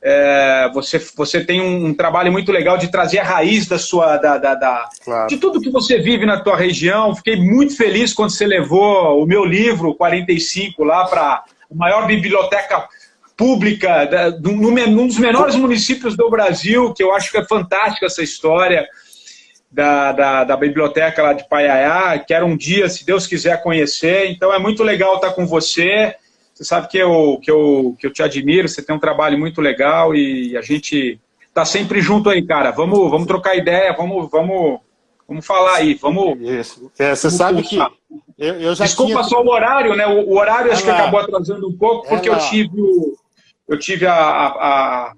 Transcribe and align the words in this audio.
É, 0.01 0.69
você, 0.73 0.97
você 1.15 1.43
tem 1.43 1.59
um, 1.59 1.87
um, 1.87 1.93
trabalho 1.93 2.31
muito 2.31 2.53
legal 2.53 2.77
de 2.77 2.89
trazer 2.89 3.19
a 3.19 3.23
raiz 3.23 3.67
da 3.67 3.77
sua 3.77 4.15
da, 4.15 4.37
da, 4.37 4.55
da 4.55 4.89
claro. 5.03 5.27
de 5.27 5.35
tudo 5.35 5.59
que 5.59 5.69
você 5.69 5.99
vive 5.99 6.25
na 6.25 6.39
tua 6.39 6.55
região. 6.55 7.13
Fiquei 7.15 7.35
muito 7.35 7.75
feliz 7.75 8.13
quando 8.13 8.31
você 8.31 8.47
levou 8.47 9.21
o 9.21 9.25
meu 9.25 9.43
livro 9.43 9.93
45 9.95 10.83
lá 10.85 11.05
para 11.05 11.21
a 11.21 11.43
maior 11.69 12.07
biblioteca 12.07 12.87
pública 13.35 14.05
da, 14.05 14.31
num 14.31 15.07
dos 15.07 15.17
menores 15.17 15.55
municípios 15.55 16.15
do 16.15 16.29
Brasil, 16.29 16.93
que 16.93 17.03
eu 17.03 17.13
acho 17.13 17.31
que 17.31 17.37
é 17.37 17.45
fantástica 17.45 18.05
essa 18.05 18.23
história 18.23 18.87
da, 19.71 20.11
da, 20.11 20.43
da, 20.43 20.57
biblioteca 20.57 21.21
lá 21.21 21.33
de 21.33 21.47
Paiaiá. 21.47 22.19
Quero 22.19 22.45
um 22.45 22.57
dia, 22.57 22.89
se 22.89 23.05
Deus 23.05 23.27
quiser, 23.27 23.61
conhecer. 23.61 24.29
Então 24.29 24.53
é 24.53 24.59
muito 24.59 24.83
legal 24.83 25.15
estar 25.15 25.31
com 25.31 25.45
você. 25.45 26.15
Você 26.59 26.65
sabe 26.65 26.89
que 26.89 26.97
eu, 26.97 27.39
que 27.41 27.49
eu, 27.49 27.95
que 27.97 28.05
eu 28.05 28.11
te 28.11 28.21
admiro, 28.21 28.67
você 28.67 28.81
tem 28.81 28.93
um 28.93 28.99
trabalho 28.99 29.39
muito 29.39 29.61
legal 29.61 30.13
e 30.13 30.57
a 30.57 30.61
gente 30.61 31.17
tá 31.53 31.63
sempre 31.63 32.01
junto 32.01 32.29
aí, 32.29 32.45
cara. 32.45 32.69
Vamos, 32.71 33.09
vamos 33.09 33.27
trocar 33.27 33.55
ideia, 33.55 33.95
vamos, 33.97 34.29
vamos, 34.29 34.81
vamos 35.25 35.45
falar 35.45 35.75
aí, 35.75 35.93
vamos. 35.93 36.37
Isso. 36.41 36.91
É, 36.99 37.15
você 37.15 37.29
vamos 37.29 37.37
sabe 37.37 37.63
que. 37.63 37.77
Eu, 38.37 38.59
eu 38.59 38.73
Desculpa 38.73 39.13
tinha... 39.13 39.23
só 39.23 39.41
o 39.41 39.49
horário, 39.49 39.95
né? 39.95 40.05
O, 40.05 40.31
o 40.31 40.37
horário 40.37 40.69
acho 40.69 40.83
que 40.83 40.89
acabou 40.89 41.21
atrasando 41.21 41.65
um 41.65 41.77
pouco, 41.77 42.09
porque 42.09 42.27
eu 42.27 42.37
tive, 42.39 42.77
eu 43.65 43.79
tive 43.79 44.05
a, 44.05 44.13
a 44.13 45.13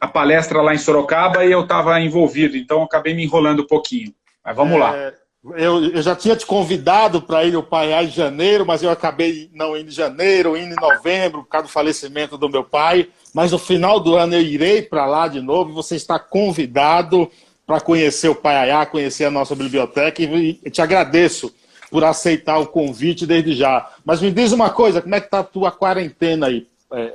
a 0.00 0.06
palestra 0.06 0.60
lá 0.60 0.74
em 0.74 0.78
Sorocaba 0.78 1.44
e 1.44 1.52
eu 1.52 1.62
estava 1.62 1.98
envolvido, 2.00 2.56
então 2.56 2.82
acabei 2.82 3.14
me 3.14 3.24
enrolando 3.24 3.62
um 3.62 3.66
pouquinho. 3.66 4.14
Mas 4.44 4.54
vamos 4.54 4.76
é, 4.76 4.78
lá. 4.78 5.12
Eu, 5.54 5.84
eu, 5.84 6.02
já 6.02 6.16
tinha 6.16 6.34
te 6.34 6.44
convidado 6.44 7.22
para 7.22 7.44
ir 7.44 7.54
ao 7.54 7.62
Pai 7.62 7.92
em 8.04 8.10
janeiro, 8.10 8.66
mas 8.66 8.82
eu 8.82 8.90
acabei 8.90 9.48
não 9.54 9.76
indo 9.76 9.88
em 9.88 9.92
janeiro, 9.92 10.56
indo 10.56 10.74
em 10.74 10.80
novembro, 10.80 11.42
por 11.42 11.48
causa 11.48 11.66
do 11.66 11.72
falecimento 11.72 12.36
do 12.36 12.48
meu 12.48 12.64
pai. 12.64 13.08
Mas 13.32 13.52
no 13.52 13.58
final 13.58 14.00
do 14.00 14.16
ano 14.16 14.34
eu 14.34 14.40
irei 14.40 14.82
para 14.82 15.06
lá 15.06 15.28
de 15.28 15.40
novo. 15.40 15.72
Você 15.74 15.94
está 15.94 16.18
convidado 16.18 17.30
para 17.66 17.80
conhecer 17.80 18.28
o 18.28 18.34
Paiaiá, 18.34 18.86
conhecer 18.86 19.24
a 19.24 19.30
nossa 19.30 19.54
biblioteca 19.54 20.22
e 20.22 20.70
te 20.70 20.80
agradeço 20.80 21.52
por 21.90 22.02
aceitar 22.04 22.58
o 22.58 22.66
convite 22.66 23.26
desde 23.26 23.54
já. 23.54 23.88
Mas 24.04 24.20
me 24.20 24.30
diz 24.30 24.52
uma 24.52 24.70
coisa, 24.70 25.00
como 25.00 25.14
é 25.14 25.20
que 25.20 25.26
está 25.26 25.40
a 25.40 25.44
tua 25.44 25.70
quarentena 25.70 26.46
aí? 26.46 26.66
É, 26.92 27.00
é, 27.00 27.06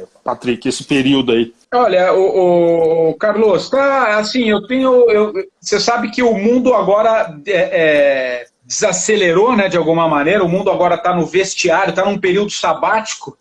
é, 0.00 0.04
Patrick, 0.22 0.68
esse 0.68 0.84
período 0.84 1.32
aí? 1.32 1.54
Olha, 1.72 2.12
o, 2.12 3.10
o, 3.10 3.14
Carlos, 3.14 3.70
tá 3.70 4.18
assim, 4.18 4.48
eu 4.50 4.66
tenho. 4.66 5.10
Eu, 5.10 5.32
você 5.60 5.80
sabe 5.80 6.10
que 6.10 6.22
o 6.22 6.34
mundo 6.34 6.74
agora 6.74 7.38
é, 7.46 7.52
é 7.52 8.46
desacelerou, 8.66 9.56
né, 9.56 9.68
de 9.68 9.76
alguma 9.76 10.08
maneira, 10.08 10.44
o 10.44 10.48
mundo 10.48 10.70
agora 10.70 10.96
está 10.96 11.14
no 11.14 11.24
vestiário, 11.24 11.90
está 11.90 12.04
num 12.04 12.18
período 12.18 12.50
sabático. 12.50 13.38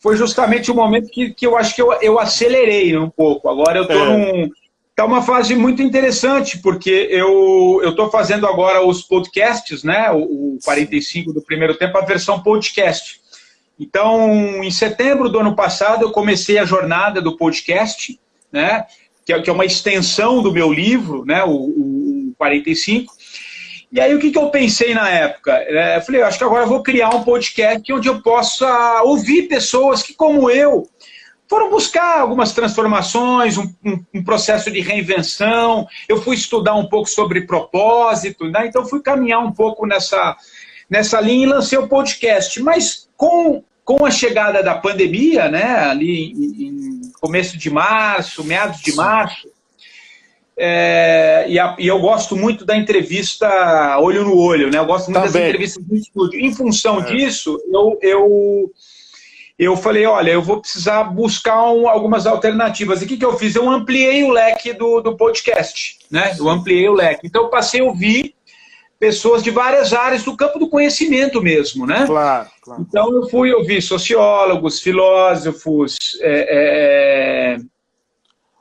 Foi 0.00 0.16
justamente 0.16 0.70
o 0.70 0.74
momento 0.74 1.10
que, 1.10 1.34
que 1.34 1.46
eu 1.46 1.56
acho 1.56 1.74
que 1.74 1.82
eu, 1.82 1.92
eu 2.00 2.18
acelerei 2.18 2.96
um 2.96 3.10
pouco. 3.10 3.48
Agora 3.48 3.78
eu 3.78 3.82
estou 3.82 4.06
é. 4.06 4.16
num. 4.16 4.50
Está 4.90 5.04
uma 5.04 5.22
fase 5.22 5.54
muito 5.54 5.82
interessante, 5.82 6.58
porque 6.58 7.08
eu 7.10 7.80
estou 7.84 8.10
fazendo 8.10 8.46
agora 8.46 8.84
os 8.84 9.02
podcasts, 9.02 9.82
né? 9.82 10.10
O, 10.10 10.56
o 10.56 10.58
45 10.62 11.32
do 11.32 11.42
primeiro 11.42 11.74
tempo, 11.74 11.96
a 11.96 12.04
versão 12.04 12.42
podcast. 12.42 13.19
Então, 13.80 14.62
em 14.62 14.70
setembro 14.70 15.30
do 15.30 15.38
ano 15.38 15.56
passado, 15.56 16.02
eu 16.02 16.10
comecei 16.10 16.58
a 16.58 16.66
jornada 16.66 17.22
do 17.22 17.38
podcast, 17.38 18.20
né, 18.52 18.84
que 19.24 19.32
é, 19.32 19.40
que 19.40 19.48
é 19.48 19.52
uma 19.52 19.64
extensão 19.64 20.42
do 20.42 20.52
meu 20.52 20.70
livro, 20.70 21.24
né, 21.24 21.42
o, 21.44 21.50
o 21.50 22.34
45. 22.36 23.10
E 23.90 23.98
aí, 23.98 24.14
o 24.14 24.18
que, 24.18 24.30
que 24.30 24.38
eu 24.38 24.50
pensei 24.50 24.92
na 24.92 25.08
época? 25.08 25.52
É, 25.52 25.96
eu 25.96 26.02
falei, 26.02 26.20
eu 26.20 26.26
acho 26.26 26.36
que 26.36 26.44
agora 26.44 26.64
eu 26.64 26.68
vou 26.68 26.82
criar 26.82 27.08
um 27.08 27.24
podcast 27.24 27.90
onde 27.90 28.06
eu 28.06 28.20
possa 28.20 29.02
ouvir 29.02 29.48
pessoas 29.48 30.02
que, 30.02 30.12
como 30.12 30.50
eu, 30.50 30.86
foram 31.48 31.70
buscar 31.70 32.20
algumas 32.20 32.52
transformações, 32.52 33.56
um, 33.56 33.64
um, 33.84 34.04
um, 34.14 34.22
processo 34.22 34.70
de 34.70 34.80
reinvenção. 34.80 35.88
Eu 36.06 36.20
fui 36.22 36.36
estudar 36.36 36.74
um 36.74 36.86
pouco 36.86 37.08
sobre 37.08 37.46
propósito, 37.46 38.44
né? 38.48 38.66
então 38.66 38.86
fui 38.86 39.00
caminhar 39.00 39.40
um 39.40 39.52
pouco 39.52 39.86
nessa, 39.86 40.36
nessa 40.88 41.18
linha 41.20 41.46
e 41.46 41.48
lancei 41.48 41.78
o 41.78 41.88
podcast. 41.88 42.62
Mas 42.62 43.08
com 43.16 43.64
com 43.90 44.06
a 44.06 44.10
chegada 44.10 44.62
da 44.62 44.76
pandemia, 44.76 45.48
né, 45.48 45.64
ali 45.64 46.30
em, 46.30 46.64
em 46.66 47.12
começo 47.20 47.58
de 47.58 47.68
março, 47.68 48.44
meados 48.44 48.80
de 48.80 48.94
março, 48.94 49.48
é, 50.56 51.46
e, 51.48 51.58
a, 51.58 51.74
e, 51.76 51.88
eu 51.88 51.98
gosto 51.98 52.36
muito 52.36 52.64
da 52.64 52.76
entrevista 52.76 53.98
olho 53.98 54.22
no 54.22 54.36
olho, 54.36 54.70
né? 54.70 54.78
Eu 54.78 54.84
gosto 54.84 55.10
muito 55.10 55.24
Também. 55.24 55.32
das 55.32 55.48
entrevistas 55.48 55.84
no 55.88 55.96
estúdio. 55.96 56.38
Em 56.38 56.54
função 56.54 57.00
é. 57.00 57.04
disso, 57.04 57.58
eu, 57.72 57.98
eu, 58.02 58.70
eu 59.58 59.76
falei, 59.76 60.04
olha, 60.04 60.30
eu 60.30 60.42
vou 60.42 60.60
precisar 60.60 61.04
buscar 61.04 61.72
um, 61.72 61.88
algumas 61.88 62.26
alternativas. 62.26 63.00
E 63.00 63.06
o 63.06 63.08
que, 63.08 63.16
que 63.16 63.24
eu 63.24 63.38
fiz? 63.38 63.56
Eu 63.56 63.68
ampliei 63.70 64.22
o 64.22 64.30
leque 64.30 64.74
do, 64.74 65.00
do 65.00 65.16
podcast, 65.16 65.98
né? 66.10 66.36
Eu 66.38 66.48
ampliei 66.48 66.88
o 66.88 66.94
leque. 66.94 67.26
Então, 67.26 67.44
eu 67.44 67.48
passei 67.48 67.80
a 67.80 67.84
ouvir 67.84 68.34
pessoas 69.00 69.42
de 69.42 69.50
várias 69.50 69.94
áreas 69.94 70.22
do 70.22 70.36
campo 70.36 70.58
do 70.58 70.68
conhecimento 70.68 71.40
mesmo, 71.40 71.86
né? 71.86 72.04
Claro, 72.06 72.50
claro. 72.60 72.86
Então 72.86 73.10
eu 73.14 73.26
fui 73.30 73.50
ouvir 73.50 73.80
sociólogos, 73.80 74.78
filósofos, 74.78 75.96
é, 76.20 77.56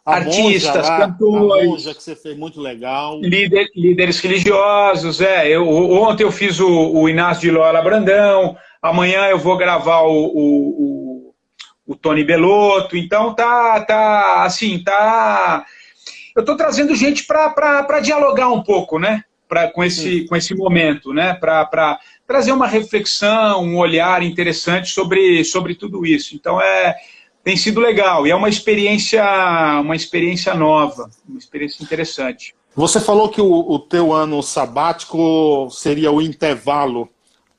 A 0.05 0.15
artistas, 0.15 0.87
lá, 0.87 0.97
cantores. 0.99 1.63
A 1.63 1.65
monja 1.65 1.93
que 1.93 2.01
você 2.01 2.15
fez 2.15 2.37
muito 2.37 2.61
legal. 2.61 3.19
Líder, 3.19 3.67
líderes 3.75 4.21
religiosos, 4.21 5.19
é. 5.19 5.45
Eu, 5.49 5.67
ontem 5.67 6.23
eu 6.23 6.31
fiz 6.31 6.61
o, 6.61 6.93
o 6.93 7.09
Inácio 7.09 7.41
de 7.41 7.51
Loyola 7.51 7.81
Brandão, 7.81 8.55
amanhã 8.81 9.25
eu 9.25 9.37
vou 9.37 9.57
gravar 9.57 10.03
o, 10.03 10.13
o, 10.13 10.69
o, 11.27 11.33
o 11.85 11.95
Tony 11.97 12.23
Belotto, 12.23 12.95
então 12.95 13.35
tá, 13.35 13.81
tá 13.81 14.45
assim, 14.45 14.81
tá. 14.81 15.65
Eu 16.33 16.43
estou 16.43 16.55
trazendo 16.55 16.95
gente 16.95 17.25
para 17.25 17.99
dialogar 17.99 18.47
um 18.47 18.63
pouco, 18.63 18.97
né? 18.97 19.25
Pra, 19.49 19.69
com, 19.69 19.83
esse, 19.83 20.25
com 20.27 20.35
esse 20.35 20.55
momento, 20.55 21.11
né? 21.11 21.33
Para 21.33 21.99
trazer 22.25 22.51
uma 22.51 22.67
reflexão, 22.67 23.63
um 23.63 23.77
olhar 23.77 24.23
interessante 24.23 24.91
sobre, 24.91 25.43
sobre 25.43 25.75
tudo 25.75 26.05
isso. 26.05 26.35
Então 26.35 26.61
é 26.61 26.95
tem 27.43 27.57
sido 27.57 27.79
legal 27.79 28.27
e 28.27 28.31
é 28.31 28.35
uma 28.35 28.49
experiência, 28.49 29.23
uma 29.81 29.95
experiência 29.95 30.53
nova, 30.53 31.09
uma 31.27 31.39
experiência 31.39 31.83
interessante. 31.83 32.53
Você 32.75 32.99
falou 32.99 33.29
que 33.29 33.41
o, 33.41 33.51
o 33.51 33.79
teu 33.79 34.13
ano 34.13 34.43
sabático 34.43 35.67
seria 35.71 36.11
o 36.11 36.21
intervalo 36.21 37.09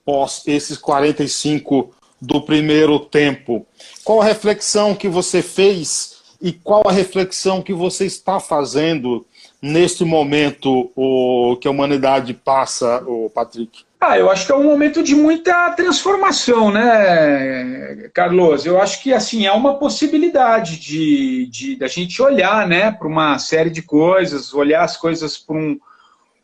pós 0.05 0.43
esses 0.47 0.79
45 0.79 1.91
do 2.21 2.41
primeiro 2.43 3.01
tempo. 3.01 3.67
Qual 4.05 4.21
a 4.21 4.25
reflexão 4.25 4.95
que 4.95 5.09
você 5.09 5.43
fez 5.43 6.21
e 6.41 6.53
qual 6.53 6.83
a 6.87 6.93
reflexão 6.93 7.61
que 7.61 7.73
você 7.73 8.07
está 8.07 8.39
fazendo 8.39 9.27
neste 9.63 10.05
momento 10.05 10.91
o, 10.97 11.57
que 11.61 11.69
a 11.69 11.71
humanidade 11.71 12.35
passa, 12.35 13.03
o 13.07 13.31
Patrick? 13.31 13.85
Ah, 14.01 14.19
eu 14.19 14.31
acho 14.31 14.47
que 14.47 14.53
é 14.53 14.57
um 14.57 14.65
momento 14.65 15.03
de 15.03 15.15
muita 15.15 15.71
transformação, 15.73 16.71
né, 16.71 18.09
Carlos? 18.15 18.65
Eu 18.65 18.81
acho 18.81 19.03
que 19.03 19.13
assim 19.13 19.47
é 19.47 19.53
uma 19.53 19.79
possibilidade 19.79 20.81
de, 20.81 21.47
de, 21.47 21.77
de 21.77 21.85
a 21.85 21.89
gente 21.89 22.23
olhar, 22.23 22.67
né, 22.67 22.91
para 22.91 23.07
uma 23.07 23.39
série 23.39 23.69
de 23.69 23.83
coisas, 23.83 24.55
olhar 24.55 24.85
as 24.85 24.97
coisas 24.97 25.37
por 25.37 25.55
um, 25.55 25.79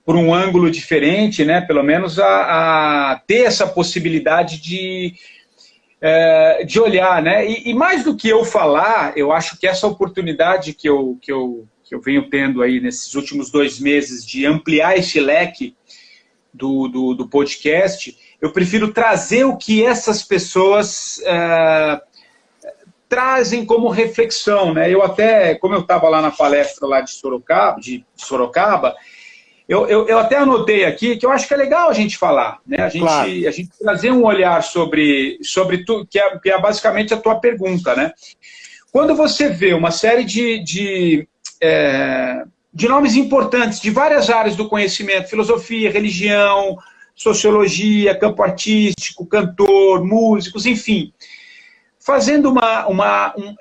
por 0.06 0.14
um 0.14 0.32
ângulo 0.32 0.70
diferente, 0.70 1.44
né? 1.44 1.60
Pelo 1.60 1.82
menos 1.82 2.20
a, 2.20 3.12
a 3.12 3.20
ter 3.26 3.44
essa 3.44 3.66
possibilidade 3.66 4.60
de, 4.60 5.14
é, 6.00 6.62
de 6.64 6.78
olhar, 6.78 7.20
né? 7.20 7.44
E, 7.44 7.70
e, 7.70 7.74
mais 7.74 8.04
do 8.04 8.14
que 8.14 8.28
eu 8.28 8.44
falar, 8.44 9.16
eu 9.16 9.32
acho 9.32 9.58
que 9.58 9.66
essa 9.66 9.86
oportunidade 9.86 10.74
que 10.74 10.88
eu, 10.88 11.19
que 11.20 11.32
eu, 11.32 11.66
que 11.86 11.94
eu 11.94 12.00
venho 12.00 12.28
tendo 12.28 12.62
aí 12.62 12.80
nesses 12.80 13.14
últimos 13.14 13.50
dois 13.50 13.78
meses 13.78 14.26
de 14.26 14.44
ampliar 14.44 14.98
esse 14.98 15.20
leque 15.20 15.74
do, 16.52 16.88
do, 16.88 17.14
do 17.14 17.28
podcast, 17.28 18.16
eu 18.40 18.52
prefiro 18.52 18.92
trazer 18.92 19.44
o 19.44 19.56
que 19.56 19.84
essas 19.84 20.22
pessoas 20.22 21.20
é, 21.24 22.00
trazem 23.08 23.64
como 23.64 23.88
reflexão. 23.88 24.74
Né? 24.74 24.92
Eu 24.92 25.02
até, 25.02 25.54
como 25.54 25.74
eu 25.74 25.80
estava 25.80 26.08
lá 26.08 26.20
na 26.20 26.30
palestra 26.30 26.86
lá 26.88 27.00
de 27.00 27.12
Sorocaba, 27.12 27.80
de 27.80 28.04
Sorocaba 28.16 28.94
eu, 29.68 29.86
eu, 29.88 30.06
eu, 30.06 30.18
até 30.18 30.36
anotei 30.36 30.84
aqui 30.84 31.16
que 31.16 31.26
eu 31.26 31.30
acho 31.30 31.48
que 31.48 31.52
é 31.52 31.56
legal 31.56 31.88
a 31.88 31.92
gente 31.92 32.16
falar, 32.16 32.60
né? 32.64 32.84
a, 32.84 32.88
gente, 32.88 33.02
claro. 33.02 33.28
a 33.28 33.50
gente 33.50 33.70
trazer 33.76 34.12
um 34.12 34.24
olhar 34.24 34.62
sobre, 34.62 35.38
sobre 35.42 35.84
tudo, 35.84 36.06
que 36.06 36.20
é, 36.20 36.38
que 36.38 36.50
é 36.50 36.60
basicamente 36.60 37.12
a 37.12 37.16
tua 37.16 37.40
pergunta. 37.40 37.94
Né? 37.96 38.12
Quando 38.92 39.16
você 39.16 39.48
vê 39.48 39.74
uma 39.74 39.90
série 39.90 40.22
de, 40.22 40.62
de 40.62 41.28
é, 41.61 42.44
de 42.73 42.88
nomes 42.88 43.17
importantes 43.17 43.81
de 43.81 43.91
várias 43.91 44.29
áreas 44.29 44.56
do 44.56 44.69
conhecimento, 44.69 45.29
filosofia, 45.29 45.91
religião, 45.91 46.76
sociologia, 47.14 48.19
campo 48.19 48.43
artístico, 48.43 49.26
cantor, 49.26 50.05
músicos, 50.05 50.67
enfim. 50.67 51.12
Fazendo 51.99 52.50
uma. 52.50 52.87
uma 52.87 53.35
um, 53.37 53.55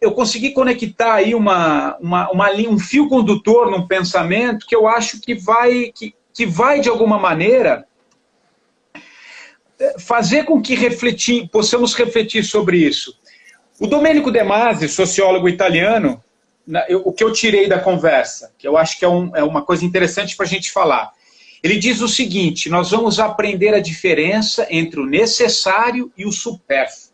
eu 0.00 0.12
consegui 0.12 0.50
conectar 0.50 1.14
aí 1.14 1.34
uma, 1.34 1.96
uma, 1.98 2.30
uma, 2.30 2.50
um 2.52 2.78
fio 2.78 3.08
condutor 3.08 3.70
num 3.70 3.86
pensamento 3.86 4.66
que 4.66 4.74
eu 4.74 4.88
acho 4.88 5.20
que 5.20 5.34
vai, 5.34 5.92
que, 5.94 6.14
que 6.32 6.46
vai 6.46 6.80
de 6.80 6.88
alguma 6.88 7.18
maneira, 7.18 7.86
fazer 9.98 10.44
com 10.44 10.60
que 10.60 10.74
refletir, 10.74 11.48
possamos 11.48 11.94
refletir 11.94 12.44
sobre 12.44 12.78
isso. 12.78 13.18
O 13.78 13.86
Domenico 13.86 14.30
De 14.30 14.42
Masi, 14.42 14.88
sociólogo 14.88 15.48
italiano, 15.48 16.22
eu, 16.88 17.02
o 17.04 17.12
que 17.12 17.24
eu 17.24 17.32
tirei 17.32 17.68
da 17.68 17.78
conversa, 17.78 18.52
que 18.58 18.66
eu 18.66 18.76
acho 18.76 18.98
que 18.98 19.04
é, 19.04 19.08
um, 19.08 19.34
é 19.34 19.42
uma 19.42 19.62
coisa 19.62 19.84
interessante 19.84 20.36
para 20.36 20.46
a 20.46 20.48
gente 20.48 20.70
falar. 20.70 21.12
Ele 21.62 21.76
diz 21.78 22.00
o 22.00 22.08
seguinte: 22.08 22.68
nós 22.68 22.90
vamos 22.90 23.18
aprender 23.18 23.74
a 23.74 23.80
diferença 23.80 24.66
entre 24.70 25.00
o 25.00 25.06
necessário 25.06 26.12
e 26.16 26.24
o 26.24 26.32
supérfluo. 26.32 27.10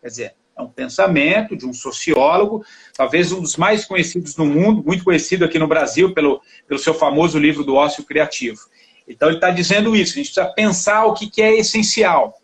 Quer 0.00 0.08
dizer, 0.08 0.34
é 0.56 0.62
um 0.62 0.68
pensamento 0.68 1.56
de 1.56 1.66
um 1.66 1.72
sociólogo, 1.72 2.64
talvez 2.94 3.32
um 3.32 3.40
dos 3.40 3.56
mais 3.56 3.84
conhecidos 3.84 4.36
no 4.36 4.44
mundo, 4.44 4.82
muito 4.84 5.04
conhecido 5.04 5.44
aqui 5.44 5.58
no 5.58 5.66
Brasil 5.66 6.12
pelo, 6.12 6.40
pelo 6.66 6.78
seu 6.78 6.94
famoso 6.94 7.38
livro 7.38 7.64
do 7.64 7.74
ócio 7.74 8.04
criativo. 8.04 8.60
Então 9.08 9.28
ele 9.28 9.38
está 9.38 9.50
dizendo 9.50 9.96
isso, 9.96 10.12
a 10.12 10.16
gente 10.16 10.32
precisa 10.32 10.54
pensar 10.54 11.04
o 11.06 11.14
que, 11.14 11.28
que 11.28 11.42
é 11.42 11.58
essencial. 11.58 12.39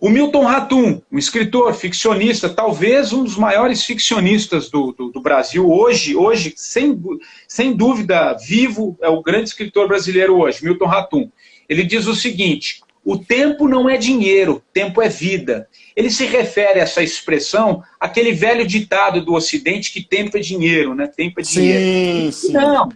O 0.00 0.08
Milton 0.08 0.44
Ratum, 0.44 1.02
um 1.12 1.18
escritor, 1.18 1.74
ficcionista, 1.74 2.48
talvez 2.48 3.12
um 3.12 3.22
dos 3.22 3.36
maiores 3.36 3.84
ficcionistas 3.84 4.70
do, 4.70 4.92
do, 4.92 5.10
do, 5.10 5.20
Brasil 5.20 5.70
hoje, 5.70 6.16
hoje 6.16 6.54
sem, 6.56 6.98
sem 7.46 7.76
dúvida, 7.76 8.34
vivo, 8.34 8.96
é 9.02 9.10
o 9.10 9.22
grande 9.22 9.50
escritor 9.50 9.86
brasileiro 9.86 10.38
hoje, 10.38 10.64
Milton 10.64 10.86
Ratum. 10.86 11.30
Ele 11.68 11.84
diz 11.84 12.06
o 12.06 12.14
seguinte: 12.14 12.80
o 13.04 13.18
tempo 13.18 13.68
não 13.68 13.90
é 13.90 13.98
dinheiro, 13.98 14.62
tempo 14.72 15.02
é 15.02 15.08
vida. 15.08 15.68
Ele 15.94 16.10
se 16.10 16.24
refere 16.24 16.80
a 16.80 16.84
essa 16.84 17.02
expressão, 17.02 17.82
aquele 17.98 18.32
velho 18.32 18.66
ditado 18.66 19.22
do 19.22 19.34
Ocidente 19.34 19.92
que 19.92 20.02
tempo 20.02 20.34
é 20.38 20.40
dinheiro, 20.40 20.94
né? 20.94 21.08
Tempo 21.08 21.40
é 21.40 21.42
dinheiro. 21.42 22.32
Sim, 22.32 22.48
sim. 22.48 22.52
Não, 22.54 22.88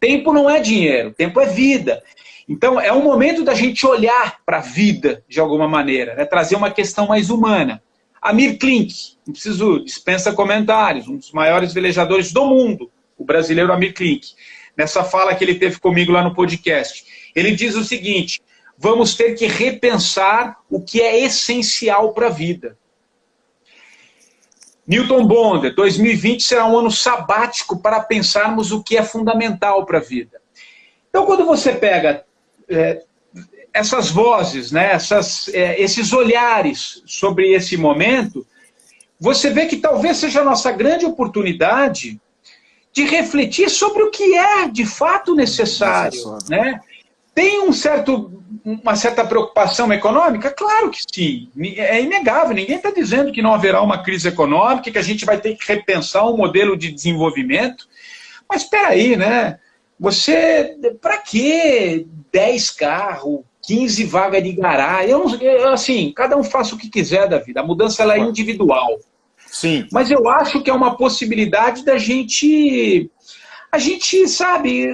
tempo 0.00 0.32
não 0.32 0.50
é 0.50 0.58
dinheiro, 0.58 1.12
tempo 1.12 1.40
é 1.40 1.46
vida. 1.46 2.02
Então, 2.50 2.80
é 2.80 2.92
um 2.92 3.04
momento 3.04 3.44
da 3.44 3.54
gente 3.54 3.86
olhar 3.86 4.40
para 4.44 4.58
a 4.58 4.60
vida 4.60 5.22
de 5.28 5.38
alguma 5.38 5.68
maneira, 5.68 6.16
né? 6.16 6.24
trazer 6.24 6.56
uma 6.56 6.68
questão 6.68 7.06
mais 7.06 7.30
humana. 7.30 7.80
Amir 8.20 8.58
Klink, 8.58 8.92
não 9.24 9.32
preciso, 9.32 9.84
dispensa 9.84 10.32
comentários, 10.32 11.06
um 11.06 11.16
dos 11.16 11.30
maiores 11.30 11.72
velejadores 11.72 12.32
do 12.32 12.44
mundo, 12.44 12.90
o 13.16 13.24
brasileiro 13.24 13.72
Amir 13.72 13.94
Klink. 13.94 14.32
Nessa 14.76 15.04
fala 15.04 15.32
que 15.32 15.44
ele 15.44 15.60
teve 15.60 15.78
comigo 15.78 16.10
lá 16.10 16.24
no 16.24 16.34
podcast, 16.34 17.04
ele 17.36 17.52
diz 17.52 17.76
o 17.76 17.84
seguinte: 17.84 18.42
vamos 18.76 19.14
ter 19.14 19.34
que 19.34 19.46
repensar 19.46 20.56
o 20.68 20.82
que 20.82 21.00
é 21.00 21.20
essencial 21.20 22.12
para 22.12 22.26
a 22.26 22.30
vida. 22.30 22.76
Newton 24.84 25.24
Bonder, 25.24 25.72
2020 25.72 26.42
será 26.42 26.66
um 26.66 26.76
ano 26.76 26.90
sabático 26.90 27.80
para 27.80 28.00
pensarmos 28.00 28.72
o 28.72 28.82
que 28.82 28.96
é 28.96 29.04
fundamental 29.04 29.86
para 29.86 29.98
a 29.98 30.02
vida. 30.02 30.40
Então, 31.08 31.24
quando 31.26 31.46
você 31.46 31.72
pega 31.72 32.24
é, 32.70 33.02
essas 33.72 34.10
vozes, 34.10 34.72
né, 34.72 34.92
essas, 34.92 35.48
é, 35.48 35.80
esses 35.80 36.12
olhares 36.12 37.02
sobre 37.06 37.52
esse 37.52 37.76
momento, 37.76 38.46
você 39.18 39.50
vê 39.50 39.66
que 39.66 39.76
talvez 39.76 40.16
seja 40.16 40.40
a 40.40 40.44
nossa 40.44 40.72
grande 40.72 41.04
oportunidade 41.04 42.20
de 42.92 43.04
refletir 43.04 43.70
sobre 43.70 44.02
o 44.02 44.10
que 44.10 44.34
é 44.34 44.66
de 44.68 44.84
fato 44.84 45.34
necessário. 45.34 46.20
Né? 46.48 46.80
Tem 47.34 47.60
um 47.60 47.72
certo, 47.72 48.42
uma 48.64 48.96
certa 48.96 49.24
preocupação 49.24 49.92
econômica? 49.92 50.50
Claro 50.50 50.90
que 50.90 51.00
sim. 51.12 51.50
É 51.76 52.00
inegável. 52.02 52.54
Ninguém 52.54 52.76
está 52.76 52.90
dizendo 52.90 53.30
que 53.30 53.42
não 53.42 53.54
haverá 53.54 53.80
uma 53.82 54.02
crise 54.02 54.26
econômica, 54.28 54.90
que 54.90 54.98
a 54.98 55.02
gente 55.02 55.24
vai 55.24 55.38
ter 55.38 55.54
que 55.54 55.72
repensar 55.72 56.26
um 56.26 56.36
modelo 56.36 56.76
de 56.76 56.90
desenvolvimento. 56.90 57.86
Mas 58.48 58.62
espera 58.62 58.88
aí, 58.88 59.16
né? 59.16 59.58
Você, 59.98 60.76
para 61.00 61.18
que 61.18 62.08
10 62.32 62.70
carros, 62.70 63.40
15 63.62 64.04
vagas 64.04 64.42
de 64.42 64.52
garagem? 64.52 65.10
Eu, 65.10 65.28
eu, 65.40 65.68
assim, 65.68 66.12
cada 66.14 66.36
um 66.36 66.44
faça 66.44 66.74
o 66.74 66.78
que 66.78 66.88
quiser 66.88 67.28
da 67.28 67.38
vida. 67.38 67.60
A 67.60 67.66
mudança 67.66 68.02
ela 68.02 68.16
é 68.16 68.18
individual. 68.18 68.98
Sim. 69.46 69.86
Mas 69.92 70.10
eu 70.10 70.28
acho 70.28 70.62
que 70.62 70.70
é 70.70 70.72
uma 70.72 70.96
possibilidade 70.96 71.84
da 71.84 71.98
gente, 71.98 73.10
a 73.70 73.78
gente, 73.78 74.28
sabe, 74.28 74.88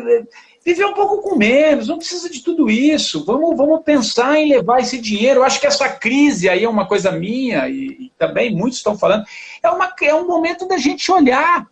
viver 0.64 0.84
um 0.84 0.94
pouco 0.94 1.22
com 1.22 1.36
menos, 1.36 1.86
não 1.86 1.98
precisa 1.98 2.28
de 2.28 2.42
tudo 2.42 2.68
isso. 2.68 3.24
Vamos, 3.24 3.56
vamos 3.56 3.82
pensar 3.84 4.36
em 4.36 4.48
levar 4.48 4.80
esse 4.80 4.98
dinheiro. 4.98 5.40
Eu 5.40 5.44
acho 5.44 5.60
que 5.60 5.66
essa 5.66 5.88
crise 5.88 6.48
aí 6.48 6.64
é 6.64 6.68
uma 6.68 6.88
coisa 6.88 7.12
minha, 7.12 7.68
e, 7.68 8.06
e 8.06 8.12
também 8.18 8.54
muitos 8.54 8.78
estão 8.78 8.98
falando, 8.98 9.24
é, 9.62 9.68
uma, 9.68 9.94
é 10.02 10.14
um 10.14 10.26
momento 10.26 10.66
da 10.66 10.76
gente 10.76 11.10
olhar 11.12 11.66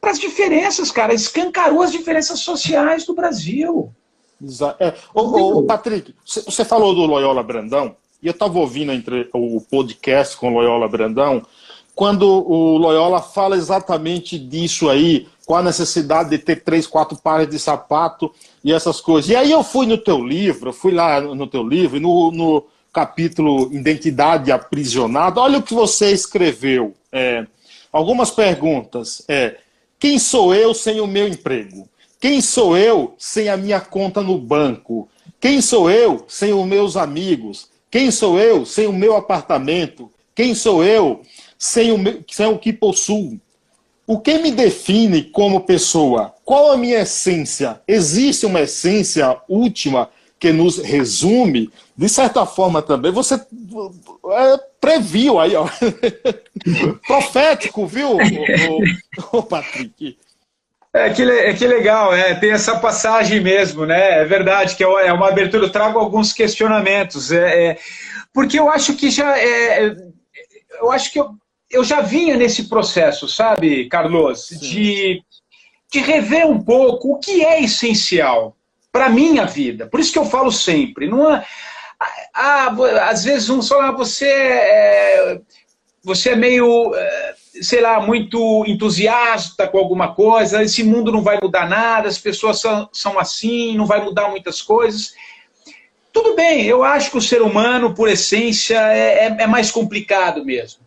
para 0.00 0.10
as 0.10 0.20
diferenças, 0.20 0.90
cara. 0.90 1.14
Escancarou 1.14 1.80
as 1.80 1.92
diferenças 1.92 2.40
sociais 2.40 3.06
do 3.06 3.14
Brasil. 3.14 3.90
É. 4.78 4.94
Ô, 5.14 5.58
ô, 5.58 5.62
Patrick, 5.64 6.14
você 6.24 6.64
falou 6.64 6.94
do 6.94 7.06
Loyola 7.06 7.42
Brandão, 7.42 7.96
e 8.22 8.26
eu 8.26 8.32
estava 8.32 8.58
ouvindo 8.58 8.92
entre 8.92 9.28
o 9.32 9.60
podcast 9.60 10.36
com 10.36 10.50
o 10.50 10.54
Loyola 10.54 10.88
Brandão, 10.88 11.42
quando 11.94 12.26
o 12.26 12.76
Loyola 12.76 13.20
fala 13.20 13.56
exatamente 13.56 14.38
disso 14.38 14.88
aí, 14.88 15.28
com 15.46 15.54
a 15.54 15.62
necessidade 15.62 16.30
de 16.30 16.38
ter 16.38 16.64
três, 16.64 16.86
quatro 16.86 17.16
pares 17.16 17.48
de 17.48 17.58
sapato 17.58 18.32
e 18.64 18.72
essas 18.72 19.00
coisas. 19.00 19.30
E 19.30 19.36
aí 19.36 19.52
eu 19.52 19.62
fui 19.62 19.86
no 19.86 19.98
teu 19.98 20.24
livro, 20.24 20.72
fui 20.72 20.92
lá 20.92 21.20
no 21.20 21.46
teu 21.46 21.62
livro, 21.62 22.00
no, 22.00 22.30
no 22.32 22.66
capítulo 22.92 23.72
Identidade 23.72 24.50
Aprisionada, 24.50 25.40
olha 25.40 25.58
o 25.58 25.62
que 25.62 25.74
você 25.74 26.10
escreveu. 26.10 26.94
É, 27.12 27.46
algumas 27.92 28.30
perguntas. 28.30 29.22
É, 29.28 29.58
Quem 29.98 30.18
sou 30.18 30.54
eu 30.54 30.74
sem 30.74 31.00
o 31.00 31.06
meu 31.06 31.28
emprego? 31.28 31.88
Quem 32.24 32.40
sou 32.40 32.74
eu 32.74 33.14
sem 33.18 33.50
a 33.50 33.56
minha 33.58 33.78
conta 33.82 34.22
no 34.22 34.38
banco? 34.38 35.06
Quem 35.38 35.60
sou 35.60 35.90
eu 35.90 36.24
sem 36.26 36.54
os 36.54 36.66
meus 36.66 36.96
amigos? 36.96 37.68
Quem 37.90 38.10
sou 38.10 38.40
eu 38.40 38.64
sem 38.64 38.86
o 38.86 38.94
meu 38.94 39.14
apartamento? 39.14 40.10
Quem 40.34 40.54
sou 40.54 40.82
eu 40.82 41.20
sem 41.58 41.92
o, 41.92 41.98
meu, 41.98 42.24
sem 42.30 42.46
o 42.46 42.58
que 42.58 42.72
possuo? 42.72 43.38
O 44.06 44.18
que 44.18 44.38
me 44.38 44.50
define 44.50 45.24
como 45.24 45.66
pessoa? 45.66 46.34
Qual 46.46 46.72
a 46.72 46.78
minha 46.78 47.00
essência? 47.00 47.82
Existe 47.86 48.46
uma 48.46 48.62
essência 48.62 49.38
última 49.46 50.08
que 50.40 50.50
nos 50.50 50.78
resume? 50.78 51.70
De 51.94 52.08
certa 52.08 52.46
forma 52.46 52.80
também, 52.80 53.12
você 53.12 53.34
é, 53.34 54.60
previu 54.80 55.38
aí, 55.38 55.54
ó. 55.54 55.68
Profético, 57.06 57.86
viu, 57.86 58.12
o, 58.12 58.16
o, 58.16 59.38
o 59.40 59.42
Patrick? 59.42 60.16
É 60.96 61.10
que, 61.10 61.22
é 61.22 61.52
que 61.52 61.66
legal, 61.66 62.14
é, 62.14 62.34
tem 62.34 62.52
essa 62.52 62.78
passagem 62.78 63.40
mesmo, 63.40 63.84
né? 63.84 64.20
É 64.20 64.24
verdade 64.24 64.76
que 64.76 64.84
é, 64.84 64.86
é 64.86 65.12
uma 65.12 65.28
abertura. 65.28 65.64
Eu 65.64 65.72
trago 65.72 65.98
alguns 65.98 66.32
questionamentos, 66.32 67.32
é, 67.32 67.70
é, 67.70 67.78
porque 68.32 68.60
eu 68.60 68.70
acho 68.70 68.94
que 68.94 69.10
já 69.10 69.36
é, 69.36 69.96
eu 70.80 70.92
acho 70.92 71.12
que 71.12 71.18
eu, 71.18 71.30
eu 71.68 71.82
já 71.82 72.00
vinha 72.00 72.36
nesse 72.36 72.68
processo, 72.68 73.26
sabe, 73.26 73.88
Carlos, 73.88 74.48
de, 74.50 75.20
de 75.90 75.98
rever 75.98 76.46
um 76.46 76.62
pouco 76.62 77.14
o 77.14 77.18
que 77.18 77.44
é 77.44 77.60
essencial 77.60 78.56
para 78.92 79.08
minha 79.08 79.44
vida. 79.46 79.88
Por 79.88 79.98
isso 79.98 80.12
que 80.12 80.18
eu 80.20 80.24
falo 80.24 80.52
sempre, 80.52 81.08
não 81.08 81.34
é, 81.34 81.44
ah, 82.32 82.72
às 83.08 83.24
vezes 83.24 83.50
um 83.50 83.60
só 83.60 83.80
ah, 83.80 83.90
você 83.90 84.28
é, 84.28 85.40
você 86.04 86.30
é 86.30 86.36
meio 86.36 86.94
é, 86.94 87.33
sei 87.62 87.80
lá, 87.80 88.00
muito 88.00 88.64
entusiasta 88.66 89.68
com 89.68 89.78
alguma 89.78 90.14
coisa, 90.14 90.62
esse 90.62 90.82
mundo 90.82 91.12
não 91.12 91.22
vai 91.22 91.38
mudar 91.40 91.68
nada, 91.68 92.08
as 92.08 92.18
pessoas 92.18 92.60
são, 92.60 92.88
são 92.92 93.18
assim, 93.18 93.76
não 93.76 93.86
vai 93.86 94.02
mudar 94.02 94.28
muitas 94.28 94.60
coisas. 94.60 95.14
Tudo 96.12 96.34
bem, 96.34 96.64
eu 96.64 96.84
acho 96.84 97.10
que 97.10 97.18
o 97.18 97.22
ser 97.22 97.42
humano, 97.42 97.94
por 97.94 98.08
essência, 98.08 98.76
é, 98.92 99.26
é, 99.26 99.36
é 99.42 99.46
mais 99.46 99.70
complicado 99.70 100.44
mesmo. 100.44 100.80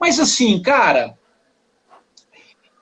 Mas 0.00 0.20
assim, 0.20 0.60
cara, 0.60 1.14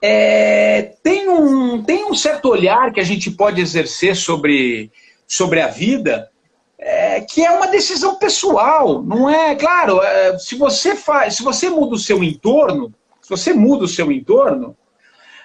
é, 0.02 0.94
tem, 1.02 1.28
um, 1.28 1.82
tem 1.82 2.04
um 2.04 2.14
certo 2.14 2.48
olhar 2.48 2.92
que 2.92 3.00
a 3.00 3.04
gente 3.04 3.30
pode 3.30 3.60
exercer 3.60 4.16
sobre, 4.16 4.90
sobre 5.26 5.60
a 5.60 5.68
vida 5.68 6.30
é, 6.78 7.22
que 7.22 7.44
é 7.44 7.50
uma 7.50 7.66
decisão 7.68 8.16
pessoal, 8.16 9.02
não 9.02 9.30
é? 9.30 9.54
Claro, 9.54 10.02
é, 10.02 10.38
se 10.38 10.54
você 10.54 10.94
faz, 10.94 11.36
se 11.36 11.42
você 11.42 11.70
muda 11.70 11.94
o 11.94 11.98
seu 11.98 12.22
entorno, 12.22 12.92
se 13.24 13.30
você 13.30 13.54
muda 13.54 13.84
o 13.84 13.88
seu 13.88 14.12
entorno, 14.12 14.76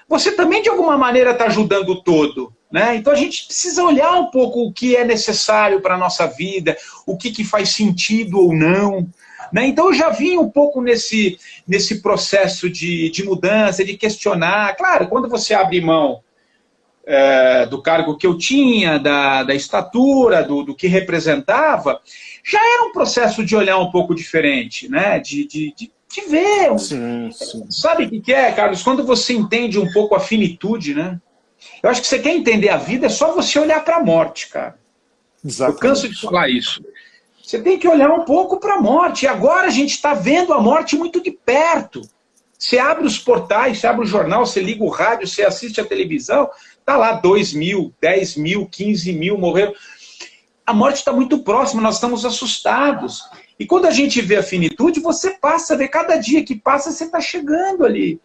você 0.06 0.34
também 0.34 0.62
de 0.62 0.68
alguma 0.68 0.98
maneira 0.98 1.32
está 1.32 1.46
ajudando 1.46 1.92
o 1.92 2.04
todo. 2.04 2.54
Né? 2.70 2.98
Então 2.98 3.14
a 3.14 3.16
gente 3.16 3.46
precisa 3.46 3.82
olhar 3.84 4.12
um 4.20 4.26
pouco 4.26 4.64
o 4.64 4.74
que 4.74 4.98
é 4.98 5.06
necessário 5.06 5.80
para 5.80 5.96
a 5.96 5.98
nossa 5.98 6.28
vida, 6.28 6.76
o 7.08 7.16
que, 7.16 7.32
que 7.32 7.46
faz 7.46 7.70
sentido 7.70 8.38
ou 8.38 8.54
não. 8.54 9.08
Né? 9.54 9.68
Então 9.68 9.88
eu 9.88 9.94
já 9.94 10.10
vim 10.10 10.38
um 10.38 10.50
pouco 10.50 10.82
nesse, 10.82 11.40
nesse 11.66 12.02
processo 12.02 12.70
de, 12.70 13.10
de 13.12 13.24
mudança, 13.24 13.86
de 13.86 13.96
questionar. 13.96 14.76
Claro, 14.76 15.08
quando 15.08 15.30
você 15.30 15.54
abre 15.54 15.80
mão 15.80 16.20
é, 17.06 17.66
do 17.66 17.82
cargo 17.82 18.18
que 18.18 18.28
eu 18.28 18.38
tinha, 18.38 19.00
da, 19.00 19.44
da 19.44 19.56
estatura, 19.56 20.44
do, 20.44 20.64
do 20.64 20.76
que 20.76 20.88
representava, 20.88 22.02
já 22.44 22.60
era 22.60 22.84
um 22.84 22.92
processo 22.92 23.44
de 23.46 23.56
olhar 23.56 23.78
um 23.78 23.90
pouco 23.90 24.14
diferente, 24.14 24.90
né? 24.90 25.18
de, 25.18 25.48
de, 25.48 25.74
de 25.74 25.92
te 26.10 26.22
ver. 26.28 26.78
Sim, 26.80 27.32
sim. 27.32 27.66
Sabe 27.70 28.06
o 28.06 28.22
que 28.22 28.34
é, 28.34 28.52
Carlos? 28.52 28.82
Quando 28.82 29.06
você 29.06 29.34
entende 29.34 29.80
um 29.80 29.92
pouco 29.94 30.16
a 30.16 30.20
finitude, 30.20 30.96
né? 30.96 31.20
Eu 31.84 31.90
acho 31.90 32.02
que 32.02 32.08
você 32.08 32.20
quer 32.20 32.36
entender 32.36 32.70
a 32.70 32.78
vida, 32.78 33.06
é 33.06 33.10
só 33.10 33.34
você 33.34 33.60
olhar 33.60 33.84
para 33.84 33.98
a 33.98 34.04
morte, 34.04 34.50
cara. 34.50 34.78
Exatamente. 35.44 35.76
Eu 35.76 35.90
canso 35.90 36.10
de 36.10 36.20
falar 36.20 36.50
isso. 36.50 36.84
Você 37.44 37.62
tem 37.62 37.80
que 37.80 37.88
olhar 37.88 38.12
um 38.12 38.26
pouco 38.26 38.60
para 38.60 38.76
a 38.76 38.82
morte. 38.82 39.24
E 39.24 39.28
agora 39.28 39.68
a 39.68 39.72
gente 39.72 39.92
está 39.92 40.14
vendo 40.14 40.54
a 40.54 40.62
morte 40.62 40.96
muito 40.96 41.22
de 41.22 41.32
perto. 41.32 42.02
Você 42.58 42.78
abre 42.78 43.08
os 43.08 43.18
portais, 43.18 43.80
você 43.80 43.88
abre 43.88 44.04
o 44.04 44.08
jornal, 44.08 44.46
você 44.46 44.62
liga 44.62 44.84
o 44.84 44.90
rádio, 44.90 45.28
você 45.28 45.44
assiste 45.44 45.80
a 45.80 45.86
televisão, 45.86 46.50
tá 46.86 46.98
lá 46.98 47.14
2 47.14 47.54
mil, 47.54 47.94
10 48.02 48.36
mil, 48.36 48.68
15 48.68 49.14
mil 49.14 49.38
morreram. 49.38 49.74
A 50.68 50.74
morte 50.74 50.98
está 50.98 51.14
muito 51.14 51.40
próxima, 51.40 51.82
nós 51.82 51.96
estamos 51.96 52.26
assustados. 52.26 53.24
E 53.60 53.66
quando 53.66 53.86
a 53.86 53.92
gente 53.92 54.22
vê 54.22 54.38
a 54.38 54.44
finitude, 54.44 55.02
você 55.02 55.32
passa 55.32 55.74
a 55.74 55.78
ver 55.78 55.90
cada 55.90 56.16
dia 56.16 56.44
que 56.44 56.56
passa, 56.56 56.92
você 56.92 57.04
está 57.04 57.20
chegando 57.20 57.86
ali. 57.86 58.20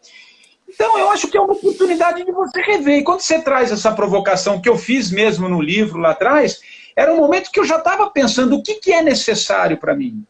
Então, 0.68 0.96
eu 0.96 1.10
acho 1.10 1.28
que 1.28 1.36
é 1.36 1.40
uma 1.40 1.54
oportunidade 1.54 2.24
de 2.24 2.30
você 2.30 2.60
rever. 2.62 3.00
E 3.00 3.02
quando 3.02 3.20
você 3.20 3.40
traz 3.42 3.72
essa 3.72 3.92
provocação 3.92 4.60
que 4.60 4.68
eu 4.68 4.78
fiz 4.78 5.10
mesmo 5.10 5.48
no 5.48 5.60
livro 5.60 5.98
lá 5.98 6.12
atrás, 6.12 6.60
era 6.96 7.12
um 7.12 7.16
momento 7.16 7.50
que 7.50 7.58
eu 7.58 7.64
já 7.64 7.78
estava 7.78 8.08
pensando 8.10 8.56
o 8.56 8.62
que, 8.62 8.74
que 8.74 8.92
é 8.92 9.02
necessário 9.02 9.76
para 9.76 9.94
mim. 9.94 10.24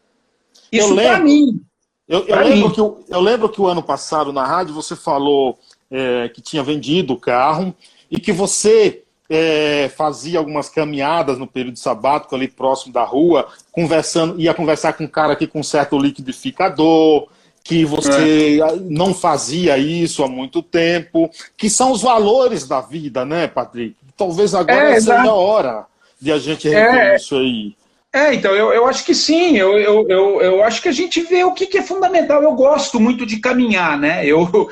Isso 0.71 0.95
para 0.95 1.19
mim. 1.19 1.61
Eu, 2.07 2.25
eu, 2.27 2.39
lembro 2.39 2.71
que, 2.71 2.79
eu 2.79 3.21
lembro 3.21 3.49
que 3.49 3.61
o 3.61 3.67
ano 3.67 3.81
passado 3.81 4.33
na 4.33 4.45
rádio 4.45 4.73
você 4.73 4.95
falou 4.95 5.57
é, 5.89 6.29
que 6.29 6.41
tinha 6.41 6.63
vendido 6.63 7.13
o 7.13 7.19
carro 7.19 7.73
e 8.09 8.19
que 8.19 8.31
você 8.31 9.04
é, 9.29 9.89
fazia 9.95 10.39
algumas 10.39 10.69
caminhadas 10.69 11.37
no 11.37 11.47
período 11.47 11.79
sabático 11.79 12.35
ali 12.35 12.47
próximo 12.47 12.93
da 12.93 13.03
rua, 13.03 13.47
conversando, 13.71 14.39
ia 14.39 14.53
conversar 14.53 14.93
com 14.93 15.05
um 15.05 15.07
cara 15.07 15.33
aqui 15.33 15.47
com 15.47 15.63
certo 15.63 15.97
liquidificador, 15.97 17.27
que 17.63 17.83
você 17.83 18.59
é. 18.61 18.75
não 18.81 19.13
fazia 19.13 19.77
isso 19.77 20.23
há 20.23 20.27
muito 20.27 20.61
tempo, 20.61 21.29
que 21.57 21.69
são 21.69 21.91
os 21.91 22.01
valores 22.01 22.67
da 22.67 22.79
vida, 22.79 23.25
né, 23.25 23.47
Patrick? 23.47 23.95
Talvez 24.15 24.53
agora 24.53 24.91
é, 24.91 24.99
seja 24.99 25.21
a 25.21 25.33
hora 25.33 25.85
de 26.21 26.31
a 26.31 26.37
gente 26.37 26.69
rever 26.69 26.95
é. 26.95 27.15
isso 27.15 27.35
aí. 27.35 27.75
É, 28.13 28.33
então, 28.33 28.55
eu, 28.55 28.71
eu 28.71 28.87
acho 28.87 29.03
que 29.03 29.13
sim, 29.13 29.57
eu, 29.57 29.77
eu, 29.77 30.07
eu, 30.07 30.41
eu 30.41 30.63
acho 30.63 30.81
que 30.81 30.87
a 30.87 30.91
gente 30.91 31.19
vê 31.21 31.43
o 31.43 31.51
que, 31.51 31.65
que 31.65 31.79
é 31.79 31.81
fundamental. 31.81 32.41
Eu 32.41 32.53
gosto 32.53 32.97
muito 32.97 33.25
de 33.25 33.41
caminhar, 33.41 33.99
né? 33.99 34.25
Eu, 34.25 34.69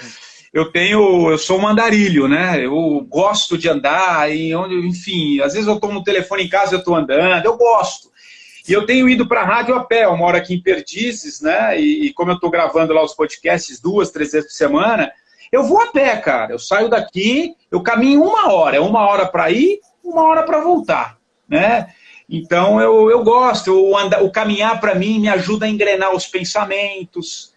eu 0.54 0.72
tenho, 0.72 1.32
eu 1.32 1.38
sou 1.40 1.60
um 1.60 1.68
andarilho, 1.68 2.28
né? 2.28 2.64
Eu 2.64 3.04
gosto 3.10 3.58
de 3.58 3.68
andar, 3.68 4.32
e 4.32 4.54
onde, 4.54 4.76
enfim, 4.88 5.42
às 5.42 5.54
vezes 5.54 5.68
eu 5.68 5.76
estou 5.76 5.92
no 5.92 6.04
telefone 6.04 6.44
em 6.44 6.50
casa, 6.50 6.76
eu 6.76 6.80
estou 6.80 6.96
andando, 6.96 7.44
eu 7.44 7.58
gosto. 7.58 8.14
E 8.70 8.72
eu 8.72 8.86
tenho 8.86 9.10
ido 9.10 9.28
para 9.28 9.42
a 9.42 9.46
rádio 9.46 9.74
a 9.74 9.84
pé, 9.84 10.06
eu 10.06 10.16
moro 10.16 10.38
aqui 10.38 10.54
em 10.54 10.62
Perdizes, 10.62 11.42
né? 11.42 11.80
E, 11.82 12.06
e 12.06 12.14
como 12.14 12.30
eu 12.30 12.36
estou 12.36 12.52
gravando 12.52 12.94
lá 12.94 13.04
os 13.04 13.16
podcasts 13.16 13.82
duas, 13.82 14.12
três 14.12 14.32
vezes 14.32 14.52
por 14.52 14.56
semana, 14.56 15.12
eu 15.52 15.64
vou 15.64 15.82
a 15.82 15.88
pé, 15.88 16.16
cara. 16.18 16.54
Eu 16.54 16.60
saio 16.60 16.88
daqui, 16.88 17.56
eu 17.72 17.82
caminho 17.82 18.24
uma 18.24 18.54
hora, 18.54 18.78
é 18.78 18.80
uma 18.80 19.02
hora 19.08 19.26
para 19.26 19.50
ir, 19.50 19.80
uma 20.04 20.22
hora 20.24 20.44
para 20.44 20.62
voltar, 20.62 21.18
né? 21.50 21.88
Então 22.30 22.80
eu, 22.80 23.10
eu 23.10 23.24
gosto, 23.24 23.74
o, 23.74 23.98
anda, 23.98 24.24
o 24.24 24.32
caminhar 24.32 24.80
para 24.80 24.96
mim 24.96 25.20
me 25.20 25.30
ajuda 25.30 25.66
a 25.66 25.70
engrenar 25.70 26.16
os 26.16 26.28
pensamentos, 26.28 27.53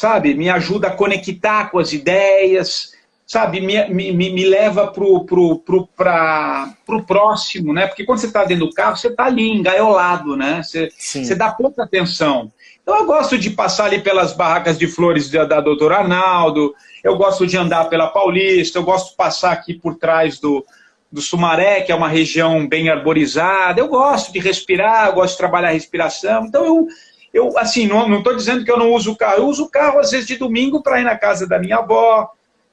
sabe? 0.00 0.32
Me 0.32 0.48
ajuda 0.48 0.88
a 0.88 0.96
conectar 0.96 1.70
com 1.70 1.78
as 1.78 1.92
ideias, 1.92 2.94
sabe? 3.26 3.60
Me, 3.60 3.86
me, 3.90 4.30
me 4.30 4.44
leva 4.46 4.86
pro, 4.86 5.26
pro, 5.26 5.58
pro, 5.58 5.86
pra, 5.88 6.72
pro 6.86 7.02
próximo, 7.02 7.74
né? 7.74 7.86
Porque 7.86 8.06
quando 8.06 8.18
você 8.18 8.26
está 8.26 8.46
dentro 8.46 8.66
do 8.66 8.72
carro, 8.72 8.96
você 8.96 9.08
está 9.08 9.26
ali 9.26 9.50
engaiolado, 9.50 10.38
né? 10.38 10.62
Você, 10.62 10.88
você 10.98 11.34
dá 11.34 11.52
pouca 11.52 11.82
atenção. 11.82 12.50
Então 12.82 12.96
eu 12.96 13.04
gosto 13.04 13.36
de 13.36 13.50
passar 13.50 13.84
ali 13.84 14.00
pelas 14.00 14.32
barracas 14.32 14.78
de 14.78 14.86
flores 14.86 15.28
da, 15.28 15.44
da 15.44 15.60
doutora 15.60 15.98
Arnaldo, 15.98 16.74
eu 17.04 17.14
gosto 17.18 17.46
de 17.46 17.58
andar 17.58 17.84
pela 17.90 18.08
Paulista, 18.08 18.78
eu 18.78 18.82
gosto 18.82 19.10
de 19.10 19.16
passar 19.16 19.52
aqui 19.52 19.74
por 19.74 19.96
trás 19.96 20.40
do, 20.40 20.64
do 21.12 21.20
Sumaré, 21.20 21.82
que 21.82 21.92
é 21.92 21.94
uma 21.94 22.08
região 22.08 22.66
bem 22.66 22.88
arborizada, 22.88 23.78
eu 23.78 23.88
gosto 23.88 24.32
de 24.32 24.38
respirar, 24.38 25.08
eu 25.08 25.12
gosto 25.12 25.32
de 25.32 25.38
trabalhar 25.38 25.68
a 25.68 25.72
respiração, 25.72 26.46
então 26.46 26.64
eu, 26.64 26.88
eu, 27.32 27.56
assim, 27.58 27.86
não 27.86 28.18
estou 28.18 28.34
dizendo 28.34 28.64
que 28.64 28.70
eu 28.70 28.78
não 28.78 28.92
uso 28.92 29.12
o 29.12 29.16
carro. 29.16 29.38
Eu 29.38 29.46
uso 29.46 29.64
o 29.64 29.68
carro, 29.68 30.00
às 30.00 30.10
vezes, 30.10 30.26
de 30.26 30.36
domingo 30.36 30.82
para 30.82 31.00
ir 31.00 31.04
na 31.04 31.16
casa 31.16 31.46
da 31.46 31.58
minha 31.58 31.76
avó, 31.76 32.30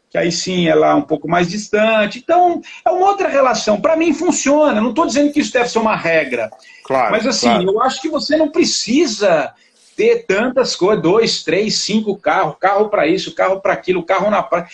que 0.10 0.18
aí 0.18 0.32
sim 0.32 0.68
é 0.68 0.74
lá 0.74 0.96
um 0.96 1.02
pouco 1.02 1.28
mais 1.28 1.48
distante. 1.48 2.20
Então, 2.20 2.62
é 2.84 2.90
uma 2.90 3.08
outra 3.08 3.28
relação. 3.28 3.80
Para 3.80 3.96
mim, 3.96 4.14
funciona. 4.14 4.82
Não 4.82 4.90
estou 4.90 5.06
dizendo 5.06 5.32
que 5.32 5.40
isso 5.40 5.54
deve 5.54 5.70
ser 5.70 5.80
uma 5.80 5.96
regra. 5.96 6.50
Claro, 6.84 7.12
Mas, 7.12 7.28
assim, 7.28 7.48
claro. 7.48 7.64
eu 7.70 7.82
acho 7.82 8.02
que 8.02 8.10
você 8.10 8.36
não 8.36 8.50
precisa 8.50 9.54
ter 9.96 10.26
tantas 10.26 10.76
coisas, 10.76 11.04
dois, 11.04 11.44
três, 11.44 11.80
cinco 11.80 12.16
carros, 12.16 12.56
carro 12.60 12.90
para 12.90 13.08
isso, 13.08 13.34
carro 13.36 13.60
para 13.60 13.74
aquilo, 13.74 14.06
carro 14.06 14.30
na 14.30 14.42
praia. 14.42 14.68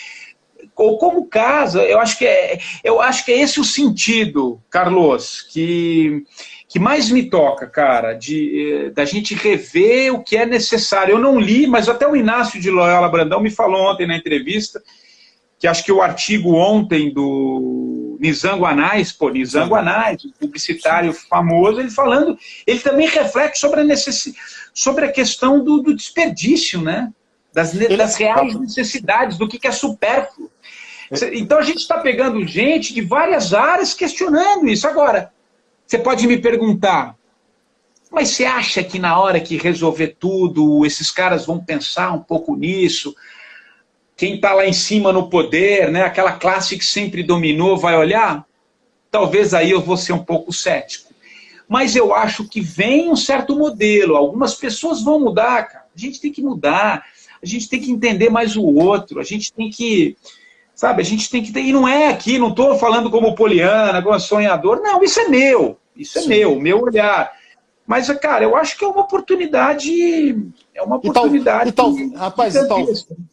Ou 0.75 0.98
como 0.98 1.28
casa, 1.28 1.84
eu 1.84 2.00
acho 2.00 2.18
que 2.18 2.25
é, 2.25 2.60
eu 2.84 3.02
acho 3.02 3.24
que 3.24 3.32
é 3.32 3.40
esse 3.40 3.60
o 3.60 3.63
sentido, 3.63 4.60
Carlos, 4.70 5.42
que 5.42 6.24
que 6.74 6.80
mais 6.80 7.12
me 7.12 7.30
toca, 7.30 7.68
cara, 7.68 8.13
de 8.13 8.88
eh, 8.88 8.89
da 8.89 9.06
gente 9.06 9.36
rever 9.36 10.12
o 10.12 10.24
que 10.24 10.36
é 10.36 10.44
necessário. 10.44 11.12
Eu 11.12 11.20
não 11.20 11.39
li, 11.39 11.68
mas 11.68 11.88
até 11.88 12.08
o 12.08 12.15
Inácio 12.15 12.60
de 12.60 12.72
Loyola 12.72 13.08
Brandão 13.10 13.39
me 13.39 13.51
falou 13.51 13.92
ontem 13.92 14.08
na 14.08 14.18
entrevista, 14.18 14.82
que 15.60 15.68
acho 15.68 15.84
que 15.86 15.92
o 15.92 16.01
artigo 16.01 16.56
ontem 16.56 17.13
do 17.13 18.18
Nizango 18.20 18.65
Anais, 18.65 19.12
pô, 19.12 19.30
Nizango 19.30 19.75
Anais, 19.75 20.24
publicitário 20.39 21.13
famoso, 21.13 21.80
ele 21.80 21.92
falando, 21.92 22.36
ele 22.65 22.80
também 22.80 23.08
reflete 23.08 23.60
sobre 23.60 23.82
a, 23.82 23.84
necess... 23.84 24.34
sobre 24.74 25.06
a 25.06 25.12
questão 25.12 25.63
do, 25.63 25.80
do 25.80 25.96
desperdício, 25.96 26.82
né? 26.82 27.13
Das, 27.53 27.72
das 27.72 28.15
reais 28.15 28.60
necessidades, 28.60 29.38
do 29.38 29.48
que, 29.48 29.60
que 29.60 29.68
é 29.68 29.72
supérfluo. 29.72 30.50
Então 31.34 31.60
a 31.60 31.62
gente 31.62 31.77
está 31.77 32.00
pegando 32.00 32.44
gente 32.48 32.96
de 32.96 33.01
várias 33.01 33.53
áreas 33.53 33.94
questionando 33.94 34.68
isso. 34.68 34.88
Agora, 34.88 35.32
você 35.86 35.98
pode 35.98 36.28
me 36.28 36.38
perguntar, 36.38 37.16
mas 38.12 38.30
você 38.30 38.46
acha 38.46 38.84
que 38.84 39.00
na 39.00 39.20
hora 39.20 39.40
que 39.40 39.58
resolver 39.58 40.16
tudo, 40.20 40.86
esses 40.86 41.10
caras 41.10 41.46
vão 41.46 41.63
pensar 41.63 42.12
um 42.12 42.22
pouco 42.22 42.56
nisso? 42.56 43.16
Quem 44.16 44.36
está 44.36 44.54
lá 44.54 44.66
em 44.66 44.74
cima 44.74 45.12
no 45.12 45.30
poder, 45.30 45.92
né, 45.92 46.04
aquela 46.04 46.34
classe 46.34 46.78
que 46.78 46.86
sempre 46.86 47.24
dominou, 47.24 47.75
vai 47.75 47.98
olhar? 47.98 48.46
Talvez 49.10 49.54
aí 49.54 49.72
eu 49.72 49.82
vou 49.82 49.98
ser 49.98 50.13
um 50.13 50.24
pouco 50.24 50.54
cético. 50.54 51.13
Mas 51.68 51.96
eu 51.96 52.13
acho 52.13 52.48
que 52.48 52.62
vem 52.62 53.10
um 53.10 53.16
certo 53.16 53.56
modelo. 53.56 54.16
Algumas 54.16 54.54
pessoas 54.54 55.02
vão 55.04 55.20
mudar, 55.20 55.63
cara. 55.63 55.86
A 55.96 56.00
gente 56.00 56.22
tem 56.22 56.32
que 56.32 56.42
mudar. 56.42 57.04
A 57.42 57.46
gente 57.46 57.68
tem 57.68 57.80
que 57.80 57.92
entender 57.92 58.30
mais 58.30 58.56
o 58.56 58.63
outro. 58.63 59.20
A 59.20 59.24
gente 59.24 59.52
tem 59.52 59.70
que 59.72 60.16
sabe? 60.75 61.01
A 61.01 61.06
gente 61.06 61.30
tem 61.30 61.44
que 61.44 61.51
ter. 61.51 61.62
E 61.62 61.74
não 61.74 61.88
é 61.88 62.08
aqui, 62.08 62.38
não 62.38 62.50
estou 62.50 62.77
falando 62.77 63.10
como 63.10 63.36
poliana, 63.36 64.01
como 64.01 64.20
sonhador. 64.20 64.82
Não, 64.82 65.03
isso 65.03 65.20
é 65.20 65.27
meu. 65.27 65.77
Isso 65.96 66.18
é 66.20 66.22
Sim. 66.22 66.30
meu, 66.30 66.60
meu 66.60 66.82
olhar. 66.82 67.32
Mas, 67.86 68.08
cara, 68.20 68.46
eu 68.46 68.56
acho 68.56 68.77
que 68.77 68.86
é 68.86 68.88
uma 68.88 69.01
oportunidade. 69.01 70.38
É 70.74 70.82
uma 70.82 70.96
oportunidade. 70.96 71.70
E 71.70 71.72
tal, 71.74 71.98
e 71.98 72.12
tal, 72.12 72.20
rapaz, 72.20 72.56
e, 72.56 72.68
tal, 72.68 72.88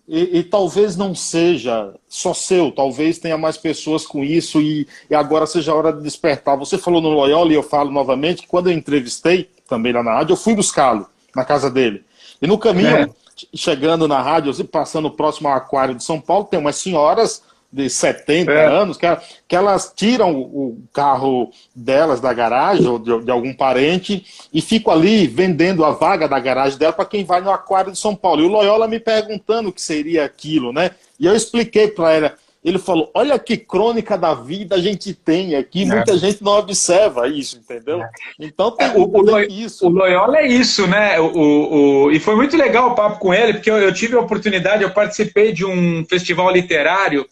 e, 0.09 0.43
talvez 0.43 0.97
não 0.97 1.15
seja 1.15 1.95
só 2.09 2.35
seu, 2.35 2.73
talvez 2.73 3.19
tenha 3.19 3.39
mais 3.39 3.57
pessoas 3.57 4.05
com 4.05 4.25
isso 4.25 4.61
e, 4.61 4.89
e 5.09 5.15
agora 5.15 5.47
seja 5.47 5.71
a 5.71 5.75
hora 5.75 5.93
de 5.93 6.03
despertar. 6.03 6.59
Você 6.59 6.77
falou 6.77 7.01
no 7.01 7.11
Loyola 7.11 7.53
e 7.53 7.55
eu 7.55 7.63
falo 7.63 7.93
novamente 7.93 8.43
que 8.43 8.49
quando 8.49 8.69
eu 8.69 8.77
entrevistei, 8.77 9.49
também 9.69 9.93
lá 9.93 10.03
na 10.03 10.15
rádio, 10.15 10.33
eu 10.33 10.37
fui 10.37 10.55
buscá-lo 10.55 11.07
na 11.35 11.45
casa 11.45 11.71
dele. 11.71 12.05
E 12.43 12.47
no 12.47 12.59
caminho, 12.59 12.89
é. 12.89 13.09
Chegando 13.55 14.09
na 14.09 14.21
rádio, 14.21 14.65
passando 14.65 15.11
próximo 15.11 15.49
ao 15.49 15.55
aquário 15.55 15.95
de 15.95 16.05
São 16.05 16.21
Paulo, 16.21 16.45
tem 16.45 16.59
umas 16.59 16.77
senhoras 16.77 17.43
de 17.73 17.89
70 17.89 18.51
é. 18.51 18.67
anos, 18.67 18.97
que, 18.97 19.07
que 19.47 19.55
elas 19.55 19.93
tiram 19.95 20.35
o 20.35 20.83
carro 20.93 21.53
delas 21.75 22.21
da 22.21 22.33
garagem 22.33 22.87
ou 22.87 22.99
de, 22.99 23.25
de, 23.25 23.31
algum 23.31 23.55
parente 23.55 24.27
e 24.53 24.61
ficam 24.61 24.93
ali 24.93 25.27
vendendo 25.27 25.85
a 25.85 25.93
vaga 25.93 26.29
da 26.29 26.41
garagem 26.41 26.79
dela 26.79 26.93
para 26.93 27.05
quem 27.05 27.25
vai 27.25 27.41
no 27.41 27.51
aquário 27.51 27.93
de 27.93 27.99
São 27.99 28.15
Paulo. 28.15 28.43
E 28.43 28.45
o 28.45 28.49
Loyola 28.49 28.89
me 28.89 28.99
perguntando 28.99 29.69
o 29.69 29.73
que 29.73 29.81
seria 29.81 30.25
aquilo, 30.25 30.73
né? 30.73 30.91
E 31.19 31.27
eu 31.27 31.35
expliquei 31.35 31.89
para 31.89 32.13
ela. 32.13 32.35
Ele 32.63 32.79
falou: 32.79 33.11
Olha 33.15 33.39
que 33.39 33.57
crônica 33.57 34.19
da 34.19 34.35
vida 34.35 34.77
a 34.77 34.79
gente 34.79 35.15
tem 35.15 35.57
aqui, 35.57 35.83
é. 35.83 35.87
muita 35.87 36.17
gente 36.19 36.43
não 36.43 36.53
observa 36.53 37.27
isso, 37.29 37.57
entendeu? 37.57 38.03
É. 38.03 38.11
Então 38.39 38.71
tem, 38.71 38.89
o, 38.97 39.05
o, 39.05 39.41
isso. 39.41 39.87
O 39.87 39.91
Loyola 39.91 40.39
é 40.39 40.47
isso, 40.47 40.87
né? 40.87 41.19
O, 41.19 42.07
o, 42.07 42.11
e 42.11 42.21
foi 42.21 42.37
muito 42.37 42.57
legal 42.57 42.91
o 42.91 42.95
papo 42.95 43.19
com 43.19 43.33
ele, 43.33 43.55
porque 43.55 43.71
eu, 43.71 43.79
eu 43.79 43.93
tive 43.95 44.17
a 44.17 44.21
oportunidade, 44.21 44.83
eu 44.83 44.91
participei 44.91 45.53
de 45.53 45.65
um 45.65 46.05
festival 46.05 46.51
literário 46.51 47.27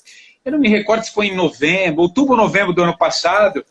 eu 0.48 0.52
não 0.52 0.58
me 0.58 0.68
recordo 0.68 1.04
se 1.04 1.12
foi 1.12 1.26
em 1.26 1.36
novembro, 1.36 2.00
outubro, 2.00 2.34
novembro 2.34 2.72
do 2.72 2.82
ano 2.82 2.96
passado, 2.96 3.64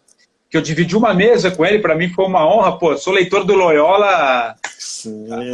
que 0.50 0.56
eu 0.56 0.62
dividi 0.62 0.96
uma 0.96 1.14
mesa 1.14 1.52
com 1.52 1.66
ele, 1.66 1.80
para 1.80 1.96
mim 1.96 2.10
foi 2.10 2.26
uma 2.26 2.48
honra, 2.48 2.78
pô, 2.78 2.98
sou 2.98 3.14
leitor 3.14 3.44
do 3.44 3.54
Loyola 3.54 4.56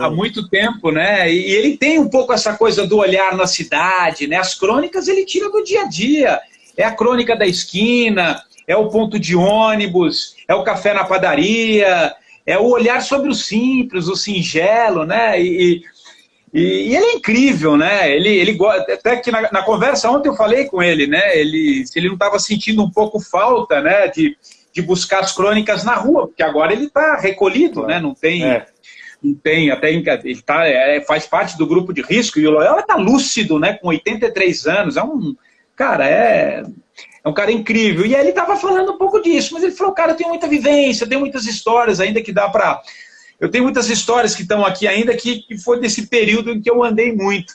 há, 0.01 0.09
muito 0.09 0.47
tempo, 0.47 0.91
né? 0.91 1.31
E, 1.31 1.49
e, 1.49 1.51
ele 1.51 1.77
tem 1.77 1.99
um 1.99 2.09
pouco 2.09 2.31
essa 2.31 2.55
coisa 2.55 2.85
do 2.85 2.97
olhar 2.97 3.35
na 3.35 3.47
cidade, 3.47 4.27
né? 4.27 4.37
As 4.37 4.53
crônicas 4.53 5.07
ele 5.07 5.25
tira 5.25 5.49
do 5.49 5.63
dia 5.63 5.81
a 5.81 5.87
dia. 5.87 6.39
É 6.77 6.83
a 6.83 6.95
crônica 6.95 7.35
da 7.35 7.45
esquina, 7.45 8.41
é 8.67 8.75
o 8.75 8.89
ponto 8.89 9.19
de 9.19 9.35
ônibus, 9.35 10.35
é 10.47 10.53
o 10.55 10.63
café 10.63 10.93
na 10.93 11.03
padaria, 11.03 12.13
é 12.45 12.57
o 12.57 12.65
olhar 12.65 13.01
sobre 13.01 13.29
o 13.29 13.35
simples, 13.35 14.07
o 14.07 14.15
singelo, 14.15 15.05
né? 15.05 15.41
E, 15.41 15.83
e, 16.53 16.61
e, 16.61 16.95
ele 16.95 17.05
é 17.05 17.13
incrível, 17.13 17.75
né? 17.75 18.15
Ele, 18.15 18.29
ele 18.29 18.57
até 18.91 19.17
que 19.17 19.31
na, 19.31 19.51
na, 19.51 19.63
conversa 19.63 20.09
ontem 20.09 20.29
eu 20.29 20.35
falei 20.35 20.65
com 20.65 20.81
ele, 20.81 21.07
né? 21.07 21.37
Ele, 21.37 21.85
se 21.85 21.97
ele 21.97 22.07
não 22.07 22.15
estava 22.15 22.37
sentindo 22.37 22.83
um 22.83 22.91
pouco 22.91 23.19
falta, 23.19 23.81
né? 23.81 24.07
De, 24.07 24.37
de 24.73 24.81
buscar 24.81 25.19
as 25.19 25.31
crônicas 25.31 25.83
na 25.83 25.95
rua, 25.95 26.27
porque 26.27 26.43
agora 26.43 26.73
ele 26.73 26.85
está 26.85 27.17
recolhido, 27.17 27.85
né? 27.85 27.99
Não 27.99 28.13
tem, 28.13 28.43
é. 28.43 28.65
não 29.21 29.33
tem 29.33 29.69
até 29.69 29.91
ele 29.91 30.41
tá, 30.41 30.67
é, 30.67 30.99
faz 31.01 31.27
parte 31.27 31.57
do 31.57 31.67
grupo 31.67 31.93
de 31.93 32.01
risco 32.01 32.39
e 32.39 32.47
o 32.47 32.51
Loyola 32.51 32.79
está 32.79 32.95
lúcido, 32.95 33.59
né? 33.59 33.73
Com 33.73 33.89
83 33.89 34.65
anos, 34.65 34.97
é 34.97 35.03
um 35.03 35.35
cara 35.75 36.09
é 36.09 36.63
é 37.23 37.29
um 37.29 37.33
cara 37.33 37.51
incrível. 37.51 38.05
E 38.05 38.13
aí 38.13 38.21
ele 38.21 38.31
estava 38.31 38.57
falando 38.57 38.91
um 38.91 38.97
pouco 38.97 39.21
disso, 39.21 39.53
mas 39.53 39.63
ele 39.63 39.71
falou, 39.71 39.93
cara, 39.93 40.11
eu 40.11 40.17
tenho 40.17 40.29
muita 40.29 40.47
vivência, 40.47 41.07
tem 41.07 41.17
muitas 41.17 41.45
histórias 41.45 42.01
ainda 42.01 42.21
que 42.21 42.33
dá 42.33 42.49
para 42.49 42.81
eu 43.39 43.49
tenho 43.49 43.65
muitas 43.65 43.89
histórias 43.89 44.33
que 44.33 44.43
estão 44.43 44.65
aqui 44.65 44.87
ainda 44.87 45.15
que, 45.17 45.39
que 45.41 45.57
foi 45.57 45.79
desse 45.79 46.07
período 46.07 46.51
em 46.51 46.61
que 46.61 46.69
eu 46.69 46.81
andei 46.81 47.11
muito. 47.11 47.53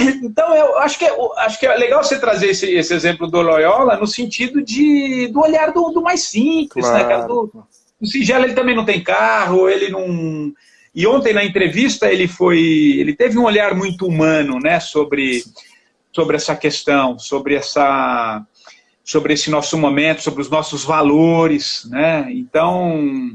Então, 0.22 0.54
eu 0.54 0.78
acho 0.78 0.98
que 0.98 1.04
é, 1.04 1.16
acho 1.38 1.58
que 1.58 1.66
é 1.66 1.76
legal 1.76 2.02
você 2.02 2.18
trazer 2.18 2.50
esse, 2.50 2.70
esse 2.70 2.94
exemplo 2.94 3.26
do 3.26 3.40
Loyola 3.40 3.96
no 3.96 4.06
sentido 4.06 4.62
de, 4.62 5.28
do 5.28 5.40
olhar 5.40 5.72
do, 5.72 5.90
do 5.90 6.02
mais 6.02 6.24
simples, 6.24 6.86
claro. 6.86 7.02
né, 7.02 7.08
cara? 7.08 7.26
Do, 7.26 7.66
do 8.00 8.06
singelo, 8.06 8.44
ele 8.44 8.54
também 8.54 8.74
não 8.74 8.84
tem 8.84 9.02
carro, 9.02 9.68
ele 9.68 9.88
não... 9.90 10.52
E 10.94 11.06
ontem, 11.06 11.32
na 11.32 11.44
entrevista, 11.44 12.10
ele 12.10 12.26
foi... 12.26 12.58
Ele 12.98 13.14
teve 13.14 13.38
um 13.38 13.44
olhar 13.44 13.74
muito 13.74 14.06
humano, 14.06 14.58
né, 14.58 14.80
sobre, 14.80 15.44
sobre 16.12 16.36
essa 16.36 16.56
questão, 16.56 17.18
sobre 17.18 17.54
essa... 17.54 18.44
Sobre 19.02 19.34
esse 19.34 19.50
nosso 19.50 19.76
momento, 19.76 20.22
sobre 20.22 20.40
os 20.40 20.48
nossos 20.48 20.84
valores, 20.84 21.84
né? 21.90 22.28
Então, 22.30 23.32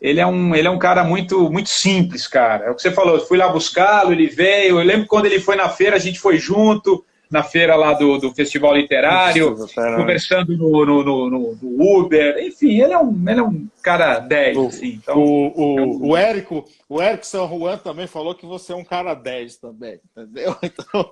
ele 0.00 0.20
é 0.20 0.26
um, 0.26 0.54
ele 0.54 0.66
é 0.66 0.70
um 0.70 0.78
cara 0.78 1.04
muito, 1.04 1.50
muito 1.50 1.68
simples, 1.68 2.26
cara. 2.26 2.66
É 2.66 2.70
o 2.70 2.74
que 2.74 2.82
você 2.82 2.90
falou, 2.90 3.16
eu 3.16 3.26
fui 3.26 3.36
lá 3.36 3.48
buscá-lo, 3.48 4.12
ele 4.12 4.26
veio. 4.26 4.80
Eu 4.80 4.84
lembro 4.84 5.06
quando 5.06 5.26
ele 5.26 5.40
foi 5.40 5.56
na 5.56 5.68
feira, 5.68 5.96
a 5.96 5.98
gente 5.98 6.18
foi 6.18 6.38
junto 6.38 7.04
na 7.30 7.44
feira 7.44 7.76
lá 7.76 7.92
do, 7.92 8.18
do 8.18 8.34
Festival 8.34 8.74
Literário, 8.74 9.56
conversando 9.96 10.56
no, 10.56 10.84
no, 10.84 11.04
no, 11.04 11.30
no, 11.30 11.98
Uber, 11.98 12.38
enfim, 12.40 12.80
ele 12.80 12.92
é 12.92 12.98
um, 12.98 13.24
ele 13.28 13.38
é 13.38 13.42
um 13.42 13.68
cara 13.80 14.18
10. 14.18 14.56
O, 14.56 14.66
assim, 14.66 15.00
então, 15.00 15.16
o, 15.16 15.52
o, 15.54 15.78
é 15.78 15.82
um... 15.82 16.06
o 16.08 16.16
Érico, 16.16 16.64
o 16.88 17.00
Érico 17.00 17.24
São 17.24 17.48
Juan 17.48 17.78
também 17.78 18.08
falou 18.08 18.34
que 18.34 18.44
você 18.44 18.72
é 18.72 18.76
um 18.76 18.82
cara 18.82 19.14
10 19.14 19.58
também, 19.58 20.00
entendeu? 20.10 20.56
Então... 20.70 21.10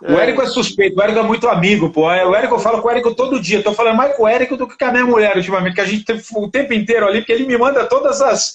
o 0.00 0.18
Érico 0.18 0.42
é 0.42 0.46
suspeito, 0.46 0.96
o 0.96 1.02
Érico 1.02 1.18
é 1.18 1.22
muito 1.22 1.48
amigo, 1.48 1.90
pô. 1.90 2.06
O 2.06 2.34
Érico 2.34 2.54
eu 2.54 2.60
falo 2.60 2.80
com 2.80 2.88
o 2.88 2.90
Érico 2.90 3.14
todo 3.14 3.40
dia, 3.40 3.58
estou 3.58 3.74
falando 3.74 3.96
mais 3.96 4.16
com 4.16 4.22
o 4.22 4.28
Érico 4.28 4.56
do 4.56 4.68
que 4.68 4.78
com 4.78 4.84
a 4.84 4.92
minha 4.92 5.04
mulher 5.04 5.36
ultimamente, 5.36 5.74
que 5.74 5.80
a 5.80 5.86
gente 5.86 6.04
tem 6.04 6.20
o 6.36 6.50
tempo 6.50 6.72
inteiro 6.72 7.06
ali, 7.06 7.18
porque 7.18 7.32
ele 7.32 7.46
me 7.46 7.58
manda 7.58 7.84
todas 7.84 8.22
as, 8.22 8.54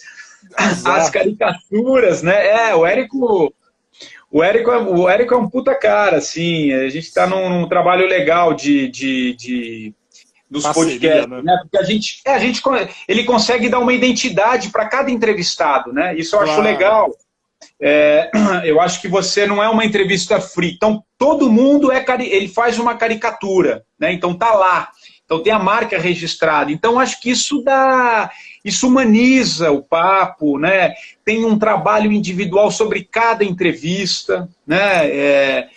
as 0.85 1.09
caricaturas, 1.09 2.23
né? 2.23 2.69
É, 2.69 2.75
o 2.75 2.85
Érico 2.85 3.53
o 4.31 4.43
Érico, 4.43 4.71
é, 4.71 4.77
o 4.77 5.09
Érico 5.09 5.33
é 5.33 5.37
um 5.37 5.49
puta 5.49 5.73
cara, 5.73 6.17
assim. 6.17 6.73
A 6.73 6.89
gente 6.89 7.07
está 7.07 7.25
num, 7.25 7.49
num, 7.49 7.67
trabalho 7.67 8.05
legal 8.07 8.53
de, 8.53 8.89
de, 8.89 9.35
de 9.35 9.93
dos 10.49 10.63
Parceria, 10.63 10.99
podcasts, 10.99 11.29
né? 11.29 11.41
né? 11.43 11.57
Porque 11.61 11.77
a 11.77 11.83
gente, 11.83 12.21
é, 12.25 12.33
a 12.33 12.39
gente, 12.39 12.61
ele 13.07 13.23
consegue 13.23 13.69
dar 13.69 13.79
uma 13.79 13.93
identidade 13.93 14.69
para 14.69 14.87
cada 14.87 15.09
entrevistado, 15.09 15.93
né? 15.93 16.15
Isso 16.15 16.35
eu 16.35 16.39
claro. 16.39 16.51
acho 16.51 16.61
legal. 16.61 17.11
É, 17.81 18.29
eu 18.65 18.81
acho 18.81 19.01
que 19.01 19.07
você 19.07 19.45
não 19.45 19.63
é 19.63 19.69
uma 19.69 19.85
entrevista 19.85 20.41
free. 20.41 20.73
Então, 20.75 21.03
todo 21.17 21.49
mundo 21.49 21.91
é 21.91 22.03
ele 22.19 22.47
faz 22.47 22.77
uma 22.77 22.95
caricatura, 22.95 23.85
né? 23.97 24.11
Então 24.11 24.33
tá 24.33 24.53
lá. 24.53 24.89
Então 25.23 25.43
tem 25.43 25.51
a 25.51 25.59
marca 25.59 25.97
registrada. 25.97 26.71
Então 26.71 26.99
acho 26.99 27.19
que 27.21 27.29
isso 27.29 27.61
dá, 27.61 28.31
isso 28.67 28.87
humaniza 28.87 29.71
o 29.71 29.81
papo, 29.81 30.57
né? 30.59 30.93
Tem 31.23 31.45
um 31.45 31.57
trabalho 31.57 32.11
individual 32.11 32.69
sobre 32.69 33.03
cada 33.03 33.43
entrevista, 33.43 34.47
né? 34.65 35.09
É, 35.09 35.67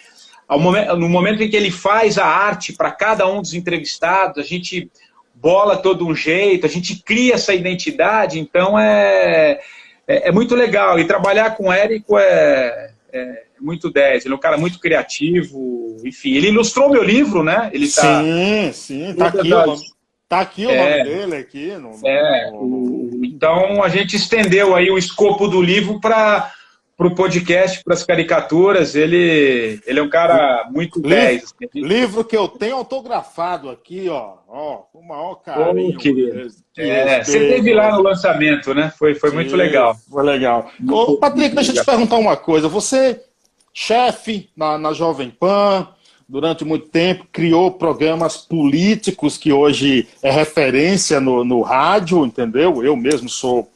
momento, 0.59 0.97
no 0.97 1.09
momento 1.09 1.43
em 1.43 1.49
que 1.49 1.57
ele 1.57 1.71
faz 1.71 2.19
a 2.19 2.27
arte 2.27 2.73
para 2.73 2.91
cada 2.91 3.27
um 3.27 3.41
dos 3.41 3.55
entrevistados, 3.55 4.39
a 4.39 4.47
gente 4.47 4.91
bola 5.35 5.77
todo 5.77 6.07
um 6.07 6.15
jeito, 6.15 6.67
a 6.67 6.69
gente 6.69 7.03
cria 7.03 7.35
essa 7.35 7.55
identidade. 7.55 8.39
Então 8.41 8.79
é, 8.79 9.61
é, 10.07 10.29
é 10.29 10.33
muito 10.33 10.55
legal. 10.55 10.99
E 10.99 11.05
trabalhar 11.07 11.57
com 11.57 11.69
o 11.69 11.73
Érico 11.73 12.19
é, 12.19 12.91
é 13.13 13.45
muito 13.61 13.91
10. 13.91 14.25
Ele 14.25 14.35
é 14.35 14.37
um 14.37 14.41
cara 14.41 14.59
muito 14.59 14.81
criativo, 14.81 15.97
enfim. 16.05 16.35
Ele 16.35 16.49
ilustrou 16.49 16.91
meu 16.91 17.03
livro, 17.03 17.43
né? 17.43 17.71
Ele 17.73 17.89
tá, 17.89 18.23
sim, 18.23 18.73
sim, 18.73 19.15
tá 19.15 19.29
aqui, 19.29 19.49
nome, 19.49 19.81
tá 20.31 20.41
aqui 20.41 20.65
o 20.65 20.71
é, 20.71 21.03
nome 21.03 21.11
dele 21.11 21.37
aqui. 21.37 21.73
No, 21.73 21.91
é, 22.07 22.51
no... 22.53 23.21
então 23.25 23.83
a 23.83 23.89
gente 23.89 24.15
estendeu 24.15 24.77
aí 24.77 24.89
o 24.89 24.97
escopo 24.97 25.49
do 25.49 25.61
livro 25.61 26.01
para 26.01 26.53
para 26.97 27.07
o 27.09 27.15
podcast, 27.15 27.83
para 27.83 27.95
as 27.95 28.05
caricaturas, 28.05 28.95
ele, 28.95 29.81
ele 29.87 29.99
é 29.99 30.03
um 30.03 30.11
cara 30.11 30.69
muito 30.71 31.01
10. 31.01 31.45
Assim. 31.45 31.67
Livro 31.75 32.23
que 32.23 32.37
eu 32.37 32.47
tenho 32.47 32.77
autografado 32.77 33.71
aqui, 33.71 34.07
ó, 34.11 34.35
ó 34.47 34.77
com 34.93 34.99
o 34.99 35.09
maior 35.09 35.37
carinho. 35.37 35.97
Oh. 35.99 36.81
É, 36.81 37.25
você 37.25 37.39
teve 37.39 37.73
lá 37.73 37.93
no 37.93 38.03
lançamento, 38.03 38.75
né? 38.75 38.93
Foi, 38.99 39.15
foi 39.15 39.31
Sim, 39.31 39.37
muito 39.37 39.57
legal. 39.57 39.97
Foi 40.11 40.23
legal. 40.23 40.71
Ô, 40.91 41.17
Patrick, 41.17 41.55
deixa 41.55 41.71
eu 41.71 41.77
te 41.77 41.87
perguntar 41.87 42.19
uma 42.19 42.37
coisa. 42.37 42.69
Você 42.69 43.19
chefe 43.73 44.51
na, 44.55 44.77
na 44.77 44.93
Jovem 44.93 45.31
Pan, 45.31 45.89
durante 46.31 46.65
muito 46.65 46.87
tempo, 46.87 47.27
criou 47.33 47.73
programas 47.73 48.37
políticos 48.37 49.37
que 49.37 49.53
hoje 49.53 50.07
é 50.23 50.31
referência 50.31 51.19
no, 51.19 51.45
no 51.45 51.61
rádio, 51.61 52.25
entendeu? 52.25 52.85
Eu 52.85 52.95
mesmo 52.95 53.29
sou 53.29 53.69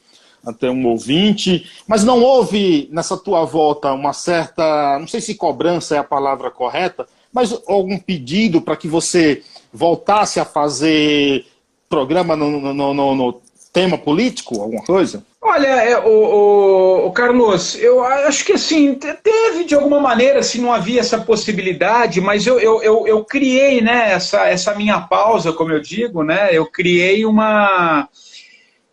até 0.47 0.71
um 0.71 0.87
ouvinte, 0.87 1.69
mas 1.89 2.05
não 2.05 2.23
houve 2.23 2.89
nessa 2.93 3.17
tua 3.17 3.45
volta 3.45 3.93
uma 3.93 4.13
certa, 4.13 4.99
não 5.01 5.09
sei 5.09 5.21
se 5.21 5.35
cobrança 5.35 5.97
é 5.97 5.99
a 5.99 6.05
palavra 6.05 6.51
correta, 6.51 7.09
Mas 7.33 7.53
algum 7.67 7.99
pedido 7.99 8.61
para 8.61 8.77
que 8.77 8.87
você 8.87 9.43
voltasse 9.73 10.39
a 10.39 10.45
fazer 10.45 11.45
programa 11.89 12.37
no, 12.37 12.73
no, 12.73 12.95
no, 12.95 13.15
no 13.17 13.41
tema 13.73 13.99
político, 13.99 14.61
alguma 14.61 14.85
coisa? 14.85 15.25
Olha, 15.47 15.69
é, 15.69 15.99
o, 15.99 16.09
o, 16.09 17.07
o, 17.07 17.13
Carlos, 17.13 17.77
eu 17.77 18.03
acho 18.03 18.47
que 18.47 18.55
assim, 18.55 18.95
teve 18.95 19.65
de 19.65 19.75
alguma 19.75 20.01
maneira, 20.01 20.43
se 20.43 20.59
não 20.59 20.73
havia 20.73 21.01
essa 21.01 21.19
possibilidade, 21.19 22.19
mas 22.19 22.47
eu, 22.47 22.59
eu, 22.59 22.83
eu, 22.83 23.07
eu, 23.07 23.23
criei 23.27 23.83
né, 23.83 24.13
essa, 24.13 24.47
essa 24.47 24.75
minha 24.75 25.03
pausa, 25.03 25.53
como 25.53 25.71
eu 25.71 25.83
digo, 25.83 26.23
né? 26.23 26.49
Eu 26.51 26.65
criei 26.65 27.27
uma. 27.27 28.09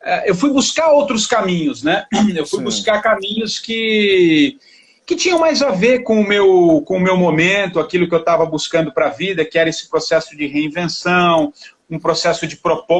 É, 0.03 0.29
eu 0.29 0.35
fui 0.35 0.49
buscar 0.49 0.91
outros 0.91 1.25
caminhos, 1.25 1.83
né? 1.83 2.05
Eu 2.35 2.45
fui 2.45 2.59
Sim. 2.59 2.65
buscar 2.65 3.01
caminhos 3.01 3.57
que, 3.57 4.57
que 5.05 5.15
tinham 5.15 5.39
mais 5.39 5.61
a 5.61 5.69
ver 5.69 6.03
com 6.03 6.19
o 6.19 6.27
meu, 6.27 6.83
com 6.85 6.97
o 6.97 7.01
meu 7.01 7.15
momento, 7.15 7.79
aquilo 7.79 8.09
que 8.09 8.15
eu 8.15 8.19
estava 8.19 8.45
buscando 8.45 8.91
para 8.91 9.05
a 9.05 9.11
vida, 9.11 9.45
que 9.45 9.57
era 9.57 9.69
esse 9.69 9.89
processo 9.89 10.35
de 10.35 10.47
reinvenção, 10.47 11.53
um 11.91 11.99
processo 11.99 12.47
de 12.47 12.57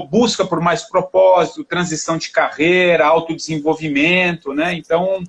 busca 0.09 0.45
por 0.45 0.59
mais 0.59 0.83
propósito, 0.83 1.63
transição 1.63 2.17
de 2.17 2.29
carreira, 2.29 3.07
autodesenvolvimento, 3.07 4.53
né? 4.53 4.73
Então, 4.73 5.23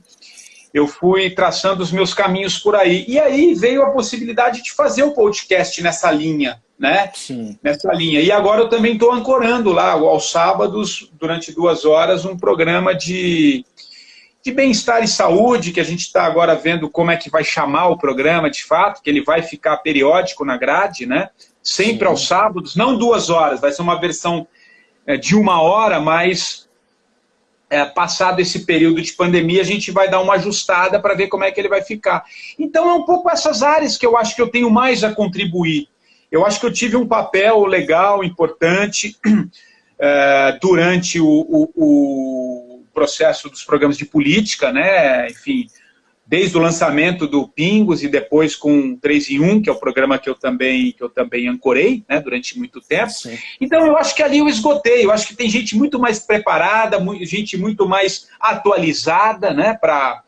eu 0.75 0.89
fui 0.89 1.31
traçando 1.31 1.83
os 1.83 1.93
meus 1.93 2.13
caminhos 2.13 2.59
por 2.59 2.75
aí. 2.75 3.05
E 3.07 3.21
aí 3.21 3.55
veio 3.55 3.83
a 3.83 3.91
possibilidade 3.91 4.63
de 4.63 4.73
fazer 4.73 5.05
o 5.05 5.13
podcast 5.13 5.81
nessa 5.81 6.11
linha, 6.11 6.61
né? 6.77 7.11
Sim. 7.15 7.57
Nessa 7.63 7.93
linha. 7.93 8.21
E 8.21 8.33
agora 8.33 8.63
eu 8.63 8.69
também 8.69 8.95
estou 8.95 9.13
ancorando 9.13 9.71
lá, 9.71 9.93
aos 9.93 10.31
sábados, 10.31 11.11
durante 11.13 11.53
duas 11.53 11.85
horas, 11.85 12.25
um 12.25 12.37
programa 12.37 12.95
de, 12.95 13.65
de 14.43 14.51
bem-estar 14.51 15.05
e 15.05 15.09
saúde, 15.09 15.71
que 15.71 15.81
a 15.81 15.85
gente 15.85 16.01
está 16.01 16.25
agora 16.25 16.57
vendo 16.57 16.91
como 16.91 17.13
é 17.13 17.17
que 17.17 17.31
vai 17.31 17.45
chamar 17.45 17.89
o 17.89 17.99
programa 17.99 18.51
de 18.51 18.65
fato, 18.65 19.03
que 19.03 19.11
ele 19.11 19.23
vai 19.23 19.41
ficar 19.43 19.77
periódico 19.77 20.45
na 20.45 20.57
grade, 20.57 21.07
né? 21.07 21.29
Sempre 21.63 22.07
aos 22.07 22.27
sábados, 22.27 22.75
não 22.75 22.99
duas 22.99 23.31
horas, 23.31 23.61
vai 23.61 23.73
ser 23.73 23.83
uma 23.83 24.01
versão 24.01 24.47
é, 25.07 25.17
de 25.17 25.37
uma 25.37 25.61
hora, 25.63 26.01
mas 26.01 26.69
é, 27.71 27.85
passado 27.85 28.41
esse 28.41 28.67
período 28.67 29.01
de 29.01 29.13
pandemia, 29.13 29.63
a 29.63 29.65
gente 29.65 29.91
vai 29.91 30.11
dar 30.11 30.21
uma 30.21 30.35
ajustada 30.35 31.01
para 31.01 31.15
ver 31.15 31.29
como 31.29 31.45
é 31.45 31.51
que 31.51 31.61
ele 31.61 31.69
vai 31.69 31.83
ficar. 31.83 32.25
Então 32.59 32.91
é 32.91 32.93
um 32.93 33.05
pouco 33.05 33.31
essas 33.31 33.63
áreas 33.63 33.97
que 33.97 34.05
eu 34.05 34.17
acho 34.17 34.37
que 34.37 34.43
eu 34.43 34.49
tenho 34.49 34.71
mais 34.71 35.03
a 35.03 35.15
contribuir. 35.15 35.89
Eu 36.31 36.45
acho 36.45 36.61
que 36.61 36.67
eu 36.67 36.73
tive 36.73 36.97
um 36.97 37.07
papel 37.07 37.65
legal, 37.65 38.23
importante, 38.25 39.17
é, 39.99 40.59
durante 40.61 41.21
o, 41.21 41.27
o, 41.27 41.71
o 41.75 42.85
processo 42.93 43.49
dos 43.49 43.63
programas 43.63 43.97
de 43.97 44.05
política, 44.05 44.73
né? 44.73 45.29
Enfim, 45.31 45.67
desde 46.33 46.57
o 46.57 46.61
lançamento 46.63 47.27
do 47.27 47.47
Pingos 47.47 48.03
e 48.03 48.09
depois 48.09 48.57
com 48.57 48.97
3 48.97 49.33
em 49.33 49.41
1, 49.41 49.61
que 49.61 49.69
é 49.69 49.73
o 49.73 49.79
programa 49.79 50.19
que 50.19 50.31
eu 50.31 50.35
também, 50.35 50.91
que 50.91 51.05
eu 51.05 51.11
também 51.11 51.47
ancorei 51.47 52.03
né, 52.09 52.19
durante 52.23 52.59
muito 52.59 52.81
tempo. 52.81 53.11
Sim. 53.11 53.37
Então 53.61 53.87
eu 53.87 53.99
acho 53.99 54.17
que 54.17 54.23
ali 54.23 54.39
eu 54.39 54.49
esgotei, 54.49 55.05
eu 55.05 55.13
acho 55.13 55.27
que 55.27 55.37
tem 55.37 55.51
gente 55.51 55.77
muito 55.77 55.99
mais 55.99 56.21
preparada, 56.21 56.97
gente 57.21 57.59
muito 57.59 57.87
mais 57.87 58.29
atualizada 58.41 59.53
né, 59.53 59.75
para 59.79 60.23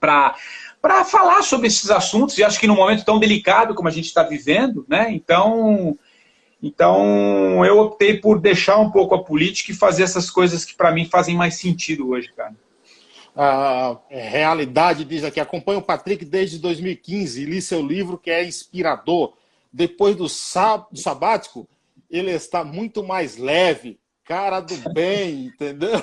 para 0.00 1.04
falar 1.04 1.42
sobre 1.42 1.66
esses 1.66 1.90
assuntos, 1.90 2.38
e 2.38 2.44
acho 2.44 2.58
que 2.58 2.66
num 2.66 2.76
momento 2.76 3.04
tão 3.04 3.18
delicado 3.18 3.74
como 3.74 3.88
a 3.88 3.92
gente 3.92 4.06
está 4.06 4.22
vivendo, 4.22 4.86
né? 4.88 5.08
Então, 5.10 5.98
então 6.62 7.62
eu 7.64 7.78
optei 7.78 8.16
por 8.18 8.40
deixar 8.40 8.78
um 8.78 8.90
pouco 8.90 9.14
a 9.14 9.22
política 9.22 9.70
e 9.70 9.74
fazer 9.74 10.02
essas 10.02 10.30
coisas 10.30 10.64
que 10.64 10.74
para 10.74 10.92
mim 10.92 11.04
fazem 11.04 11.34
mais 11.34 11.56
sentido 11.56 12.08
hoje, 12.08 12.32
cara 12.34 12.54
a 13.36 13.98
realidade 14.08 15.04
diz 15.04 15.24
aqui, 15.24 15.40
acompanha 15.40 15.78
o 15.78 15.82
Patrick 15.82 16.24
desde 16.24 16.58
2015 16.58 17.42
e 17.42 17.44
li 17.44 17.60
seu 17.60 17.82
livro 17.82 18.18
que 18.18 18.30
é 18.30 18.44
inspirador. 18.44 19.32
Depois 19.72 20.14
do, 20.14 20.24
do 20.24 20.98
sabático, 20.98 21.68
ele 22.08 22.30
está 22.30 22.62
muito 22.62 23.02
mais 23.02 23.36
leve, 23.36 23.98
cara 24.24 24.60
do 24.60 24.76
bem, 24.92 25.46
entendeu? 25.52 26.00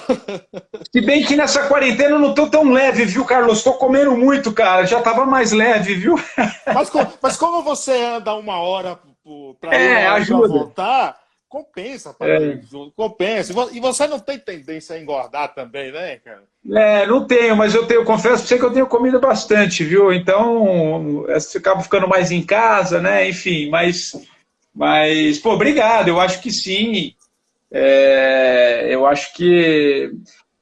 Se 0.92 1.00
bem 1.02 1.24
que 1.24 1.36
nessa 1.38 1.68
quarentena 1.68 2.12
eu 2.16 2.20
não 2.20 2.32
estou 2.32 2.50
tão 2.50 2.70
leve, 2.70 3.06
viu, 3.06 3.24
Carlos? 3.24 3.60
Estou 3.60 3.76
comendo 3.76 4.16
muito, 4.18 4.52
cara. 4.52 4.86
Já 4.86 5.00
estava 5.00 5.26
mais 5.26 5.52
leve, 5.52 5.96
viu? 5.96 6.16
Mas, 6.74 6.92
mas 7.22 7.38
como 7.38 7.64
você 7.64 7.92
anda 7.92 8.34
uma 8.36 8.60
hora 8.60 9.00
para 9.60 9.76
é, 9.76 10.08
ajuda. 10.08 10.48
voltar, 10.48 11.21
compensa, 11.52 12.16
é. 12.22 12.60
compensa. 12.96 13.54
E 13.74 13.80
você 13.82 14.08
não 14.08 14.20
tem 14.20 14.40
tendência 14.40 14.96
a 14.96 15.00
engordar 15.00 15.54
também, 15.54 15.92
né, 15.92 16.16
cara? 16.16 16.44
É, 16.74 17.06
não 17.06 17.28
tenho, 17.28 17.58
mas 17.58 17.76
eu 17.76 17.86
tenho, 17.86 18.06
confesso 18.06 18.38
pra 18.38 18.48
você 18.48 18.58
que 18.58 18.64
eu 18.64 18.72
tenho 18.72 18.88
comido 18.88 19.20
bastante, 19.20 19.84
viu? 19.84 20.14
Então, 20.14 21.26
eu 21.28 21.38
acabo 21.58 21.84
ficando 21.84 22.08
mais 22.08 22.32
em 22.32 22.42
casa, 22.42 23.02
né? 23.02 23.28
Enfim, 23.28 23.70
mas, 23.70 24.14
mas 24.74 25.40
pô, 25.40 25.52
obrigado, 25.52 26.08
eu 26.08 26.22
acho 26.22 26.42
que 26.42 26.50
sim. 26.50 27.14
É, 27.70 28.88
eu 28.90 29.06
acho 29.06 29.34
que. 29.34 30.10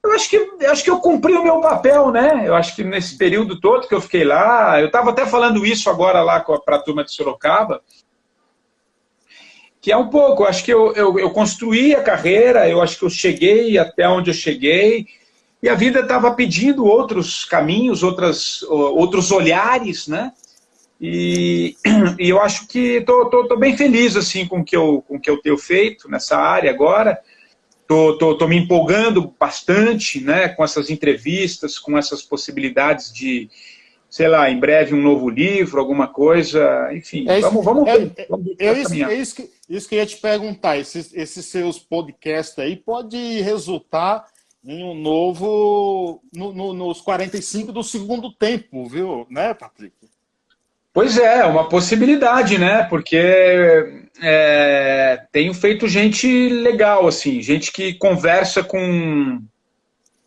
Eu 0.04 0.14
acho 0.14 0.30
que, 0.30 0.38
eu 0.38 0.72
acho 0.72 0.84
que 0.84 0.90
eu 0.90 1.00
cumpri 1.00 1.34
o 1.34 1.44
meu 1.44 1.62
papel, 1.62 2.10
né? 2.10 2.44
Eu 2.48 2.56
acho 2.56 2.76
que 2.76 2.84
nesse 2.84 3.16
período 3.16 3.60
todo 3.60 3.88
que 3.88 3.94
eu 3.94 4.02
fiquei 4.02 4.24
lá, 4.24 4.80
eu 4.80 4.88
estava 4.88 5.12
até 5.12 5.26
falando 5.26 5.66
isso 5.66 5.90
agora 5.90 6.24
lá 6.24 6.40
para 6.40 6.78
a 6.78 6.82
turma 6.82 7.04
de 7.04 7.14
Sorocaba, 7.14 7.82
que 9.82 9.92
é 9.92 9.98
um 9.98 10.10
pouco, 10.10 10.44
acho 10.44 10.64
que 10.64 10.74
eu, 10.74 10.94
eu, 10.94 11.18
eu, 11.18 11.30
construí 11.30 11.96
a 11.96 12.04
carreira, 12.04 12.68
eu 12.68 12.82
acho 12.82 13.00
que 13.00 13.06
eu 13.06 13.10
cheguei 13.10 13.78
até 13.78 14.08
onde 14.08 14.30
eu 14.30 14.34
cheguei, 14.34 15.08
e 15.62 15.70
a 15.70 15.76
vida 15.76 16.02
estava 16.02 16.32
pedindo 16.32 16.86
outros 16.86 17.46
caminhos, 17.46 18.04
outras, 18.04 18.62
outros 18.64 19.32
olhares, 19.32 20.08
né? 20.08 20.32
E, 21.00 21.76
e 22.20 22.30
eu 22.30 22.42
acho 22.42 22.68
que 22.68 22.98
estou 22.98 23.58
bem 23.58 23.76
feliz 23.76 24.16
assim 24.16 24.46
com 24.46 24.64
que 24.64 24.76
eu, 24.76 25.04
com 25.08 25.16
o 25.16 25.20
que 25.20 25.30
eu 25.30 25.42
tenho 25.42 25.58
feito 25.58 26.10
nessa 26.10 26.38
área 26.38 26.70
agora. 26.70 27.20
Estou 27.82 28.18
tô, 28.18 28.34
tô, 28.34 28.38
tô, 28.38 28.48
me 28.48 28.58
empolgando 28.58 29.34
bastante 29.40 30.22
né, 30.22 30.50
com 30.50 30.64
essas 30.64 30.90
entrevistas, 30.90 31.80
com 31.80 31.98
essas 31.98 32.22
possibilidades 32.22 33.12
de, 33.12 33.50
sei 34.10 34.28
lá, 34.28 34.50
em 34.50 34.60
breve 34.60 34.94
um 34.94 35.02
novo 35.02 35.28
livro, 35.28 35.80
alguma 35.80 36.08
coisa, 36.08 36.90
enfim, 36.94 37.28
é 37.28 37.40
isso, 37.40 37.50
vamos, 37.50 37.66
vamos 37.66 37.88
é, 37.88 37.98
ver. 37.98 38.12
É, 38.16 38.26
vamos 38.30 38.46
ver 38.46 38.56
é, 38.60 38.80
isso, 38.80 38.94
é 38.94 39.14
isso, 39.16 39.36
que, 39.36 39.50
isso 39.70 39.88
que 39.88 39.96
eu 39.96 40.00
ia 40.00 40.06
te 40.06 40.18
perguntar, 40.18 40.78
esses, 40.78 41.14
esses 41.14 41.46
seus 41.46 41.78
podcasts 41.78 42.58
aí 42.58 42.76
pode 42.76 43.42
resultar 43.42 44.26
em 44.66 44.84
um 44.84 44.94
novo, 44.94 46.22
no, 46.34 46.52
no, 46.52 46.74
nos 46.74 47.00
45 47.02 47.72
do 47.72 47.84
segundo 47.84 48.32
tempo, 48.34 48.88
viu, 48.88 49.26
né, 49.30 49.54
Patrick? 49.54 49.96
Pois 50.92 51.18
é, 51.18 51.46
uma 51.46 51.70
possibilidade, 51.70 52.58
né? 52.58 52.84
Porque 52.84 54.12
é, 54.22 55.24
tenho 55.32 55.54
feito 55.54 55.88
gente 55.88 56.50
legal, 56.50 57.08
assim, 57.08 57.42
gente 57.42 57.72
que 57.72 57.94
conversa 57.94 58.64
com 58.64 59.42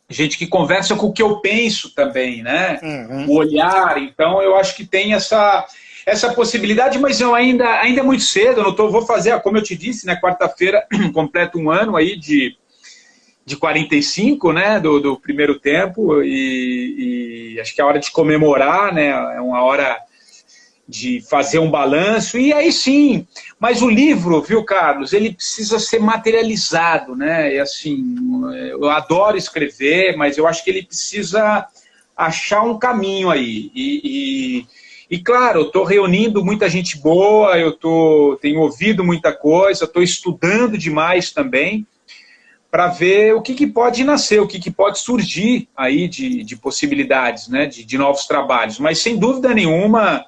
gente 0.08 0.38
que 0.38 0.46
conversa 0.46 0.94
com 0.94 1.06
o 1.06 1.12
que 1.12 1.22
eu 1.22 1.40
penso 1.40 1.94
também, 1.94 2.42
né? 2.42 2.78
Uhum. 2.82 3.30
O 3.30 3.36
olhar. 3.38 3.98
Então, 3.98 4.42
eu 4.42 4.54
acho 4.56 4.76
que 4.76 4.84
tem 4.84 5.14
essa, 5.14 5.66
essa 6.06 6.32
possibilidade, 6.32 6.98
mas 6.98 7.20
eu 7.20 7.34
ainda, 7.34 7.80
ainda 7.80 8.00
é 8.00 8.04
muito 8.04 8.22
cedo. 8.22 8.62
Não 8.62 8.74
tô, 8.74 8.90
vou 8.90 9.06
fazer, 9.06 9.40
como 9.40 9.58
eu 9.58 9.62
te 9.62 9.76
disse, 9.76 10.06
né? 10.06 10.18
Quarta-feira 10.20 10.86
completo 11.12 11.58
um 11.58 11.70
ano 11.70 11.96
aí 11.96 12.16
de, 12.16 12.56
de 13.44 13.56
45, 13.56 14.52
né? 14.52 14.80
Do, 14.80 15.00
do 15.00 15.18
primeiro 15.18 15.58
tempo. 15.58 16.22
E, 16.22 17.54
e 17.54 17.60
acho 17.60 17.74
que 17.74 17.80
é 17.80 17.84
hora 17.84 17.98
de 17.98 18.10
comemorar, 18.10 18.92
né? 18.92 19.08
É 19.08 19.40
uma 19.40 19.62
hora 19.62 19.98
de 20.88 21.20
fazer 21.22 21.58
um 21.58 21.70
balanço, 21.70 22.36
e 22.36 22.52
aí 22.52 22.70
sim, 22.70 23.26
mas 23.58 23.80
o 23.80 23.88
livro, 23.88 24.42
viu, 24.42 24.62
Carlos, 24.64 25.12
ele 25.12 25.32
precisa 25.32 25.78
ser 25.78 26.00
materializado, 26.00 27.16
né? 27.16 27.54
E 27.54 27.58
assim, 27.58 28.16
eu 28.68 28.90
adoro 28.90 29.36
escrever, 29.36 30.16
mas 30.16 30.36
eu 30.36 30.46
acho 30.46 30.62
que 30.62 30.70
ele 30.70 30.82
precisa 30.82 31.66
achar 32.16 32.62
um 32.62 32.78
caminho 32.78 33.30
aí. 33.30 33.70
E, 33.74 34.00
e, 34.04 34.66
e 35.12 35.18
claro, 35.18 35.60
eu 35.60 35.66
estou 35.66 35.84
reunindo 35.84 36.42
muita 36.42 36.70
gente 36.70 36.96
boa, 36.96 37.58
eu 37.58 37.70
tô, 37.70 38.38
tenho 38.40 38.60
ouvido 38.60 39.04
muita 39.04 39.30
coisa, 39.30 39.84
estou 39.84 40.02
estudando 40.02 40.78
demais 40.78 41.30
também 41.30 41.86
para 42.70 42.86
ver 42.86 43.34
o 43.34 43.42
que, 43.42 43.52
que, 43.52 43.66
pode 43.66 44.04
nascer, 44.04 44.40
o 44.40 44.46
que, 44.46 44.58
que 44.58 44.70
pode 44.70 44.98
surgir 45.00 45.68
aí 45.76 46.08
de, 46.08 46.42
de 46.42 46.56
possibilidades, 46.56 47.46
né, 47.48 47.66
de, 47.66 47.84
de 47.84 47.98
novos 47.98 48.24
trabalhos. 48.24 48.78
Mas 48.78 49.00
sem 49.00 49.18
dúvida 49.18 49.52
nenhuma, 49.52 50.24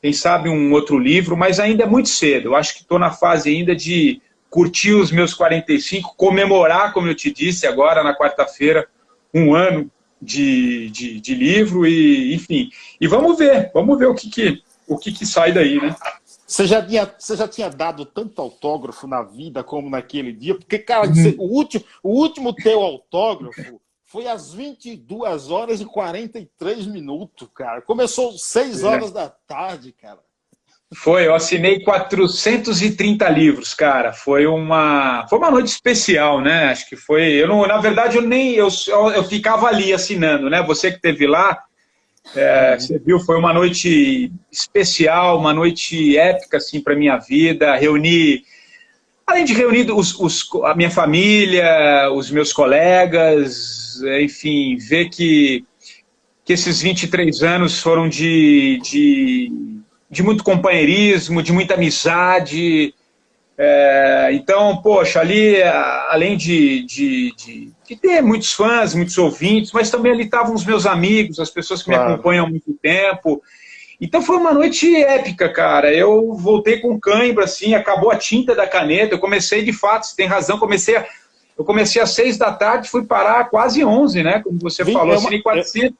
quem 0.00 0.14
sabe 0.14 0.48
um 0.48 0.72
outro 0.72 0.98
livro, 0.98 1.36
mas 1.36 1.60
ainda 1.60 1.82
é 1.82 1.86
muito 1.86 2.08
cedo. 2.08 2.46
Eu 2.46 2.56
acho 2.56 2.76
que 2.76 2.80
estou 2.80 2.98
na 2.98 3.10
fase 3.10 3.50
ainda 3.50 3.76
de 3.76 4.22
curtir 4.48 4.94
os 4.94 5.12
meus 5.12 5.34
45, 5.34 6.14
comemorar, 6.16 6.94
como 6.94 7.08
eu 7.08 7.14
te 7.14 7.30
disse 7.30 7.66
agora, 7.66 8.02
na 8.02 8.16
quarta-feira, 8.16 8.88
um 9.34 9.54
ano 9.54 9.90
de, 10.20 10.90
de, 10.90 11.20
de, 11.20 11.34
livro, 11.34 11.86
e 11.86 12.34
enfim. 12.34 12.70
E 13.00 13.06
vamos 13.06 13.38
ver, 13.38 13.70
vamos 13.72 13.98
ver 13.98 14.06
o 14.06 14.14
que, 14.14 14.28
que, 14.28 14.62
o 14.86 14.98
que, 14.98 15.12
que 15.12 15.26
sai 15.26 15.52
daí, 15.52 15.80
né? 15.80 15.94
Você 16.46 16.66
já, 16.66 16.84
tinha, 16.84 17.14
você 17.18 17.36
já 17.36 17.46
tinha 17.46 17.68
dado 17.68 18.06
tanto 18.06 18.40
autógrafo 18.40 19.06
na 19.06 19.22
vida 19.22 19.62
como 19.62 19.90
naquele 19.90 20.32
dia? 20.32 20.54
Porque, 20.54 20.78
cara, 20.78 21.06
uhum. 21.06 21.34
o, 21.38 21.54
último, 21.54 21.84
o 22.02 22.08
último 22.10 22.54
teu 22.54 22.80
autógrafo 22.80 23.78
foi 24.06 24.26
às 24.26 24.54
22 24.54 25.50
horas 25.50 25.80
e 25.82 25.84
43 25.84 26.86
minutos, 26.86 27.48
cara. 27.54 27.82
Começou 27.82 28.32
6 28.32 28.82
é. 28.82 28.86
horas 28.86 29.10
é. 29.10 29.12
da 29.12 29.28
tarde, 29.28 29.92
cara. 29.92 30.20
Foi, 30.94 31.26
eu 31.26 31.34
assinei 31.34 31.80
430 31.80 33.28
livros, 33.28 33.74
cara. 33.74 34.12
Foi 34.12 34.46
uma, 34.46 35.26
foi 35.28 35.38
uma 35.38 35.50
noite 35.50 35.68
especial, 35.68 36.40
né? 36.40 36.70
Acho 36.70 36.88
que 36.88 36.96
foi. 36.96 37.24
Eu 37.32 37.48
não, 37.48 37.66
na 37.66 37.78
verdade, 37.78 38.16
eu 38.16 38.22
nem 38.22 38.54
eu, 38.54 38.68
eu 39.14 39.22
ficava 39.24 39.66
ali 39.66 39.92
assinando, 39.92 40.48
né? 40.48 40.62
Você 40.62 40.90
que 40.90 40.98
teve 40.98 41.26
lá, 41.26 41.58
é, 42.34 42.78
você 42.78 42.98
viu, 42.98 43.20
foi 43.20 43.36
uma 43.36 43.52
noite 43.52 44.32
especial, 44.50 45.38
uma 45.38 45.52
noite 45.52 46.16
épica 46.16 46.56
assim 46.56 46.80
para 46.80 46.96
minha 46.96 47.18
vida. 47.18 47.76
Reuni, 47.76 48.42
além 49.26 49.44
de 49.44 49.52
reunir 49.52 49.92
os, 49.92 50.18
os, 50.18 50.48
a 50.64 50.74
minha 50.74 50.90
família, 50.90 52.10
os 52.14 52.30
meus 52.30 52.50
colegas, 52.50 54.00
enfim, 54.22 54.76
ver 54.76 55.10
que 55.10 55.64
que 56.46 56.54
esses 56.54 56.80
23 56.80 57.42
anos 57.42 57.78
foram 57.78 58.08
de, 58.08 58.80
de 58.82 59.52
de 60.10 60.22
muito 60.22 60.42
companheirismo, 60.42 61.42
de 61.42 61.52
muita 61.52 61.74
amizade. 61.74 62.94
É, 63.56 64.30
então, 64.32 64.76
poxa, 64.82 65.20
ali, 65.20 65.60
além 66.08 66.36
de, 66.36 66.84
de, 66.84 67.34
de, 67.34 67.72
de, 67.86 67.96
ter 67.96 68.22
muitos 68.22 68.52
fãs, 68.52 68.94
muitos 68.94 69.18
ouvintes, 69.18 69.72
mas 69.72 69.90
também 69.90 70.12
ali 70.12 70.24
estavam 70.24 70.54
os 70.54 70.64
meus 70.64 70.86
amigos, 70.86 71.40
as 71.40 71.50
pessoas 71.50 71.82
que 71.82 71.90
claro. 71.90 72.06
me 72.06 72.14
acompanham 72.14 72.46
há 72.46 72.48
muito 72.48 72.72
tempo. 72.80 73.42
Então 74.00 74.22
foi 74.22 74.36
uma 74.36 74.52
noite 74.52 74.94
épica, 74.94 75.52
cara. 75.52 75.92
Eu 75.92 76.34
voltei 76.34 76.78
com 76.78 77.00
cãibra, 77.00 77.44
assim, 77.44 77.74
acabou 77.74 78.12
a 78.12 78.16
tinta 78.16 78.54
da 78.54 78.66
caneta. 78.66 79.14
Eu 79.14 79.18
comecei, 79.18 79.64
de 79.64 79.72
fato, 79.72 80.06
você 80.06 80.14
tem 80.14 80.26
razão, 80.26 80.56
comecei 80.56 80.96
a, 80.96 81.04
eu 81.58 81.64
comecei 81.64 82.00
às 82.00 82.10
seis 82.10 82.38
da 82.38 82.52
tarde, 82.52 82.88
fui 82.88 83.04
parar 83.04 83.50
quase 83.50 83.84
onze, 83.84 84.22
né? 84.22 84.40
Como 84.40 84.60
você 84.60 84.84
falou, 84.84 85.16
assim, 85.16 85.42
400. 85.42 85.98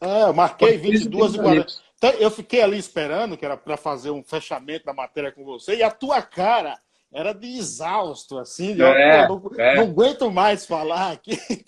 É, 0.00 0.22
eu 0.22 0.32
marquei 0.32 0.78
22 0.78 1.34
e 1.34 1.38
40. 1.38 1.72
Eu 2.18 2.30
fiquei 2.30 2.62
ali 2.62 2.78
esperando, 2.78 3.36
que 3.36 3.44
era 3.44 3.56
para 3.56 3.76
fazer 3.76 4.10
um 4.10 4.22
fechamento 4.22 4.84
da 4.84 4.92
matéria 4.92 5.30
com 5.30 5.44
você, 5.44 5.76
e 5.76 5.82
a 5.82 5.90
tua 5.90 6.22
cara 6.22 6.78
era 7.14 7.34
de 7.34 7.58
exausto, 7.58 8.38
assim, 8.38 8.74
de, 8.74 8.82
é, 8.82 9.28
não, 9.28 9.42
é. 9.58 9.76
não, 9.76 9.82
aguento 9.82 10.30
mais 10.30 10.64
falar 10.64 11.12
aqui. 11.12 11.38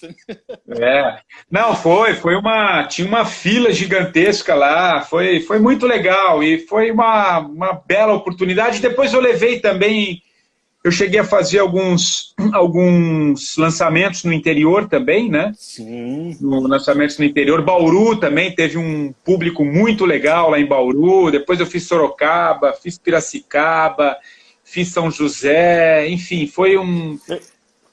É. 0.66 1.18
Não, 1.50 1.76
foi, 1.76 2.14
foi 2.14 2.34
uma. 2.34 2.84
Tinha 2.86 3.06
uma 3.06 3.24
fila 3.24 3.70
gigantesca 3.70 4.54
lá, 4.54 5.02
foi, 5.02 5.40
foi 5.40 5.58
muito 5.58 5.86
legal 5.86 6.42
e 6.42 6.58
foi 6.58 6.90
uma, 6.90 7.38
uma 7.40 7.72
bela 7.86 8.14
oportunidade. 8.14 8.80
Depois 8.80 9.12
eu 9.12 9.20
levei 9.20 9.60
também 9.60 10.22
eu 10.84 10.90
cheguei 10.90 11.18
a 11.18 11.24
fazer 11.24 11.60
alguns, 11.60 12.34
alguns 12.52 13.56
lançamentos 13.56 14.22
no 14.22 14.34
interior 14.34 14.86
também, 14.86 15.30
né? 15.30 15.50
Sim. 15.56 16.36
No, 16.38 16.60
lançamentos 16.60 17.16
no 17.16 17.24
interior. 17.24 17.62
Bauru 17.62 18.20
também 18.20 18.54
teve 18.54 18.76
um 18.76 19.10
público 19.24 19.64
muito 19.64 20.04
legal 20.04 20.50
lá 20.50 20.60
em 20.60 20.66
Bauru. 20.66 21.30
Depois 21.30 21.58
eu 21.58 21.64
fiz 21.64 21.84
Sorocaba, 21.84 22.74
fiz 22.74 22.98
Piracicaba, 22.98 24.18
fiz 24.62 24.88
São 24.88 25.10
José. 25.10 26.06
Enfim, 26.06 26.46
foi 26.46 26.76
um. 26.76 27.18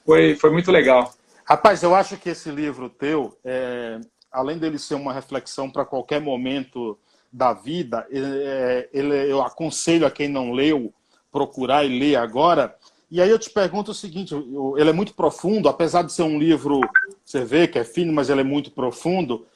Foi, 0.04 0.34
foi 0.34 0.50
muito 0.50 0.70
legal. 0.70 1.14
Rapaz, 1.46 1.82
eu 1.82 1.94
acho 1.94 2.18
que 2.18 2.28
esse 2.28 2.50
livro 2.50 2.90
teu, 2.90 3.34
é, 3.42 4.00
além 4.30 4.58
dele 4.58 4.78
ser 4.78 4.96
uma 4.96 5.14
reflexão 5.14 5.70
para 5.70 5.86
qualquer 5.86 6.20
momento 6.20 6.98
da 7.32 7.54
vida, 7.54 8.06
é, 8.12 8.90
ele, 8.92 9.32
eu 9.32 9.40
aconselho 9.40 10.06
a 10.06 10.10
quem 10.10 10.28
não 10.28 10.52
leu 10.52 10.92
procurar 11.32 11.84
e 11.84 11.98
ler 11.98 12.16
agora, 12.16 12.76
e 13.12 13.20
aí 13.20 13.28
eu 13.28 13.38
te 13.38 13.50
pergunto 13.50 13.90
o 13.90 13.94
seguinte: 13.94 14.34
ele 14.34 14.88
é 14.88 14.92
muito 14.92 15.12
profundo, 15.12 15.68
apesar 15.68 16.00
de 16.00 16.14
ser 16.14 16.22
um 16.22 16.38
livro, 16.38 16.80
você 17.22 17.44
vê 17.44 17.68
que 17.68 17.78
é 17.78 17.84
fino, 17.84 18.10
mas 18.10 18.30
ele 18.30 18.40
é 18.40 18.44
muito 18.44 18.70
profundo. 18.70 19.46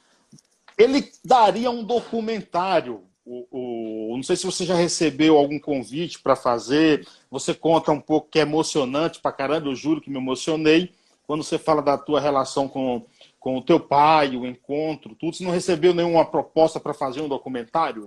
Ele 0.77 1.11
daria 1.25 1.71
um 1.71 1.83
documentário. 1.83 3.03
O, 3.25 4.11
o 4.11 4.15
não 4.15 4.23
sei 4.23 4.37
se 4.37 4.45
você 4.45 4.67
já 4.67 4.75
recebeu 4.75 5.39
algum 5.39 5.59
convite 5.59 6.19
para 6.19 6.37
fazer. 6.37 7.09
Você 7.31 7.55
conta 7.55 7.91
um 7.93 8.01
pouco 8.01 8.29
que 8.31 8.39
é 8.39 8.43
emocionante 8.43 9.21
para 9.21 9.33
caramba. 9.33 9.69
Eu 9.69 9.75
juro 9.75 10.03
que 10.03 10.11
me 10.11 10.19
emocionei 10.19 10.93
quando 11.27 11.43
você 11.43 11.59
fala 11.59 11.81
da 11.81 11.97
tua 11.97 12.21
relação 12.21 12.69
com, 12.69 13.07
com 13.41 13.57
o 13.57 13.63
teu 13.63 13.81
pai, 13.81 14.37
o 14.37 14.45
encontro, 14.45 15.15
tudo. 15.15 15.35
Você 15.35 15.43
não 15.43 15.51
recebeu 15.51 15.95
nenhuma 15.95 16.27
proposta 16.27 16.79
para 16.79 16.93
fazer 16.93 17.23
um 17.23 17.29
documentário, 17.29 18.05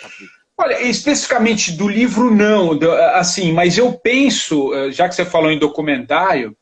Patrick? 0.00 0.41
Olha, 0.58 0.82
especificamente 0.82 1.72
do 1.72 1.88
livro 1.88 2.30
não, 2.30 2.78
assim, 3.14 3.52
mas 3.52 3.78
eu 3.78 3.92
penso, 3.92 4.72
eh, 4.74 4.92
já 4.92 5.08
que 5.08 5.14
você 5.14 5.24
falou 5.24 5.50
em 5.50 5.58
documentário, 5.58 6.56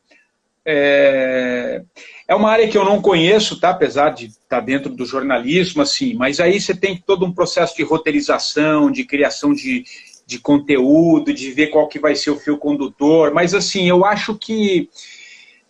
é, 0.65 1.83
é 2.27 2.35
uma 2.35 2.49
área 2.49 2.67
que 2.67 2.77
eu 2.77 2.85
não 2.85 3.01
conheço, 3.01 3.59
tá? 3.59 3.71
Apesar 3.71 4.11
de 4.11 4.27
estar 4.27 4.39
tá 4.47 4.59
dentro 4.59 4.89
do 4.89 5.05
jornalismo, 5.05 5.81
assim, 5.81 6.13
mas 6.13 6.39
aí 6.39 6.59
você 6.59 6.73
tem 6.73 6.95
todo 6.95 7.25
um 7.25 7.33
processo 7.33 7.75
de 7.75 7.83
roteirização, 7.83 8.91
de 8.91 9.03
criação 9.03 9.53
de, 9.53 9.83
de 10.25 10.39
conteúdo, 10.39 11.33
de 11.33 11.51
ver 11.51 11.67
qual 11.67 11.87
que 11.87 11.99
vai 11.99 12.15
ser 12.15 12.31
o 12.31 12.39
fio 12.39 12.57
condutor, 12.57 13.33
mas 13.33 13.53
assim, 13.53 13.89
eu 13.89 14.05
acho 14.05 14.35
que 14.35 14.89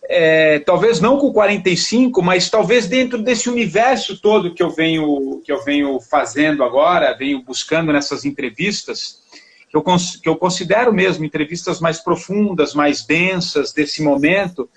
é, 0.08 0.58
talvez 0.60 1.00
não 1.00 1.18
com 1.18 1.32
45, 1.32 2.22
mas 2.22 2.50
talvez 2.50 2.86
dentro 2.86 3.22
desse 3.22 3.48
universo 3.48 4.20
todo 4.20 4.54
que 4.54 4.62
eu 4.62 4.70
venho 4.70 5.40
que 5.44 5.52
eu 5.52 5.62
venho 5.64 6.00
fazendo 6.00 6.64
agora, 6.64 7.16
venho 7.16 7.42
buscando 7.42 7.92
nessas 7.92 8.24
entrevistas, 8.24 9.22
que 9.68 9.76
eu, 9.76 9.82
que 10.22 10.28
eu 10.28 10.36
considero 10.36 10.92
mesmo 10.92 11.24
entrevistas 11.24 11.80
mais 11.80 11.98
profundas, 11.98 12.74
mais 12.74 13.04
densas 13.04 13.72
desse 13.72 14.02
momento, 14.02 14.68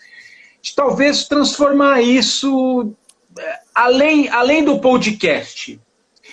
de 0.61 0.73
talvez 0.75 1.27
transformar 1.27 2.01
isso 2.01 2.93
é, 3.38 3.59
além, 3.73 4.29
além 4.29 4.63
do 4.63 4.79
podcast. 4.79 5.79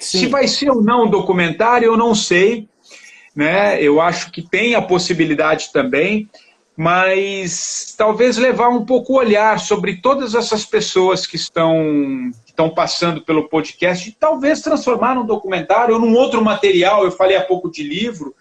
Sim. 0.00 0.18
Se 0.18 0.26
vai 0.26 0.46
ser 0.48 0.70
ou 0.70 0.82
não 0.82 1.04
um 1.04 1.10
documentário, 1.10 1.86
eu 1.86 1.96
não 1.96 2.14
sei. 2.14 2.68
Né? 3.34 3.82
Eu 3.82 4.00
acho 4.00 4.30
que 4.30 4.42
tem 4.42 4.74
a 4.74 4.82
possibilidade 4.82 5.72
também 5.72 6.28
mas 6.82 7.94
talvez 7.96 8.36
levar 8.36 8.68
um 8.68 8.84
pouco 8.84 9.12
o 9.12 9.16
olhar 9.16 9.60
sobre 9.60 9.98
todas 9.98 10.34
essas 10.34 10.64
pessoas 10.64 11.24
que 11.24 11.36
estão, 11.36 11.76
que 12.44 12.50
estão 12.50 12.70
passando 12.70 13.22
pelo 13.22 13.48
podcast 13.48 14.08
e 14.08 14.16
talvez 14.18 14.60
transformar 14.62 15.14
num 15.14 15.24
documentário 15.24 15.94
ou 15.94 16.00
num 16.00 16.12
outro 16.12 16.42
material. 16.42 17.04
Eu 17.04 17.12
falei 17.12 17.36
há 17.36 17.44
pouco 17.44 17.70
de 17.70 17.84
livro, 17.84 18.34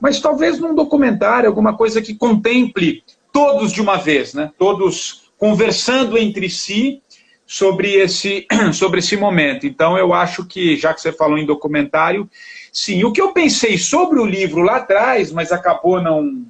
mas 0.00 0.20
talvez 0.20 0.60
num 0.60 0.72
documentário, 0.72 1.48
alguma 1.48 1.76
coisa 1.76 2.00
que 2.00 2.14
contemple 2.14 3.02
todos 3.32 3.72
de 3.72 3.82
uma 3.82 3.96
vez, 3.96 4.34
né? 4.34 4.52
Todos 4.56 5.32
conversando 5.36 6.16
entre 6.16 6.48
si 6.48 7.02
sobre 7.44 7.94
esse, 7.94 8.46
sobre 8.72 9.00
esse 9.00 9.16
momento. 9.16 9.66
Então, 9.66 9.98
eu 9.98 10.14
acho 10.14 10.46
que, 10.46 10.76
já 10.76 10.94
que 10.94 11.00
você 11.00 11.10
falou 11.10 11.38
em 11.38 11.44
documentário, 11.44 12.30
sim. 12.72 13.02
O 13.02 13.10
que 13.10 13.20
eu 13.20 13.32
pensei 13.32 13.76
sobre 13.76 14.20
o 14.20 14.24
livro 14.24 14.62
lá 14.62 14.76
atrás, 14.76 15.32
mas 15.32 15.50
acabou 15.50 16.00
não 16.00 16.46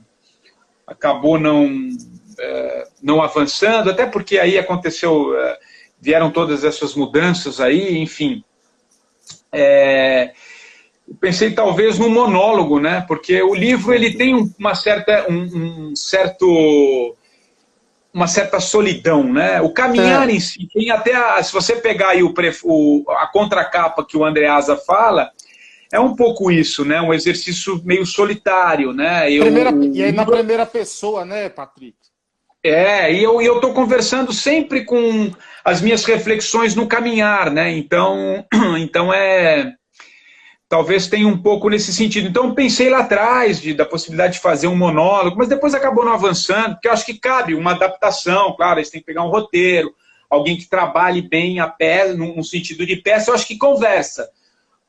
acabou 0.90 1.38
não, 1.38 1.88
é, 2.38 2.88
não 3.00 3.22
avançando, 3.22 3.90
até 3.90 4.04
porque 4.04 4.38
aí 4.38 4.58
aconteceu, 4.58 5.38
é, 5.38 5.58
vieram 6.00 6.30
todas 6.30 6.64
essas 6.64 6.94
mudanças 6.94 7.60
aí, 7.60 7.96
enfim. 7.98 8.44
É, 9.52 10.32
pensei 11.20 11.52
talvez 11.52 11.98
no 11.98 12.10
monólogo, 12.10 12.80
né? 12.80 13.04
Porque 13.06 13.40
o 13.40 13.54
livro 13.54 13.94
ele 13.94 14.14
tem 14.14 14.52
uma 14.58 14.74
certa, 14.74 15.26
um, 15.30 15.90
um 15.90 15.96
certo 15.96 17.16
uma 18.12 18.26
certa 18.26 18.58
solidão, 18.58 19.22
né? 19.22 19.60
O 19.60 19.72
caminhar 19.72 20.28
é. 20.28 20.32
em 20.32 20.40
si, 20.40 20.68
tem 20.74 20.90
até 20.90 21.14
a, 21.14 21.40
se 21.44 21.52
você 21.52 21.76
pegar 21.76 22.08
aí 22.08 22.24
o, 22.24 22.34
o, 22.64 23.04
a 23.10 23.28
contracapa 23.28 24.04
que 24.04 24.16
o 24.16 24.24
Andreasa 24.24 24.76
fala, 24.76 25.30
é 25.92 25.98
um 25.98 26.14
pouco 26.14 26.50
isso, 26.50 26.84
né? 26.84 27.00
Um 27.00 27.12
exercício 27.12 27.80
meio 27.84 28.06
solitário, 28.06 28.92
né? 28.92 29.30
Eu, 29.30 29.42
primeira, 29.42 29.70
e 29.92 30.02
aí 30.04 30.12
na 30.12 30.24
primeira 30.24 30.64
pessoa, 30.64 31.24
né, 31.24 31.48
Patrick? 31.48 31.96
É, 32.62 33.12
e 33.12 33.22
eu 33.22 33.40
estou 33.40 33.72
conversando 33.72 34.32
sempre 34.32 34.84
com 34.84 35.30
as 35.64 35.80
minhas 35.80 36.04
reflexões 36.04 36.74
no 36.74 36.86
caminhar, 36.86 37.50
né? 37.50 37.72
Então, 37.76 38.44
então 38.78 39.12
é. 39.12 39.74
Talvez 40.68 41.08
tenha 41.08 41.26
um 41.26 41.36
pouco 41.36 41.68
nesse 41.68 41.92
sentido. 41.92 42.28
Então, 42.28 42.54
pensei 42.54 42.88
lá 42.88 43.00
atrás 43.00 43.60
de, 43.60 43.74
da 43.74 43.84
possibilidade 43.84 44.34
de 44.34 44.38
fazer 44.38 44.68
um 44.68 44.76
monólogo, 44.76 45.36
mas 45.36 45.48
depois 45.48 45.74
acabou 45.74 46.04
não 46.04 46.12
avançando, 46.12 46.74
porque 46.74 46.86
eu 46.86 46.92
acho 46.92 47.04
que 47.04 47.18
cabe 47.18 47.56
uma 47.56 47.72
adaptação, 47.72 48.54
claro, 48.56 48.78
eles 48.78 48.88
têm 48.88 49.00
que 49.00 49.06
pegar 49.06 49.24
um 49.24 49.30
roteiro, 49.30 49.92
alguém 50.30 50.56
que 50.56 50.70
trabalhe 50.70 51.22
bem 51.22 51.58
a 51.58 51.66
pé, 51.66 52.12
num 52.12 52.40
sentido 52.44 52.86
de 52.86 52.94
peça, 52.94 53.32
eu 53.32 53.34
acho 53.34 53.48
que 53.48 53.58
conversa 53.58 54.30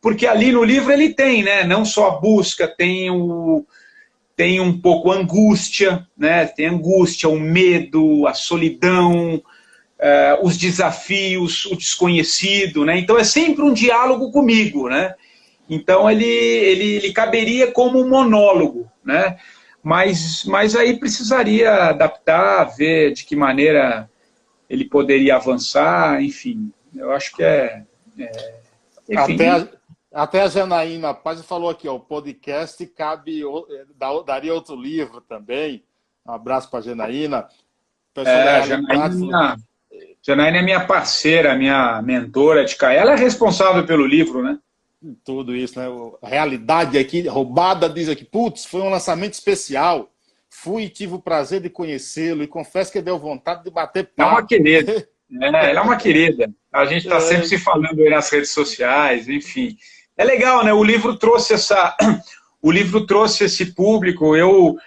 porque 0.02 0.26
ali 0.26 0.52
no 0.52 0.64
livro 0.64 0.92
ele 0.92 1.14
tem, 1.14 1.44
né? 1.44 1.64
Não 1.64 1.86
só 1.86 2.08
a 2.08 2.20
busca, 2.20 2.68
tem 2.68 3.10
o 3.12 3.66
tem 4.36 4.60
um 4.60 4.76
pouco 4.82 5.12
angústia, 5.12 6.08
né? 6.18 6.48
Tem 6.48 6.66
angústia, 6.66 7.30
o 7.30 7.40
medo, 7.40 8.26
a 8.26 8.34
solidão, 8.34 9.36
uh, 9.36 10.44
os 10.44 10.58
desafios, 10.58 11.66
o 11.66 11.76
desconhecido, 11.76 12.84
né? 12.84 12.98
Então 12.98 13.20
é 13.20 13.24
sempre 13.24 13.62
um 13.64 13.72
diálogo 13.72 14.32
comigo, 14.32 14.90
né? 14.90 15.14
Então 15.70 16.10
ele, 16.10 16.26
ele, 16.26 16.96
ele 16.96 17.14
caberia 17.14 17.72
como 17.72 18.00
um 18.00 18.10
monólogo, 18.10 18.90
né? 19.06 19.38
Mas, 19.84 20.44
mas 20.46 20.76
aí 20.76 20.98
precisaria 20.98 21.72
adaptar, 21.72 22.64
ver 22.66 23.14
de 23.14 23.24
que 23.24 23.36
maneira 23.36 24.10
ele 24.68 24.86
poderia 24.86 25.36
avançar, 25.36 26.22
enfim. 26.22 26.72
Eu 26.96 27.12
acho 27.12 27.36
que 27.36 27.44
é, 27.44 27.84
é 28.18 28.32
enfim, 29.08 29.36
Até 29.36 29.81
Até 30.14 30.42
a 30.42 30.48
Janaína 30.48 31.14
Paz 31.14 31.42
falou 31.44 31.70
aqui, 31.70 31.88
ó, 31.88 31.96
o 31.96 32.00
podcast 32.00 32.86
cabe, 32.88 33.42
daria 34.26 34.54
outro 34.54 34.76
livro 34.76 35.22
também. 35.22 35.86
Um 36.28 36.34
abraço 36.34 36.70
para 36.70 36.80
a 36.80 36.82
Janaína. 36.82 37.48
É, 38.18 38.66
Janaína, 38.66 39.56
Janaína 40.22 40.58
é 40.58 40.62
minha 40.62 40.86
parceira, 40.86 41.56
minha 41.56 42.02
mentora 42.02 42.66
de 42.66 42.76
cá. 42.76 42.92
Ela 42.92 43.14
é 43.14 43.16
responsável 43.16 43.86
pelo 43.86 44.06
livro, 44.06 44.44
né? 44.44 44.60
Tudo 45.24 45.56
isso, 45.56 45.80
né? 45.80 45.88
A 46.22 46.28
realidade 46.28 46.98
aqui, 46.98 47.26
roubada, 47.28 47.90
diz 47.90 48.10
aqui, 48.10 48.26
putz, 48.26 48.66
foi 48.66 48.82
um 48.82 48.90
lançamento 48.90 49.34
especial. 49.34 50.12
Fui 50.50 50.84
e 50.84 50.90
tive 50.90 51.16
o 51.16 51.22
prazer 51.22 51.62
de 51.62 51.70
conhecê-lo 51.70 52.44
e 52.44 52.48
confesso 52.48 52.92
que 52.92 53.02
deu 53.02 53.18
vontade 53.18 53.64
de 53.64 53.72
bater 53.72 54.12
papo. 54.14 54.30
É 54.30 54.34
uma 54.34 54.46
querida. 54.46 55.08
É, 55.34 55.70
ela 55.70 55.80
é 55.80 55.82
uma 55.82 55.96
querida. 55.96 56.52
A 56.74 56.84
gente 56.84 57.04
está 57.04 57.16
é. 57.16 57.22
sempre 57.22 57.48
se 57.48 57.58
falando 57.58 57.98
aí 58.02 58.10
nas 58.10 58.30
redes 58.30 58.50
sociais, 58.50 59.30
enfim. 59.30 59.78
É 60.22 60.24
legal, 60.24 60.64
né? 60.64 60.72
O 60.72 60.84
livro 60.84 61.18
trouxe 61.18 61.56
essa, 61.56 61.98
o 62.62 62.72
livro 62.72 63.08
trouxe 63.08 63.46
esse 63.46 63.74
público. 63.74 64.36
Eu, 64.36 64.78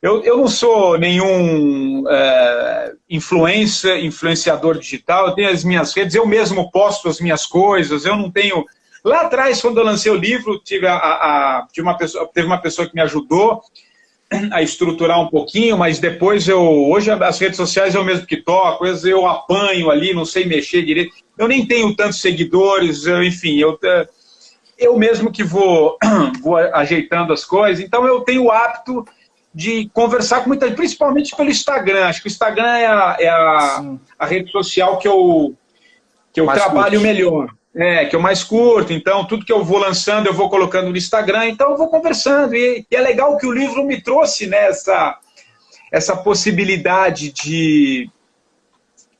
eu, 0.00 0.22
eu 0.22 0.36
não 0.36 0.46
sou 0.46 0.96
nenhum 0.96 2.08
é, 2.08 2.92
influência, 3.10 3.98
influenciador 3.98 4.78
digital. 4.78 5.26
Eu 5.26 5.34
tenho 5.34 5.50
as 5.50 5.64
minhas 5.64 5.92
redes. 5.92 6.14
Eu 6.14 6.24
mesmo 6.24 6.70
posto 6.70 7.08
as 7.08 7.18
minhas 7.18 7.44
coisas. 7.44 8.04
Eu 8.04 8.14
não 8.14 8.30
tenho. 8.30 8.64
Lá 9.04 9.22
atrás, 9.22 9.60
quando 9.60 9.78
eu 9.78 9.84
lancei 9.84 10.12
o 10.12 10.16
livro, 10.16 10.60
tive, 10.60 10.86
a, 10.86 10.94
a, 10.94 11.66
tive 11.72 11.84
uma 11.84 11.98
pessoa, 11.98 12.30
teve 12.32 12.46
uma 12.46 12.58
pessoa 12.58 12.88
que 12.88 12.94
me 12.94 13.02
ajudou 13.02 13.62
a 14.52 14.62
estruturar 14.62 15.20
um 15.20 15.28
pouquinho, 15.28 15.76
mas 15.76 15.98
depois 15.98 16.46
eu. 16.46 16.62
Hoje 16.62 17.10
as 17.10 17.38
redes 17.40 17.56
sociais 17.56 17.96
eu 17.96 18.04
mesmo 18.04 18.28
que 18.28 18.36
toco, 18.36 18.86
eu 18.86 19.26
apanho 19.26 19.90
ali, 19.90 20.14
não 20.14 20.24
sei 20.24 20.44
mexer 20.44 20.82
direito. 20.82 21.12
Eu 21.36 21.48
nem 21.48 21.66
tenho 21.66 21.96
tantos 21.96 22.20
seguidores, 22.20 23.06
eu, 23.06 23.24
enfim, 23.24 23.58
eu, 23.58 23.76
eu 24.78 24.98
mesmo 24.98 25.30
que 25.30 25.44
vou, 25.44 25.96
vou 26.42 26.56
ajeitando 26.56 27.32
as 27.32 27.44
coisas, 27.44 27.84
então 27.84 28.06
eu 28.06 28.20
tenho 28.20 28.44
o 28.44 28.50
hábito 28.50 29.04
de 29.54 29.88
conversar 29.94 30.40
com 30.40 30.48
muita 30.48 30.66
gente, 30.66 30.76
principalmente 30.76 31.36
pelo 31.36 31.50
Instagram. 31.50 32.06
Acho 32.06 32.20
que 32.20 32.28
o 32.28 32.30
Instagram 32.30 32.76
é 32.76 32.86
a, 32.86 33.16
é 33.20 33.28
a, 33.28 33.84
a 34.18 34.26
rede 34.26 34.50
social 34.50 34.98
que 34.98 35.06
eu, 35.06 35.54
que 36.32 36.40
eu 36.40 36.46
trabalho 36.46 36.98
curte. 36.98 37.04
melhor. 37.04 37.48
É, 37.76 38.04
que 38.04 38.14
eu 38.14 38.20
mais 38.20 38.44
curto, 38.44 38.92
então 38.92 39.24
tudo 39.24 39.44
que 39.44 39.52
eu 39.52 39.64
vou 39.64 39.78
lançando 39.78 40.28
eu 40.28 40.32
vou 40.32 40.48
colocando 40.48 40.90
no 40.90 40.96
Instagram, 40.96 41.46
então 41.46 41.72
eu 41.72 41.76
vou 41.76 41.88
conversando. 41.88 42.54
E, 42.54 42.86
e 42.88 42.94
é 42.94 43.00
legal 43.00 43.36
que 43.36 43.46
o 43.46 43.52
livro 43.52 43.84
me 43.84 44.00
trouxe 44.00 44.46
nessa 44.46 45.06
né, 45.08 45.14
essa 45.94 46.16
possibilidade 46.16 47.30
de, 47.30 48.10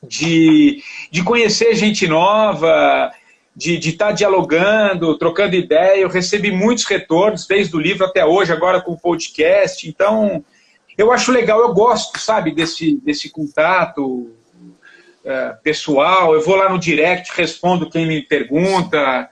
de, 0.02 0.82
de 1.08 1.22
conhecer 1.22 1.76
gente 1.76 2.08
nova, 2.08 3.12
de 3.56 3.76
estar 3.76 4.06
tá 4.06 4.12
dialogando, 4.12 5.16
trocando 5.16 5.54
ideia. 5.54 6.00
Eu 6.00 6.08
recebi 6.08 6.50
muitos 6.50 6.84
retornos, 6.84 7.46
desde 7.46 7.74
o 7.76 7.80
livro 7.80 8.04
até 8.04 8.24
hoje, 8.24 8.52
agora 8.52 8.80
com 8.80 8.92
o 8.92 9.00
podcast. 9.00 9.88
Então, 9.88 10.44
eu 10.98 11.12
acho 11.12 11.30
legal, 11.30 11.60
eu 11.60 11.72
gosto, 11.72 12.18
sabe, 12.18 12.52
desse, 12.52 12.96
desse 12.96 13.30
contato 13.30 14.30
é, 15.24 15.56
pessoal. 15.62 16.34
Eu 16.34 16.40
vou 16.40 16.56
lá 16.56 16.68
no 16.68 16.78
direct, 16.78 17.30
respondo 17.34 17.88
quem 17.88 18.06
me 18.06 18.22
pergunta. 18.22 19.28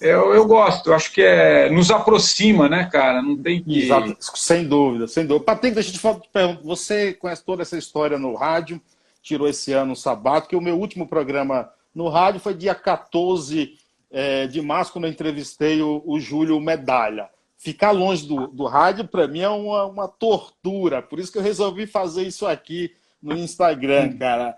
Eu, 0.00 0.34
eu 0.34 0.46
gosto, 0.46 0.90
eu 0.90 0.94
acho 0.94 1.12
que 1.12 1.22
é, 1.22 1.70
nos 1.70 1.90
aproxima, 1.90 2.68
né, 2.68 2.88
cara? 2.92 3.22
Não 3.22 3.36
tem 3.36 3.62
que. 3.62 3.84
Exato, 3.84 4.16
sem 4.34 4.64
dúvida, 4.64 5.08
sem 5.08 5.26
dúvida. 5.26 5.44
Patrick, 5.44 5.74
deixa 5.74 5.90
eu 5.90 5.94
te 5.94 5.98
falar, 5.98 6.20
você 6.62 7.14
conhece 7.14 7.42
toda 7.44 7.62
essa 7.62 7.78
história 7.78 8.18
no 8.18 8.34
rádio, 8.34 8.80
tirou 9.22 9.48
esse 9.48 9.72
ano 9.72 9.92
um 9.92 9.96
sabato, 9.96 10.48
que 10.48 10.56
o 10.56 10.60
meu 10.60 10.78
último 10.78 11.08
programa 11.08 11.70
no 11.96 12.10
rádio 12.10 12.40
foi 12.40 12.52
dia 12.52 12.74
14 12.74 13.74
é, 14.10 14.46
de 14.46 14.60
março, 14.60 14.92
quando 14.92 15.06
eu 15.06 15.10
entrevistei 15.10 15.80
o, 15.80 16.02
o 16.04 16.20
Júlio 16.20 16.60
Medalha. 16.60 17.30
Ficar 17.56 17.90
longe 17.90 18.28
do, 18.28 18.48
do 18.48 18.66
rádio, 18.66 19.08
para 19.08 19.26
mim, 19.26 19.40
é 19.40 19.48
uma, 19.48 19.86
uma 19.86 20.06
tortura. 20.06 21.00
Por 21.00 21.18
isso 21.18 21.32
que 21.32 21.38
eu 21.38 21.42
resolvi 21.42 21.86
fazer 21.86 22.24
isso 22.24 22.46
aqui 22.46 22.94
no 23.22 23.34
Instagram, 23.34 24.14
cara. 24.18 24.54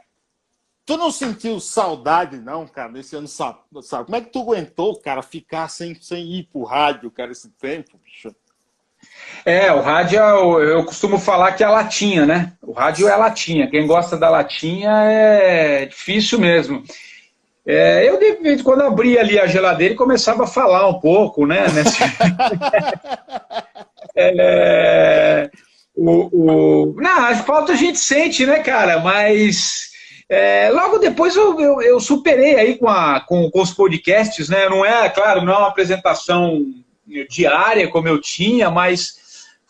Tu 0.85 0.97
não 0.97 1.13
sentiu 1.13 1.61
saudade, 1.61 2.39
não, 2.39 2.67
cara, 2.67 2.91
nesse 2.91 3.15
ano, 3.15 3.29
sabe? 3.29 3.61
Como 4.05 4.17
é 4.17 4.21
que 4.21 4.33
tu 4.33 4.41
aguentou, 4.41 4.99
cara, 4.99 5.23
ficar 5.23 5.69
sem, 5.69 5.95
sem 5.95 6.41
ir 6.41 6.49
pro 6.51 6.65
rádio, 6.65 7.09
cara, 7.09 7.31
esse 7.31 7.51
tempo, 7.51 8.01
bicho? 8.05 8.35
É, 9.45 9.73
o 9.73 9.81
rádio, 9.81 10.19
eu 10.61 10.85
costumo 10.85 11.19
falar 11.19 11.53
que 11.53 11.63
é 11.63 11.67
a 11.67 11.71
latinha, 11.71 12.27
né? 12.27 12.55
O 12.61 12.73
rádio 12.73 13.07
é 13.07 13.13
a 13.13 13.17
latinha. 13.17 13.71
Quem 13.71 13.87
gosta 13.87 14.17
da 14.17 14.29
latinha 14.29 14.91
é 15.05 15.87
difícil 15.87 16.41
mesmo. 16.41 16.83
É, 17.71 18.09
eu, 18.09 18.19
de 18.19 18.33
vez 18.37 18.63
quando, 18.63 18.81
abria 18.81 19.21
ali 19.21 19.39
a 19.39 19.47
geladeira 19.47 19.95
começava 19.95 20.45
a 20.45 20.47
falar 20.47 20.89
um 20.89 20.99
pouco, 20.99 21.45
né? 21.45 21.67
Nesse... 21.75 21.99
é, 24.17 25.51
o, 25.95 26.31
o... 26.33 26.95
Não, 26.97 27.27
as 27.27 27.43
faltas 27.43 27.77
a 27.77 27.79
gente 27.79 27.99
sente, 27.99 28.47
né, 28.47 28.61
cara? 28.61 29.01
Mas 29.01 29.91
é, 30.31 30.71
logo 30.71 30.97
depois 30.97 31.37
eu, 31.37 31.61
eu, 31.61 31.83
eu, 31.83 32.01
superei 32.01 32.57
aí 32.57 32.79
com, 32.79 32.89
a, 32.89 33.21
com, 33.21 33.51
com 33.51 33.61
os 33.61 33.73
podcasts, 33.73 34.49
né? 34.49 34.67
Não 34.71 34.83
é, 34.83 35.07
claro, 35.11 35.45
não 35.45 35.53
é 35.53 35.59
uma 35.59 35.69
apresentação 35.69 36.65
diária 37.29 37.87
como 37.89 38.09
eu 38.09 38.19
tinha, 38.19 38.71
mas 38.71 39.19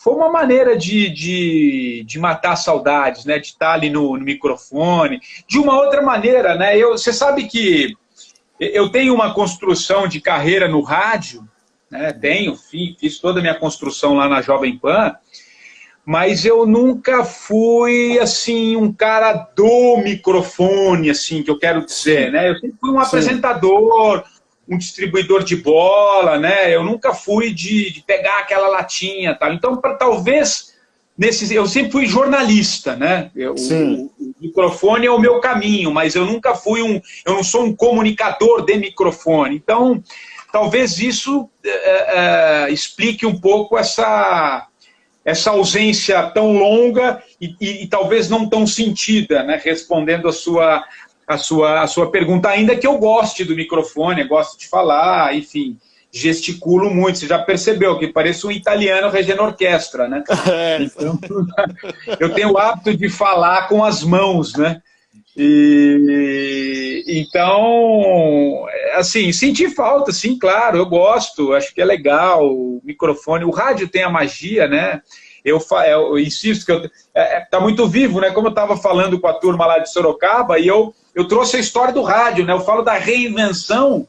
foi 0.09 0.14
uma 0.16 0.31
maneira 0.31 0.75
de, 0.75 1.11
de, 1.11 2.03
de 2.07 2.18
matar 2.18 2.57
saudades, 2.57 3.27
né? 3.27 3.38
De 3.38 3.49
estar 3.49 3.75
ali 3.75 3.90
no, 3.90 4.16
no 4.16 4.25
microfone. 4.25 5.21
De 5.47 5.59
uma 5.59 5.77
outra 5.77 6.01
maneira, 6.01 6.55
né? 6.55 6.79
Eu, 6.79 6.92
você 6.92 7.12
sabe 7.12 7.44
que 7.44 7.94
eu 8.59 8.88
tenho 8.88 9.14
uma 9.14 9.35
construção 9.35 10.09
de 10.09 10.18
carreira 10.18 10.66
no 10.66 10.81
rádio, 10.81 11.47
né? 11.90 12.11
Tenho, 12.11 12.57
fiz 12.57 13.18
toda 13.18 13.40
a 13.40 13.42
minha 13.42 13.55
construção 13.55 14.14
lá 14.14 14.27
na 14.31 14.40
Jovem 14.40 14.79
Pan, 14.79 15.14
mas 16.07 16.47
eu 16.47 16.66
nunca 16.66 17.23
fui 17.23 18.18
assim 18.18 18.77
um 18.77 18.90
cara 18.90 19.35
do 19.55 19.99
microfone, 19.99 21.11
assim 21.11 21.42
que 21.42 21.51
eu 21.51 21.59
quero 21.59 21.85
dizer, 21.85 22.33
né? 22.33 22.49
Eu 22.49 22.55
sempre 22.55 22.77
fui 22.81 22.90
um 22.90 23.01
Sim. 23.01 23.07
apresentador, 23.07 24.25
um 24.68 24.76
distribuidor 24.76 25.42
de 25.42 25.57
bola, 25.57 26.38
né? 26.38 26.74
Eu 26.74 26.85
nunca 26.85 27.14
fui 27.14 27.52
de, 27.52 27.90
de 27.90 28.02
pegar 28.02 28.40
aquela 28.40 28.68
latinha, 28.68 29.35
tal. 29.35 29.52
Então, 29.52 29.76
para 29.76 29.94
talvez 29.94 30.74
nesse, 31.16 31.52
eu 31.52 31.66
sempre 31.66 31.90
fui 31.90 32.07
jornalista, 32.07 32.94
né? 32.94 33.31
Eu, 33.35 33.54
o, 33.54 34.04
o, 34.18 34.35
microfone 34.40 35.07
é 35.07 35.11
o 35.11 35.18
meu 35.18 35.40
caminho, 35.40 35.90
mas 35.90 36.14
eu 36.14 36.24
nunca 36.24 36.54
fui 36.54 36.83
um, 36.83 37.00
eu 37.26 37.35
não 37.35 37.42
sou 37.42 37.64
um 37.64 37.74
comunicador 37.74 38.64
de 38.64 38.76
microfone. 38.76 39.57
Então, 39.57 40.02
talvez 40.52 40.98
isso 40.98 41.48
é, 41.64 42.66
é, 42.66 42.70
explique 42.70 43.26
um 43.26 43.40
pouco 43.40 43.76
essa 43.76 44.66
essa 45.24 45.50
ausência 45.50 46.22
tão 46.31 46.54
longa 46.57 47.22
e, 47.38 47.54
e, 47.61 47.83
e, 47.83 47.87
talvez 47.87 48.31
não 48.31 48.48
tão 48.48 48.66
sentida, 48.66 49.42
né? 49.42 49.61
Respondendo 49.62 50.26
a 50.26 50.33
sua 50.33 50.83
a 51.29 51.37
sua, 51.37 51.83
a 51.83 51.87
sua 51.87 52.11
pergunta, 52.11 52.49
ainda 52.49 52.75
que 52.75 52.87
eu 52.87 52.97
goste 52.97 53.45
do 53.45 53.55
microfone, 53.55 54.25
gosto 54.25 54.59
de 54.59 54.67
falar, 54.67 55.37
enfim, 55.37 55.77
gesticulo 56.11 56.93
muito. 56.93 57.19
Você 57.19 57.27
já 57.27 57.38
percebeu 57.38 57.99
que 57.99 58.09
pareço 58.09 58.49
um 58.49 58.51
italiano 58.51 59.11
regendo 59.11 59.43
orquestra, 59.43 60.09
né? 60.09 60.25
É. 60.51 60.83
Então, 60.83 61.19
eu 62.19 62.33
tenho 62.33 62.53
o 62.53 62.59
hábito 62.59 62.97
de 62.97 63.11
falar 63.11 63.69
com 63.69 63.85
as 63.85 64.03
mãos, 64.03 64.55
né? 64.55 64.81
E, 65.37 67.05
então, 67.07 68.67
assim, 68.95 69.31
senti 69.31 69.69
falta, 69.69 70.11
sim, 70.11 70.37
claro, 70.37 70.79
eu 70.79 70.87
gosto, 70.87 71.53
acho 71.53 71.73
que 71.73 71.81
é 71.81 71.85
legal, 71.85 72.49
o 72.49 72.81
microfone, 72.83 73.45
o 73.45 73.51
rádio 73.51 73.87
tem 73.87 74.03
a 74.03 74.11
magia, 74.11 74.67
né? 74.67 75.01
Eu, 75.44 75.61
eu 75.87 76.18
insisto 76.18 76.66
que 76.66 76.72
está 76.72 76.88
é, 77.14 77.37
é, 77.37 77.40
tá 77.40 77.61
muito 77.61 77.87
vivo, 77.88 78.20
né? 78.20 78.31
Como 78.31 78.48
eu 78.48 78.51
estava 78.51 78.77
falando 78.77 79.20
com 79.20 79.29
a 79.29 79.35
turma 79.35 79.66
lá 79.66 79.79
de 79.79 79.90
Sorocaba, 79.90 80.59
e 80.59 80.66
eu 80.66 80.94
eu 81.14 81.27
trouxe 81.27 81.57
a 81.57 81.61
história 81.61 81.93
do 81.93 82.03
rádio, 82.03 82.45
né? 82.45 82.53
Eu 82.53 82.61
falo 82.61 82.82
da 82.82 82.95
reinvenção 82.95 84.07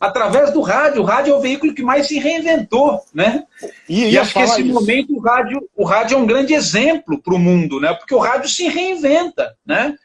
através 0.00 0.52
do 0.52 0.60
rádio. 0.60 1.02
O 1.02 1.04
rádio 1.04 1.34
é 1.34 1.36
o 1.36 1.40
veículo 1.40 1.74
que 1.74 1.82
mais 1.82 2.06
se 2.06 2.18
reinventou, 2.18 3.00
né? 3.12 3.42
E, 3.88 4.10
e 4.10 4.18
acho 4.18 4.32
que 4.32 4.38
esse 4.38 4.62
isso. 4.62 4.72
momento 4.72 5.12
o 5.12 5.20
rádio, 5.20 5.68
o 5.76 5.84
rádio 5.84 6.14
é 6.14 6.18
um 6.18 6.26
grande 6.26 6.54
exemplo 6.54 7.20
para 7.20 7.34
o 7.34 7.38
mundo, 7.38 7.80
né? 7.80 7.92
Porque 7.94 8.14
o 8.14 8.18
rádio 8.18 8.48
se 8.48 8.68
reinventa, 8.68 9.56
né? 9.66 9.96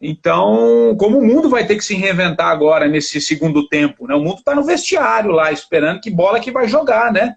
Então, 0.00 0.94
como 0.98 1.18
o 1.18 1.24
mundo 1.24 1.48
vai 1.48 1.66
ter 1.66 1.74
que 1.74 1.84
se 1.84 1.94
reinventar 1.94 2.48
agora 2.48 2.86
nesse 2.86 3.20
segundo 3.20 3.66
tempo, 3.68 4.06
né? 4.06 4.14
O 4.14 4.20
mundo 4.20 4.38
está 4.38 4.54
no 4.54 4.62
vestiário 4.62 5.32
lá, 5.32 5.50
esperando 5.50 6.00
que 6.00 6.10
bola 6.10 6.38
que 6.38 6.52
vai 6.52 6.68
jogar, 6.68 7.12
né? 7.12 7.36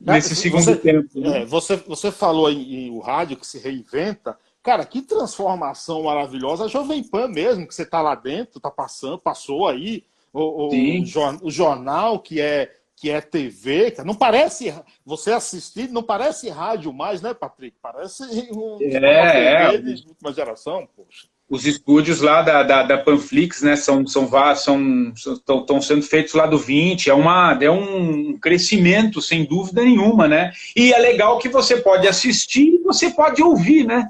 Nesse 0.00 0.36
segundo 0.36 0.62
você, 0.62 0.76
tempo. 0.76 1.18
Né? 1.18 1.42
É, 1.42 1.44
você, 1.44 1.76
você 1.76 2.10
falou 2.10 2.50
em, 2.50 2.86
em 2.86 2.90
o 2.90 3.00
rádio 3.00 3.36
que 3.36 3.46
se 3.46 3.58
reinventa. 3.58 4.38
Cara, 4.62 4.84
que 4.84 5.02
transformação 5.02 6.04
maravilhosa. 6.04 6.64
A 6.64 6.68
Jovem 6.68 7.02
Pan 7.02 7.28
mesmo, 7.28 7.66
que 7.66 7.74
você 7.74 7.82
está 7.82 8.00
lá 8.00 8.14
dentro, 8.14 8.58
está 8.58 8.70
passando, 8.70 9.18
passou 9.18 9.68
aí. 9.68 10.04
O, 10.32 10.68
o, 10.68 11.02
o, 11.42 11.50
jornal 11.50 12.18
que 12.18 12.40
é 12.40 12.74
que 12.96 13.10
é 13.10 13.20
TV, 13.20 13.94
não 14.04 14.14
parece 14.14 14.74
você 15.04 15.32
assistir, 15.32 15.90
não 15.90 16.02
parece 16.02 16.48
rádio 16.48 16.92
mais, 16.92 17.20
né, 17.20 17.34
Patrick? 17.34 17.76
Parece 17.82 18.22
um, 18.50 18.78
é, 18.80 18.98
uma 18.98 19.32
TV 19.32 19.92
é. 19.92 19.94
de 19.94 20.08
última 20.08 20.32
geração, 20.32 20.88
poxa. 20.96 21.28
Os 21.54 21.64
estúdios 21.66 22.20
lá 22.20 22.42
da, 22.42 22.64
da, 22.64 22.82
da, 22.82 22.98
Panflix, 22.98 23.62
né, 23.62 23.76
são, 23.76 24.04
são, 24.08 24.28
são, 24.56 25.12
estão 25.14 25.80
sendo 25.80 26.02
feitos 26.02 26.34
lá 26.34 26.46
do 26.46 26.58
20, 26.58 27.08
é, 27.08 27.14
uma, 27.14 27.56
é 27.60 27.70
um 27.70 28.36
crescimento, 28.38 29.22
sem 29.22 29.44
dúvida 29.44 29.84
nenhuma, 29.84 30.26
né, 30.26 30.52
e 30.74 30.92
é 30.92 30.98
legal 30.98 31.38
que 31.38 31.48
você 31.48 31.76
pode 31.76 32.08
assistir 32.08 32.74
e 32.74 32.82
você 32.82 33.08
pode 33.10 33.40
ouvir, 33.40 33.84
né, 33.86 34.08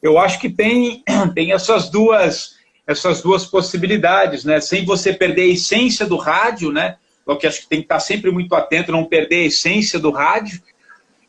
eu 0.00 0.18
acho 0.18 0.38
que 0.38 0.48
tem, 0.48 1.02
tem 1.34 1.52
essas 1.52 1.90
duas 1.90 2.54
essas 2.86 3.22
duas 3.22 3.46
possibilidades, 3.46 4.44
né, 4.44 4.60
sem 4.60 4.84
você 4.84 5.12
perder 5.12 5.42
a 5.42 5.54
essência 5.54 6.06
do 6.06 6.16
rádio, 6.16 6.70
né, 6.70 6.96
o 7.26 7.34
que 7.34 7.46
acho 7.46 7.62
que 7.62 7.68
tem 7.68 7.80
que 7.80 7.86
estar 7.86 7.98
sempre 7.98 8.30
muito 8.30 8.54
atento, 8.54 8.92
não 8.92 9.04
perder 9.04 9.36
a 9.36 9.46
essência 9.46 9.98
do 9.98 10.10
rádio, 10.10 10.60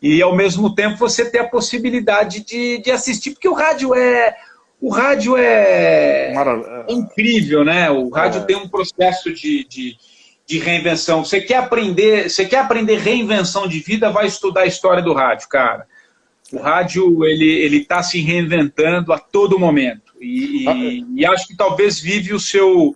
e 0.02 0.22
ao 0.22 0.36
mesmo 0.36 0.76
tempo 0.76 0.98
você 0.98 1.26
ter 1.26 1.40
a 1.40 1.48
possibilidade 1.48 2.46
de, 2.46 2.78
de 2.80 2.92
assistir, 2.92 3.32
porque 3.32 3.48
o 3.48 3.54
rádio 3.54 3.96
é 3.96 4.36
o 4.82 4.90
rádio 4.90 5.38
é, 5.38 6.34
é 6.34 6.94
incrível, 6.94 7.64
né? 7.64 7.90
O 7.90 8.10
rádio 8.10 8.42
é. 8.42 8.44
tem 8.44 8.56
um 8.56 8.68
processo 8.68 9.34
de, 9.34 9.66
de, 9.66 9.98
de, 10.46 10.60
reinvenção. 10.60 11.24
Você 11.24 11.42
quer 11.42 11.58
aprender, 11.58 12.30
você 12.30 12.46
quer 12.46 12.60
aprender 12.60 12.98
reinvenção 12.98 13.68
de 13.68 13.80
vida, 13.80 14.12
vai 14.12 14.28
estudar 14.28 14.62
a 14.62 14.68
história 14.68 15.02
do 15.02 15.14
rádio, 15.14 15.48
cara. 15.50 15.88
O 16.52 16.60
rádio 16.60 17.26
ele 17.26 17.50
ele 17.50 17.78
está 17.78 18.04
se 18.04 18.22
reinventando 18.22 19.12
a 19.12 19.18
todo 19.18 19.58
momento 19.58 20.14
e, 20.22 20.68
e, 20.70 21.06
e, 21.18 21.26
acho 21.26 21.48
que 21.48 21.56
talvez 21.56 22.00
vive 22.00 22.34
o 22.34 22.40
seu 22.40 22.96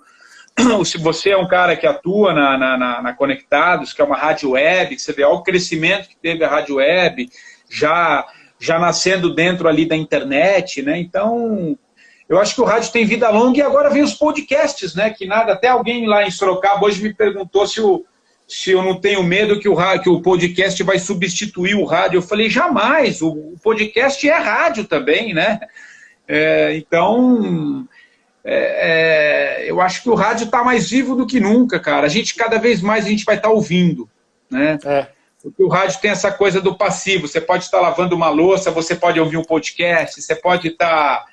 se 0.86 0.98
você 0.98 1.32
é 1.32 1.38
um 1.38 1.48
cara 1.48 1.76
que 1.76 1.88
atua 1.88 2.34
na, 2.34 2.58
na, 2.58 2.78
na, 2.78 3.02
na 3.02 3.14
Conectados, 3.14 3.94
que 3.94 4.02
é 4.02 4.06
uma 4.06 4.18
rádio 4.18 4.52
web, 4.52 4.96
que 4.96 5.02
você 5.02 5.14
vê 5.14 5.24
o 5.24 5.42
crescimento 5.42 6.10
que 6.10 6.16
teve 6.18 6.44
a 6.44 6.50
rádio 6.50 6.76
web, 6.76 7.30
já 7.70 8.26
já 8.60 8.78
nascendo 8.78 9.34
dentro 9.34 9.68
ali 9.68 9.86
da 9.86 9.95
internet, 9.95 10.82
né? 10.82 10.99
Então, 10.99 11.78
eu 12.28 12.38
acho 12.38 12.53
que 12.53 12.62
o 12.62 12.66
rádio 12.66 12.91
tem 12.91 13.05
vida 13.05 13.30
longa 13.30 13.57
e 13.57 13.62
agora 13.62 13.89
vem 13.89 14.03
os 14.03 14.14
podcasts, 14.14 14.93
né? 14.93 15.10
Que 15.10 15.26
nada, 15.26 15.53
até 15.53 15.70
alguém 15.70 16.05
lá 16.05 16.28
em 16.28 16.32
Sorocaba 16.32 16.86
hoje 16.86 17.01
me 17.01 17.14
perguntou 17.14 17.66
se, 17.66 17.80
o, 17.82 18.05
se 18.47 18.72
eu 18.72 18.84
não 18.84 18.99
tenho 18.99 19.24
medo 19.24 19.60
que 19.60 19.70
o, 19.70 19.76
que 19.99 20.10
o 20.10 20.22
podcast 20.22 20.84
vai 20.84 20.99
substituir 20.99 21.76
o 21.76 21.86
rádio. 21.86 22.18
Eu 22.18 22.22
falei, 22.22 22.49
jamais, 22.49 23.22
o, 23.22 23.30
o 23.30 23.55
podcast 23.64 24.28
é 24.30 24.38
rádio 24.38 24.84
também, 24.84 25.34
né? 25.34 25.60
É, 26.28 26.76
então, 26.76 27.88
é, 28.43 29.64
é, 29.64 29.72
eu 29.72 29.82
acho 29.82 30.03
que 30.03 30.10
o 30.10 30.16
rádio 30.16 30.45
está 30.45 30.64
mais 30.64 30.89
vivo 30.89 31.16
do 31.16 31.26
que 31.26 31.39
nunca, 31.39 31.80
cara. 31.80 32.05
A 32.05 32.10
gente, 32.10 32.36
cada 32.36 32.60
vez 32.60 32.82
mais, 32.82 33.05
a 33.05 33.10
gente 33.10 33.26
vai 33.26 33.38
estar 33.38 33.47
tá 33.47 33.53
ouvindo, 33.53 34.10
né? 34.51 34.78
É. 34.86 35.07
Porque 35.42 35.64
o 35.64 35.70
rádio 35.70 36.02
tem 36.02 36.12
essa 36.12 36.32
coisa 36.32 36.60
do 36.62 36.76
passivo. 36.76 37.28
Você 37.28 37.40
pode 37.40 37.64
estar 37.64 37.80
lavando 37.80 38.16
uma 38.16 38.30
louça, 38.30 38.72
você 38.72 38.96
pode 38.96 39.20
ouvir 39.20 39.38
um 39.38 39.44
podcast, 39.44 40.22
você 40.22 40.36
pode 40.36 40.68
estar 40.68 41.26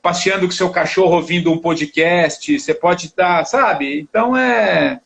passeando 0.00 0.46
com 0.46 0.52
seu 0.52 0.70
cachorro 0.70 1.16
ouvindo 1.16 1.52
um 1.52 1.58
podcast, 1.58 2.58
você 2.58 2.74
pode 2.74 3.06
estar, 3.06 3.44
sabe? 3.44 4.00
Então 4.00 4.36
é. 4.36 5.00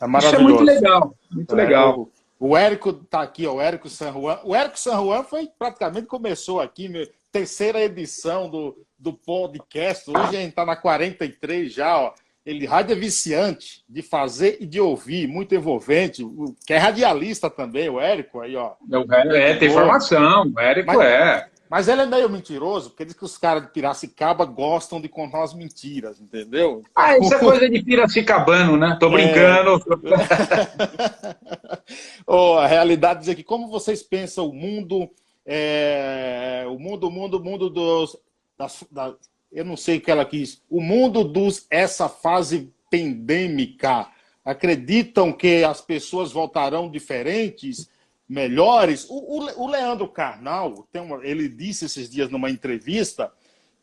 é 0.00 0.18
Isso 0.18 0.34
é 0.34 0.38
muito 0.38 0.62
legal. 0.62 1.14
Muito 1.30 1.52
é, 1.52 1.56
legal. 1.56 2.08
O, 2.38 2.48
o 2.50 2.56
Érico 2.56 2.90
está 2.90 3.22
aqui, 3.22 3.46
ó, 3.46 3.54
o 3.54 3.60
Érico 3.60 3.88
San 3.88 4.12
Juan. 4.12 4.40
O 4.44 4.54
Érico 4.54 4.78
San 4.78 4.96
Juan 4.96 5.22
foi 5.22 5.48
praticamente 5.58 6.06
começou 6.06 6.60
aqui, 6.60 6.90
terceira 7.30 7.80
edição 7.80 8.48
do, 8.48 8.76
do 8.98 9.12
podcast. 9.12 10.10
Hoje 10.10 10.36
a 10.36 10.40
gente 10.40 10.50
está 10.50 10.66
na 10.66 10.74
43 10.74 11.72
já, 11.72 11.96
ó 11.96 12.12
ele 12.44 12.66
rádio 12.66 12.92
é 12.92 12.98
viciante 12.98 13.82
de 13.88 14.02
fazer 14.02 14.58
e 14.60 14.66
de 14.66 14.80
ouvir, 14.80 15.28
muito 15.28 15.54
envolvente, 15.54 16.24
que 16.66 16.72
é 16.72 16.78
radialista 16.78 17.50
também, 17.50 17.88
o 17.88 18.00
Érico 18.00 18.40
aí, 18.40 18.56
ó. 18.56 18.72
É, 19.34 19.56
tem 19.56 19.68
informação, 19.68 20.50
o 20.54 20.58
Érico 20.58 20.86
mas, 20.86 21.00
é. 21.00 21.50
Mas 21.70 21.86
ele 21.86 22.02
é 22.02 22.06
meio 22.06 22.28
mentiroso, 22.28 22.90
porque 22.90 23.04
diz 23.04 23.14
que 23.14 23.24
os 23.24 23.38
caras 23.38 23.62
de 23.62 23.68
Piracicaba 23.68 24.44
gostam 24.44 25.00
de 25.00 25.08
contar 25.08 25.38
umas 25.38 25.54
mentiras, 25.54 26.20
entendeu? 26.20 26.82
Ah, 26.96 27.16
isso 27.16 27.32
é 27.32 27.38
coisa 27.38 27.70
de 27.70 27.80
Piracicabano, 27.80 28.76
né? 28.76 28.96
Tô 28.98 29.06
é. 29.06 29.10
brincando. 29.12 29.80
É... 31.90 32.22
oh, 32.26 32.54
a 32.54 32.66
realidade 32.66 33.28
é 33.30 33.34
que 33.34 33.42
como 33.42 33.68
vocês 33.68 34.02
pensam 34.02 34.48
o 34.48 34.52
mundo, 34.52 35.10
é... 35.44 36.64
o 36.68 36.78
mundo, 36.78 37.08
o 37.08 37.10
mundo, 37.10 37.38
o 37.38 37.44
mundo 37.44 37.70
dos, 37.70 38.16
das, 38.56 38.84
das 38.90 39.14
eu 39.52 39.64
não 39.64 39.76
sei 39.76 39.98
o 39.98 40.00
que 40.00 40.10
ela 40.10 40.24
quis, 40.24 40.62
o 40.68 40.80
mundo 40.80 41.24
dos 41.24 41.66
essa 41.70 42.08
fase 42.08 42.72
pandêmica. 42.90 44.08
Acreditam 44.44 45.32
que 45.32 45.62
as 45.64 45.80
pessoas 45.80 46.32
voltarão 46.32 46.90
diferentes, 46.90 47.88
melhores? 48.28 49.06
O, 49.08 49.14
o, 49.14 49.64
o 49.64 49.66
Leandro 49.68 50.08
Carnal, 50.08 50.86
uma, 50.94 51.24
ele 51.26 51.48
disse 51.48 51.84
esses 51.84 52.08
dias 52.08 52.30
numa 52.30 52.50
entrevista 52.50 53.32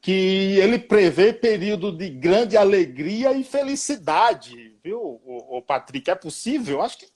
que 0.01 0.57
ele 0.59 0.79
prevê 0.79 1.33
período 1.33 1.91
de 1.91 2.09
grande 2.09 2.55
alegria 2.55 3.33
e 3.33 3.43
felicidade, 3.43 4.75
viu, 4.83 4.99
o, 4.99 5.57
o 5.57 5.61
Patrick? 5.61 6.09
É 6.09 6.15
possível? 6.15 6.81
Acho 6.81 6.99
que 6.99 7.05
é 7.05 7.09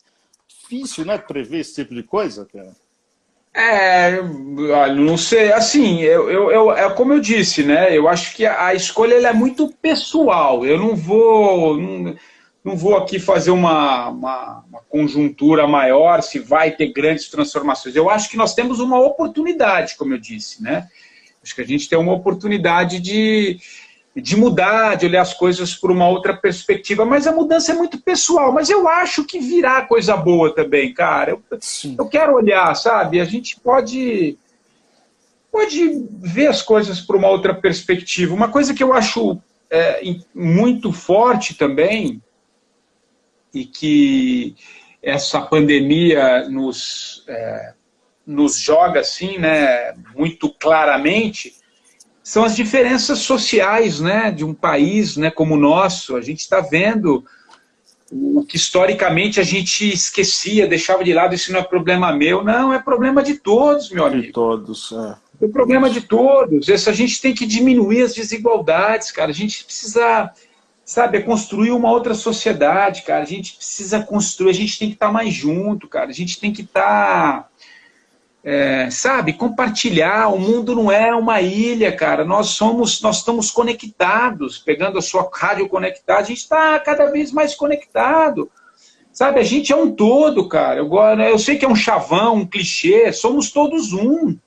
difícil, 0.47 1.05
né, 1.05 1.17
prever 1.17 1.59
esse 1.59 1.75
tipo 1.75 1.95
de 1.95 2.03
coisa, 2.03 2.45
cara. 2.45 2.75
É, 3.53 4.21
não 4.95 5.17
sei, 5.17 5.51
assim, 5.51 5.99
eu, 5.99 6.29
eu, 6.29 6.51
eu, 6.51 6.71
é 6.71 6.89
como 6.93 7.11
eu 7.11 7.19
disse, 7.19 7.63
né? 7.63 7.95
Eu 7.95 8.07
acho 8.07 8.33
que 8.33 8.45
a, 8.45 8.73
escolha 8.73 9.15
é 9.15 9.33
muito 9.33 9.67
pessoal. 9.81 10.65
Eu 10.65 10.77
não 10.77 10.95
vou, 10.95 11.77
não, 11.77 12.15
não 12.63 12.77
vou 12.77 12.95
aqui 12.95 13.19
fazer 13.19 13.51
uma, 13.51 14.07
uma, 14.09 14.63
uma, 14.69 14.79
conjuntura 14.89 15.67
maior 15.67 16.21
se 16.21 16.39
vai 16.39 16.71
ter 16.71 16.93
grandes 16.93 17.29
transformações. 17.29 17.93
Eu 17.95 18.09
acho 18.09 18.29
que 18.29 18.37
nós 18.37 18.53
temos 18.53 18.79
uma 18.79 18.99
oportunidade, 18.99 19.95
como 19.97 20.13
eu 20.13 20.17
disse, 20.17 20.63
né? 20.63 20.87
Acho 21.43 21.55
que 21.55 21.61
a 21.61 21.67
gente 21.67 21.89
tem 21.89 21.99
uma 21.99 22.13
oportunidade 22.13 22.99
de, 22.99 23.59
de 24.15 24.35
mudar, 24.35 24.95
de 24.95 25.05
olhar 25.05 25.21
as 25.21 25.33
coisas 25.33 25.73
por 25.73 25.89
uma 25.89 26.07
outra 26.07 26.35
perspectiva, 26.35 27.05
mas 27.05 27.27
a 27.27 27.31
mudança 27.31 27.71
é 27.71 27.75
muito 27.75 27.97
pessoal. 28.01 28.51
Mas 28.51 28.69
eu 28.69 28.87
acho 28.87 29.23
que 29.23 29.39
virá 29.39 29.83
coisa 29.83 30.17
boa 30.17 30.53
também, 30.53 30.93
cara. 30.93 31.31
Eu, 31.31 31.41
eu 31.97 32.07
quero 32.07 32.33
olhar, 32.33 32.75
sabe? 32.75 33.21
A 33.21 33.25
gente 33.25 33.59
pode 33.59 34.37
pode 35.51 36.07
ver 36.19 36.47
as 36.47 36.61
coisas 36.61 37.01
por 37.01 37.15
uma 37.15 37.27
outra 37.27 37.53
perspectiva. 37.53 38.33
Uma 38.33 38.49
coisa 38.49 38.73
que 38.73 38.83
eu 38.83 38.93
acho 38.93 39.37
é, 39.69 40.01
muito 40.33 40.91
forte 40.93 41.55
também 41.55 42.21
e 43.53 43.65
que 43.65 44.55
essa 45.03 45.41
pandemia 45.41 46.47
nos 46.49 47.25
é, 47.27 47.73
nos 48.25 48.59
joga 48.59 48.99
assim, 49.01 49.37
né, 49.37 49.93
muito 50.15 50.49
claramente 50.49 51.53
são 52.23 52.43
as 52.43 52.55
diferenças 52.55 53.19
sociais 53.19 53.99
né, 53.99 54.31
de 54.31 54.45
um 54.45 54.53
país 54.53 55.17
né, 55.17 55.31
como 55.31 55.55
o 55.55 55.59
nosso. 55.59 56.15
A 56.15 56.21
gente 56.21 56.39
está 56.39 56.61
vendo 56.61 57.25
o 58.11 58.43
que 58.43 58.57
historicamente 58.57 59.39
a 59.39 59.43
gente 59.43 59.89
esquecia, 59.89 60.67
deixava 60.67 61.03
de 61.03 61.13
lado, 61.13 61.33
isso 61.33 61.51
não 61.51 61.59
é 61.59 61.63
problema 61.63 62.11
meu. 62.11 62.43
Não, 62.43 62.73
é 62.73 62.79
problema 62.79 63.23
de 63.23 63.35
todos, 63.35 63.89
meu 63.89 64.05
amigo. 64.05 64.23
De 64.23 64.31
todos, 64.31 64.91
é. 64.91 65.45
É 65.45 65.47
problema 65.47 65.89
de 65.89 66.01
todos. 66.01 66.69
Esse, 66.69 66.89
a 66.89 66.93
gente 66.93 67.19
tem 67.19 67.33
que 67.33 67.47
diminuir 67.47 68.03
as 68.03 68.13
desigualdades, 68.13 69.11
cara. 69.11 69.31
A 69.31 69.33
gente 69.33 69.63
precisa, 69.63 70.29
sabe, 70.85 71.17
é 71.17 71.21
construir 71.21 71.71
uma 71.71 71.89
outra 71.89 72.13
sociedade, 72.13 73.01
cara. 73.01 73.23
A 73.23 73.27
gente 73.27 73.55
precisa 73.55 74.03
construir, 74.03 74.51
a 74.51 74.53
gente 74.53 74.77
tem 74.77 74.89
que 74.89 74.93
estar 74.93 75.07
tá 75.07 75.11
mais 75.11 75.33
junto, 75.33 75.87
cara. 75.87 76.09
A 76.09 76.13
gente 76.13 76.39
tem 76.39 76.53
que 76.53 76.61
estar... 76.61 77.43
Tá 77.43 77.50
é, 78.43 78.89
sabe, 78.89 79.33
compartilhar. 79.33 80.29
O 80.29 80.39
mundo 80.39 80.75
não 80.75 80.91
é 80.91 81.13
uma 81.13 81.41
ilha, 81.41 81.91
cara. 81.91 82.25
Nós 82.25 82.47
somos, 82.47 83.01
nós 83.01 83.17
estamos 83.17 83.51
conectados. 83.51 84.57
Pegando 84.57 84.97
a 84.97 85.01
sua 85.01 85.29
rádio 85.31 85.69
conectada, 85.69 86.19
a 86.19 86.23
gente 86.23 86.39
está 86.39 86.79
cada 86.79 87.11
vez 87.11 87.31
mais 87.31 87.55
conectado. 87.55 88.49
Sabe, 89.13 89.39
a 89.39 89.43
gente 89.43 89.73
é 89.73 89.75
um 89.75 89.91
todo, 89.91 90.47
cara. 90.47 90.79
Eu, 90.79 90.89
eu 91.29 91.37
sei 91.37 91.57
que 91.57 91.65
é 91.65 91.69
um 91.69 91.75
chavão, 91.75 92.37
um 92.37 92.47
clichê. 92.47 93.11
Somos 93.11 93.51
todos 93.51 93.93
um. 93.93 94.37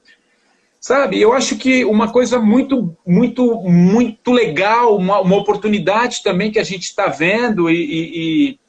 Sabe, 0.80 1.18
eu 1.18 1.32
acho 1.32 1.56
que 1.56 1.82
uma 1.82 2.12
coisa 2.12 2.38
muito, 2.38 2.94
muito, 3.06 3.62
muito 3.62 4.30
legal, 4.30 4.98
uma, 4.98 5.18
uma 5.18 5.36
oportunidade 5.36 6.22
também 6.22 6.50
que 6.50 6.58
a 6.58 6.62
gente 6.62 6.82
está 6.82 7.06
vendo 7.06 7.70
e, 7.70 7.74
e, 7.74 8.50
e 8.50 8.60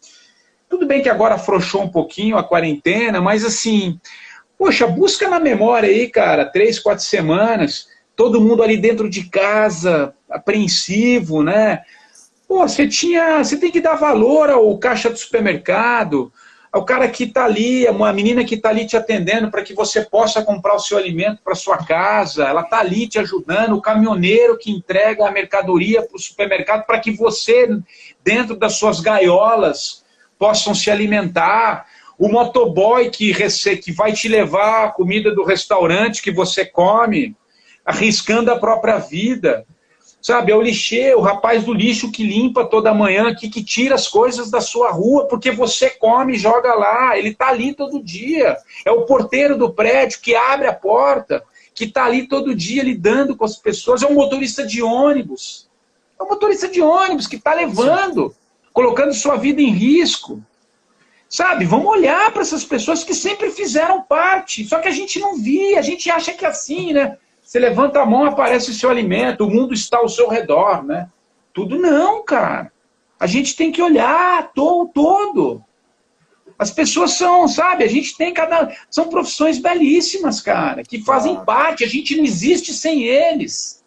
tudo 0.69 0.87
bem 0.87 1.01
que 1.01 1.09
agora 1.09 1.35
afrouxou 1.35 1.83
um 1.83 1.89
pouquinho 1.89 2.37
a 2.37 2.43
quarentena, 2.43 3.19
mas 3.19 3.43
assim, 3.43 3.99
Poxa, 4.57 4.87
busca 4.87 5.29
na 5.29 5.39
memória 5.39 5.89
aí, 5.89 6.09
cara, 6.09 6.45
três, 6.45 6.79
quatro 6.79 7.03
semanas, 7.03 7.87
todo 8.15 8.39
mundo 8.39 8.63
ali 8.63 8.77
dentro 8.77 9.09
de 9.09 9.29
casa, 9.29 10.13
apreensivo, 10.29 11.43
né? 11.43 11.81
Pô, 12.47 12.67
você 12.67 12.87
tinha, 12.87 13.43
você 13.43 13.57
tem 13.57 13.71
que 13.71 13.81
dar 13.81 13.95
valor 13.95 14.49
ao 14.49 14.77
caixa 14.77 15.09
do 15.09 15.17
supermercado, 15.17 16.31
ao 16.71 16.85
cara 16.85 17.07
que 17.07 17.23
está 17.23 17.45
ali, 17.45 17.87
uma 17.87 18.11
menina 18.11 18.43
que 18.43 18.55
está 18.55 18.69
ali 18.69 18.85
te 18.85 18.97
atendendo 18.97 19.49
para 19.49 19.63
que 19.63 19.73
você 19.73 20.01
possa 20.01 20.43
comprar 20.43 20.75
o 20.75 20.79
seu 20.79 20.97
alimento 20.97 21.41
para 21.43 21.55
sua 21.55 21.77
casa, 21.77 22.45
ela 22.45 22.61
está 22.61 22.79
ali 22.79 23.07
te 23.07 23.17
ajudando, 23.17 23.77
o 23.77 23.81
caminhoneiro 23.81 24.57
que 24.57 24.71
entrega 24.71 25.25
a 25.25 25.31
mercadoria 25.31 26.01
para 26.01 26.15
o 26.15 26.19
supermercado 26.19 26.85
para 26.85 26.99
que 26.99 27.11
você, 27.11 27.67
dentro 28.23 28.55
das 28.55 28.73
suas 28.73 28.99
gaiolas, 28.99 30.03
possam 30.37 30.75
se 30.75 30.91
alimentar 30.91 31.85
o 32.17 32.29
motoboy 32.29 33.09
que, 33.09 33.33
que 33.77 33.91
vai 33.91 34.13
te 34.13 34.27
levar 34.27 34.85
a 34.85 34.91
comida 34.91 35.33
do 35.33 35.43
restaurante 35.43 36.21
que 36.21 36.31
você 36.31 36.65
come, 36.65 37.35
arriscando 37.85 38.51
a 38.51 38.59
própria 38.59 38.97
vida. 38.97 39.65
Sabe, 40.21 40.51
é 40.51 40.55
o 40.55 40.61
lixeiro, 40.61 41.19
o 41.19 41.21
rapaz 41.21 41.63
do 41.63 41.71
lixo 41.71 42.11
que 42.11 42.23
limpa 42.23 42.65
toda 42.65 42.91
manhã, 42.95 43.35
que, 43.35 43.47
que 43.47 43.63
tira 43.63 43.93
as 43.93 44.07
coisas 44.07 44.49
da 44.49 44.59
sua 44.59 44.89
rua, 44.89 45.27
porque 45.27 45.51
você 45.51 45.87
come 45.87 46.33
e 46.33 46.39
joga 46.39 46.73
lá. 46.73 47.15
Ele 47.15 47.29
está 47.29 47.49
ali 47.49 47.75
todo 47.75 48.01
dia. 48.01 48.57
É 48.83 48.91
o 48.91 49.05
porteiro 49.05 49.55
do 49.55 49.71
prédio 49.71 50.19
que 50.21 50.33
abre 50.33 50.67
a 50.67 50.73
porta, 50.73 51.43
que 51.75 51.83
está 51.83 52.05
ali 52.05 52.27
todo 52.27 52.55
dia 52.55 52.81
lidando 52.81 53.35
com 53.35 53.45
as 53.45 53.57
pessoas. 53.57 54.01
É 54.01 54.07
um 54.07 54.15
motorista 54.15 54.65
de 54.65 54.81
ônibus. 54.81 55.69
É 56.19 56.23
um 56.23 56.27
motorista 56.27 56.67
de 56.67 56.81
ônibus 56.81 57.27
que 57.27 57.35
está 57.35 57.53
levando, 57.53 58.33
colocando 58.73 59.13
sua 59.13 59.35
vida 59.35 59.61
em 59.61 59.69
risco. 59.69 60.41
Sabe, 61.35 61.65
vamos 61.65 61.87
olhar 61.87 62.31
para 62.31 62.43
essas 62.43 62.63
pessoas 62.63 63.03
que 63.03 63.13
sempre 63.13 63.51
fizeram 63.51 64.01
parte. 64.01 64.63
Só 64.63 64.79
que 64.79 64.87
a 64.87 64.91
gente 64.91 65.19
não 65.19 65.35
via, 65.35 65.77
a 65.77 65.81
gente 65.81 66.09
acha 66.09 66.31
que 66.31 66.45
é 66.45 66.47
assim, 66.47 66.93
né? 66.93 67.17
Você 67.41 67.59
levanta 67.59 67.99
a 67.99 68.05
mão, 68.05 68.23
aparece 68.23 68.71
o 68.71 68.73
seu 68.73 68.89
alimento, 68.89 69.43
o 69.43 69.49
mundo 69.51 69.73
está 69.73 69.97
ao 69.97 70.07
seu 70.07 70.29
redor, 70.29 70.81
né? 70.81 71.09
Tudo 71.53 71.77
não, 71.77 72.23
cara. 72.23 72.71
A 73.19 73.27
gente 73.27 73.53
tem 73.53 73.69
que 73.69 73.81
olhar 73.81 74.53
todo, 74.53 74.89
todo. 74.93 75.61
As 76.57 76.71
pessoas 76.71 77.11
são, 77.11 77.49
sabe, 77.49 77.83
a 77.83 77.89
gente 77.89 78.15
tem 78.15 78.33
cada. 78.33 78.73
São 78.89 79.09
profissões 79.09 79.59
belíssimas, 79.59 80.39
cara, 80.39 80.83
que 80.83 81.03
fazem 81.03 81.43
parte, 81.43 81.83
a 81.83 81.89
gente 81.89 82.15
não 82.15 82.23
existe 82.23 82.71
sem 82.71 83.03
eles. 83.03 83.83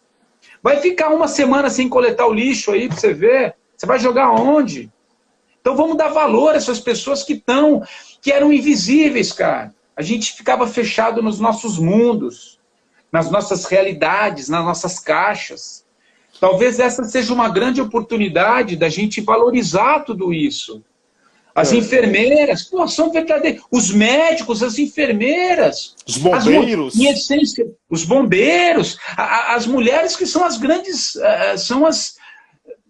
Vai 0.61 0.77
ficar 0.81 1.09
uma 1.09 1.27
semana 1.27 1.71
sem 1.71 1.89
coletar 1.89 2.27
o 2.27 2.33
lixo 2.33 2.71
aí 2.71 2.87
pra 2.87 2.95
você 2.95 3.11
ver. 3.11 3.55
Você 3.75 3.87
vai 3.87 3.97
jogar 3.97 4.29
onde? 4.29 4.91
Então 5.69 5.77
vamos 5.77 5.97
dar 5.97 6.07
valor 6.07 6.55
a 6.55 6.57
essas 6.57 6.79
pessoas 6.79 7.21
que 7.21 7.33
estão, 7.33 7.83
que 8.23 8.31
eram 8.31 8.51
invisíveis, 8.51 9.31
cara. 9.31 9.71
A 9.95 10.01
gente 10.01 10.33
ficava 10.33 10.65
fechado 10.65 11.21
nos 11.21 11.39
nossos 11.39 11.77
mundos 11.77 12.57
nas 13.11 13.29
nossas 13.29 13.65
realidades, 13.65 14.49
nas 14.49 14.65
nossas 14.65 14.99
caixas. 14.99 15.85
Talvez 16.39 16.79
essa 16.79 17.03
seja 17.03 17.33
uma 17.33 17.49
grande 17.49 17.81
oportunidade 17.81 18.75
da 18.75 18.89
gente 18.89 19.21
valorizar 19.21 19.99
tudo 20.01 20.33
isso. 20.33 20.83
As 21.53 21.73
é. 21.73 21.77
enfermeiras, 21.77 22.63
pô, 22.63 22.87
são 22.87 23.11
verdadeiros. 23.11 23.63
Os 23.71 23.91
médicos, 23.91 24.63
as 24.63 24.79
enfermeiras. 24.79 25.95
Os 26.07 26.17
bombeiros. 26.17 26.95
As, 26.95 26.99
em 26.99 27.09
essência, 27.09 27.67
os 27.89 28.05
bombeiros. 28.05 28.97
as 29.17 29.67
mulheres 29.67 30.15
que 30.15 30.25
são 30.25 30.43
as 30.43 30.57
grandes. 30.57 31.15
Eh, 31.15 31.57
são 31.57 31.85
as. 31.85 32.15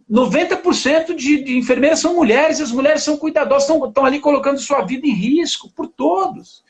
90% 0.10 1.16
de, 1.16 1.44
de 1.44 1.58
enfermeiras 1.58 2.00
são 2.00 2.16
mulheres, 2.16 2.60
e 2.60 2.64
as 2.64 2.72
mulheres 2.72 3.04
são 3.04 3.16
cuidadosas, 3.16 3.70
estão, 3.70 4.06
ali 4.06 4.20
colocando 4.20 4.60
sua 4.60 4.82
vida 4.82 5.06
em 5.06 5.14
risco 5.14 5.70
por 5.70 5.88
todos. 5.88 6.64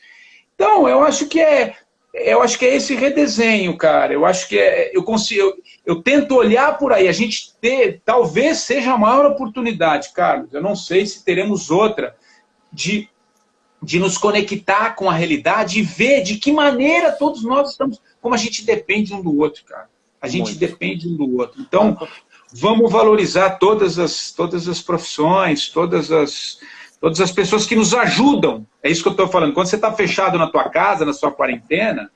Então, 0.54 0.86
eu 0.88 1.02
acho 1.02 1.26
que 1.26 1.40
é 1.40 1.76
eu 2.12 2.42
acho 2.42 2.58
que 2.58 2.66
é 2.66 2.74
esse 2.74 2.94
redesenho, 2.94 3.76
cara. 3.76 4.12
Eu 4.12 4.26
acho 4.26 4.48
que 4.48 4.58
é, 4.58 4.90
eu 4.94 5.04
consigo, 5.04 5.40
eu, 5.40 5.62
eu, 5.86 6.02
tento 6.02 6.34
olhar 6.34 6.76
por 6.76 6.92
aí. 6.92 7.06
A 7.06 7.12
gente 7.12 7.54
ter, 7.60 8.02
talvez 8.04 8.58
seja 8.58 8.92
a 8.92 8.98
maior 8.98 9.26
oportunidade, 9.26 10.12
Carlos. 10.12 10.52
Eu 10.52 10.60
não 10.60 10.74
sei 10.74 11.06
se 11.06 11.24
teremos 11.24 11.70
outra 11.70 12.16
de, 12.72 13.08
de 13.80 14.00
nos 14.00 14.18
conectar 14.18 14.96
com 14.96 15.08
a 15.08 15.14
realidade 15.14 15.78
e 15.78 15.82
ver 15.82 16.22
de 16.22 16.36
que 16.36 16.50
maneira 16.50 17.12
todos 17.12 17.44
nós 17.44 17.70
estamos, 17.70 18.02
como 18.20 18.34
a 18.34 18.38
gente 18.38 18.64
depende 18.64 19.14
um 19.14 19.22
do 19.22 19.38
outro, 19.38 19.64
cara. 19.64 19.88
A 20.20 20.26
gente 20.26 20.50
Muito. 20.50 20.58
depende 20.58 21.08
um 21.08 21.16
do 21.16 21.38
outro. 21.38 21.62
Então, 21.62 21.96
vamos 22.52 22.90
valorizar 22.90 23.50
todas 23.58 23.98
as, 23.98 24.30
todas 24.30 24.68
as 24.68 24.80
profissões, 24.80 25.68
todas 25.68 26.10
as 26.10 26.58
todas 27.00 27.20
as 27.20 27.32
pessoas 27.32 27.66
que 27.66 27.74
nos 27.74 27.94
ajudam. 27.94 28.66
É 28.82 28.90
isso 28.90 29.02
que 29.02 29.08
eu 29.08 29.12
estou 29.12 29.26
falando. 29.26 29.54
Quando 29.54 29.66
você 29.66 29.76
está 29.76 29.90
fechado 29.90 30.38
na 30.38 30.46
tua 30.46 30.68
casa, 30.68 31.04
na 31.04 31.14
sua 31.14 31.32
quarentena, 31.32 32.10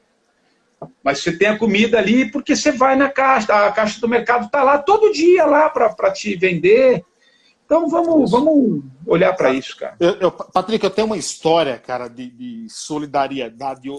mas 1.03 1.21
você 1.21 1.37
tem 1.37 1.49
a 1.49 1.59
comida 1.59 1.99
ali 1.99 2.31
porque 2.31 2.55
você 2.55 2.71
vai 2.71 2.95
na 2.95 3.09
caixa, 3.09 3.67
a 3.67 3.73
caixa 3.73 3.99
do 3.99 4.09
mercado 4.09 4.45
está 4.45 4.63
lá 4.63 4.79
todo 4.79 5.13
dia 5.13 5.47
lá 5.47 5.71
para 5.71 6.11
te 6.13 6.37
vender. 6.37 7.03
Então 7.65 7.89
vamos, 7.89 8.31
vamos 8.31 8.83
olhar 9.07 9.33
para 9.33 9.51
isso, 9.55 9.77
cara. 9.77 9.97
Eu, 9.99 10.17
eu, 10.21 10.31
Patrick, 10.31 10.85
eu 10.85 10.91
tenho 10.91 11.07
uma 11.07 11.17
história, 11.17 11.79
cara, 11.79 12.09
de, 12.09 12.29
de 12.31 12.67
solidariedade 12.69 13.81
de, 13.81 13.91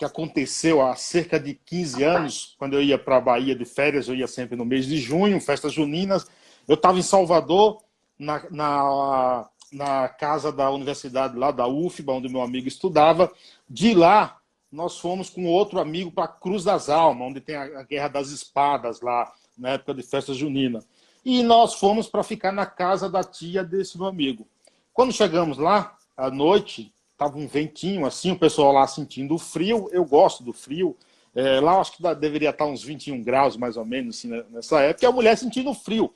que 0.00 0.04
aconteceu 0.06 0.80
há 0.80 0.96
cerca 0.96 1.38
de 1.38 1.52
15 1.54 2.02
anos, 2.02 2.56
quando 2.58 2.72
eu 2.72 2.82
ia 2.82 2.98
para 2.98 3.18
a 3.18 3.20
Bahia 3.20 3.54
de 3.54 3.66
férias, 3.66 4.08
eu 4.08 4.14
ia 4.14 4.26
sempre 4.26 4.56
no 4.56 4.64
mês 4.64 4.86
de 4.86 4.96
junho, 4.96 5.38
festas 5.38 5.74
juninas. 5.74 6.26
Eu 6.66 6.74
estava 6.74 6.98
em 6.98 7.02
Salvador, 7.02 7.82
na, 8.18 8.42
na 8.50 9.46
na 9.72 10.08
casa 10.08 10.50
da 10.50 10.68
universidade 10.70 11.38
lá 11.38 11.52
da 11.52 11.66
UFBA, 11.66 12.14
onde 12.14 12.28
meu 12.28 12.42
amigo 12.42 12.66
estudava. 12.66 13.30
De 13.68 13.94
lá, 13.94 14.38
nós 14.72 14.98
fomos 14.98 15.30
com 15.30 15.46
outro 15.46 15.78
amigo 15.78 16.10
para 16.10 16.26
Cruz 16.26 16.64
das 16.64 16.88
Almas, 16.88 17.28
onde 17.28 17.40
tem 17.40 17.54
a 17.54 17.84
Guerra 17.84 18.08
das 18.08 18.30
Espadas 18.30 19.00
lá, 19.00 19.32
na 19.56 19.70
época 19.70 19.94
de 19.94 20.02
festa 20.02 20.34
junina. 20.34 20.82
E 21.24 21.42
nós 21.42 21.74
fomos 21.74 22.08
para 22.08 22.24
ficar 22.24 22.50
na 22.50 22.66
casa 22.66 23.08
da 23.08 23.22
tia 23.22 23.62
desse 23.62 23.96
meu 23.96 24.08
amigo. 24.08 24.44
Quando 24.92 25.12
chegamos 25.12 25.56
lá, 25.56 25.96
à 26.16 26.30
noite, 26.30 26.92
estava 27.20 27.36
um 27.36 27.46
ventinho 27.46 28.06
assim, 28.06 28.32
o 28.32 28.38
pessoal 28.38 28.72
lá 28.72 28.86
sentindo 28.86 29.34
o 29.34 29.38
frio. 29.38 29.90
Eu 29.92 30.04
gosto 30.06 30.42
do 30.42 30.54
frio. 30.54 30.96
É, 31.34 31.60
lá 31.60 31.78
acho 31.78 31.92
que 31.92 32.14
deveria 32.14 32.50
estar 32.50 32.64
uns 32.64 32.82
21 32.82 33.22
graus, 33.22 33.56
mais 33.56 33.76
ou 33.76 33.84
menos, 33.84 34.16
assim, 34.16 34.28
né, 34.28 34.42
nessa 34.50 34.80
época, 34.80 35.04
e 35.04 35.08
a 35.08 35.12
mulher 35.12 35.36
sentindo 35.36 35.72
frio. 35.74 36.12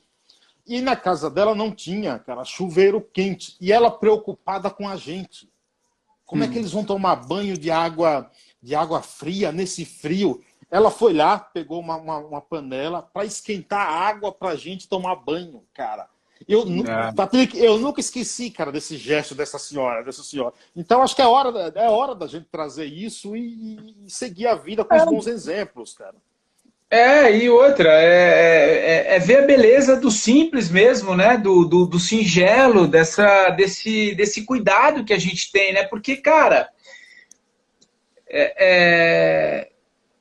E 0.67 0.81
na 0.81 0.97
casa 0.97 1.31
dela 1.31 1.55
não 1.55 1.71
tinha, 1.71 2.19
cara, 2.19 2.43
chuveiro 2.45 3.01
quente. 3.01 3.55
E 3.61 3.71
ela 3.71 3.91
preocupada 3.91 4.71
com 4.71 4.89
a 4.89 4.97
gente. 4.97 5.49
Como 6.25 6.43
hum. 6.43 6.47
é 6.47 6.49
que 6.49 6.57
hum. 6.57 6.61
eles 6.61 6.73
vão 6.73 6.85
tomar 6.85 7.17
banho 7.17 7.57
de 7.57 7.71
água 7.71 8.31
de 8.63 8.75
água 8.75 9.03
fria 9.03 9.53
nesse 9.53 9.85
frio? 9.85 10.43
Ela 10.71 10.91
foi 10.91 11.13
lá, 11.13 11.39
pegou 11.39 11.79
uma, 11.79 11.97
uma, 11.97 12.17
uma 12.17 12.41
panela 12.41 13.03
para 13.03 13.27
esquentar 13.27 13.87
água 13.87 14.33
para 14.33 14.51
a 14.51 14.57
gente 14.57 14.89
tomar 14.89 15.17
banho, 15.17 15.63
cara. 15.75 16.09
Eu, 16.47 16.63
é. 16.63 17.13
Patrick, 17.15 17.59
eu 17.59 17.79
nunca 17.79 18.01
esqueci, 18.01 18.51
cara, 18.51 18.71
desse 18.71 18.97
gesto 18.97 19.35
dessa 19.35 19.59
senhora, 19.59 20.05
dessa 20.05 20.23
senhora. 20.23 20.53
Então 20.77 21.03
acho 21.03 21.17
que 21.17 21.23
é 21.23 21.27
hora, 21.27 21.73
é 21.75 21.89
hora 21.89 22.15
da 22.15 22.27
gente 22.27 22.47
trazer 22.51 22.85
isso 22.85 23.37
e, 23.37 23.95
e 24.05 24.11
seguir 24.11 24.47
a 24.47 24.55
vida 24.55 24.85
com 24.85 24.95
é. 24.95 24.99
os 24.99 25.05
bons 25.05 25.27
exemplos, 25.27 25.95
cara. 25.95 26.15
É, 26.91 27.37
e 27.37 27.51
outra, 27.51 27.91
é, 27.91 29.09
é, 29.09 29.17
é, 29.17 29.19
ver 29.19 29.39
a 29.39 29.47
beleza 29.47 29.97
do 29.97 30.11
simples 30.11 30.71
mesmo, 30.71 31.17
né? 31.17 31.37
Do, 31.37 31.65
do, 31.65 31.87
do, 31.87 31.99
singelo, 31.99 32.87
dessa, 32.87 33.51
desse, 33.51 34.15
desse 34.15 34.45
cuidado 34.45 35.05
que 35.05 35.13
a 35.13 35.19
gente 35.19 35.51
tem, 35.51 35.73
né? 35.73 35.85
Porque, 35.85 36.17
cara, 36.17 36.69
é, 38.29 38.55
é, 38.59 39.71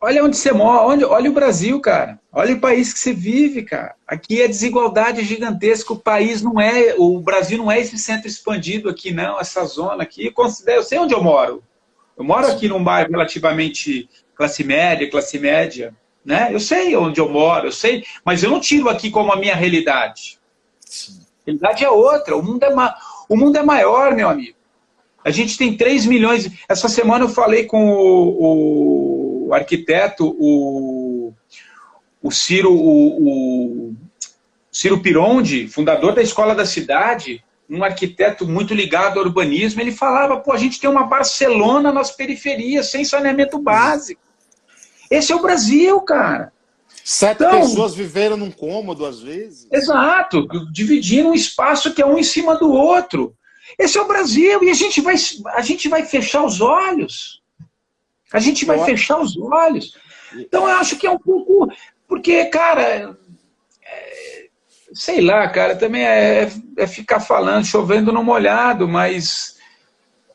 olha 0.04 0.24
onde 0.24 0.36
você 0.36 0.52
mora, 0.52 0.84
olha, 0.84 1.08
olha 1.08 1.30
o 1.30 1.34
Brasil, 1.34 1.80
cara. 1.80 2.20
Olha 2.32 2.56
o 2.56 2.60
país 2.60 2.92
que 2.92 3.00
você 3.00 3.14
vive, 3.14 3.64
cara. 3.64 3.96
Aqui 4.06 4.44
a 4.44 4.48
desigualdade 4.48 5.22
é 5.22 5.24
gigantesca, 5.24 5.94
o 5.94 6.00
país 6.00 6.42
não 6.42 6.60
é, 6.60 6.94
o 6.98 7.20
Brasil 7.22 7.58
não 7.58 7.72
é 7.72 7.80
esse 7.80 7.98
centro 7.98 8.28
expandido 8.28 8.90
aqui, 8.90 9.14
não, 9.14 9.40
essa 9.40 9.64
zona 9.64 10.04
aqui. 10.04 10.26
Eu, 10.26 10.34
eu 10.68 10.84
sei 10.84 11.00
onde 11.00 11.14
eu 11.14 11.24
moro. 11.24 11.64
Eu 12.18 12.24
moro 12.24 12.46
aqui 12.48 12.68
num 12.68 12.84
bairro 12.84 13.12
relativamente 13.12 14.10
classe 14.36 14.64
média, 14.64 15.10
classe 15.10 15.40
média 15.40 15.96
né? 16.26 16.50
Eu 16.52 16.60
sei 16.60 16.96
onde 16.96 17.20
eu 17.20 17.30
moro, 17.30 17.68
eu 17.68 17.72
sei, 17.72 18.04
mas 18.24 18.44
eu 18.44 18.50
não 18.50 18.60
tiro 18.60 18.90
aqui 18.90 19.10
como 19.10 19.32
a 19.32 19.36
minha 19.36 19.56
realidade. 19.56 20.40
Sim. 20.80 21.20
A 21.20 21.46
realidade 21.46 21.84
é 21.84 21.90
outra. 21.90 22.36
O 22.36 22.44
mundo 22.44 22.64
é, 22.64 22.74
ma... 22.74 22.96
o 23.28 23.36
mundo 23.36 23.58
é 23.58 23.64
maior, 23.64 24.16
meu 24.16 24.30
amigo. 24.30 24.58
A 25.26 25.32
gente 25.32 25.58
tem 25.58 25.76
3 25.76 26.06
milhões. 26.06 26.50
Essa 26.68 26.88
semana 26.88 27.26
eu 27.26 27.30
falei 27.30 27.66
com 27.66 27.94
o, 27.94 28.38
o 28.40 29.13
arquiteto, 29.54 30.36
o, 30.40 31.34
o 32.22 32.32
Ciro, 32.32 32.74
o, 32.74 33.90
o 33.90 33.96
Ciro 34.72 35.00
Pironde, 35.02 35.68
fundador 35.68 36.14
da 36.14 36.22
Escola 36.22 36.56
da 36.56 36.66
Cidade, 36.66 37.44
um 37.70 37.84
arquiteto 37.84 38.48
muito 38.48 38.74
ligado 38.74 39.20
ao 39.20 39.26
urbanismo. 39.26 39.82
Ele 39.82 39.92
falava: 39.92 40.40
pô, 40.40 40.52
a 40.52 40.58
gente 40.58 40.80
tem 40.80 40.90
uma 40.90 41.06
Barcelona 41.06 41.92
nas 41.92 42.12
periferias, 42.12 42.90
sem 42.90 43.06
saneamento 43.06 43.58
básico. 43.58 44.22
Esse 45.10 45.32
é 45.32 45.36
o 45.36 45.42
Brasil, 45.42 46.00
cara. 46.02 46.52
Sete 47.04 47.44
então, 47.44 47.62
pessoas 47.62 47.94
viveram 47.94 48.38
num 48.38 48.52
cômodo, 48.52 49.06
às 49.06 49.20
vezes. 49.20 49.68
Exato, 49.72 50.48
dividindo 50.72 51.30
um 51.30 51.34
espaço 51.34 51.94
que 51.94 52.02
é 52.02 52.06
um 52.06 52.18
em 52.18 52.24
cima 52.24 52.56
do 52.56 52.72
outro. 52.72 53.36
Esse 53.78 53.98
é 53.98 54.02
o 54.02 54.08
Brasil, 54.08 54.64
e 54.64 54.70
a 54.70 54.74
gente 54.74 55.02
vai, 55.02 55.16
a 55.48 55.62
gente 55.62 55.90
vai 55.90 56.06
fechar 56.06 56.44
os 56.44 56.62
olhos. 56.62 57.43
A 58.34 58.40
gente 58.40 58.66
vai 58.66 58.84
fechar 58.84 59.20
os 59.20 59.38
olhos. 59.38 59.96
Então 60.36 60.68
eu 60.68 60.76
acho 60.78 60.98
que 60.98 61.06
é 61.06 61.12
um 61.12 61.20
pouco. 61.20 61.72
Porque, 62.08 62.46
cara, 62.46 63.16
é, 63.86 64.48
sei 64.94 65.22
lá, 65.22 65.48
cara, 65.48 65.76
também 65.76 66.04
é, 66.04 66.52
é 66.78 66.88
ficar 66.88 67.20
falando, 67.20 67.66
chovendo 67.66 68.12
no 68.12 68.24
molhado, 68.24 68.88
mas 68.88 69.58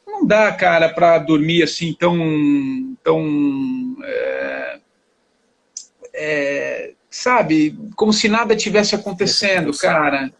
não 0.06 0.24
dá, 0.24 0.52
cara, 0.52 0.88
para 0.88 1.18
dormir 1.18 1.64
assim 1.64 1.92
tão. 1.92 2.16
tão 3.02 3.96
é, 4.04 4.78
é, 6.14 6.92
sabe, 7.10 7.76
como 7.96 8.12
se 8.12 8.28
nada 8.28 8.54
tivesse 8.54 8.94
acontecendo, 8.94 9.76
cara. 9.76 10.32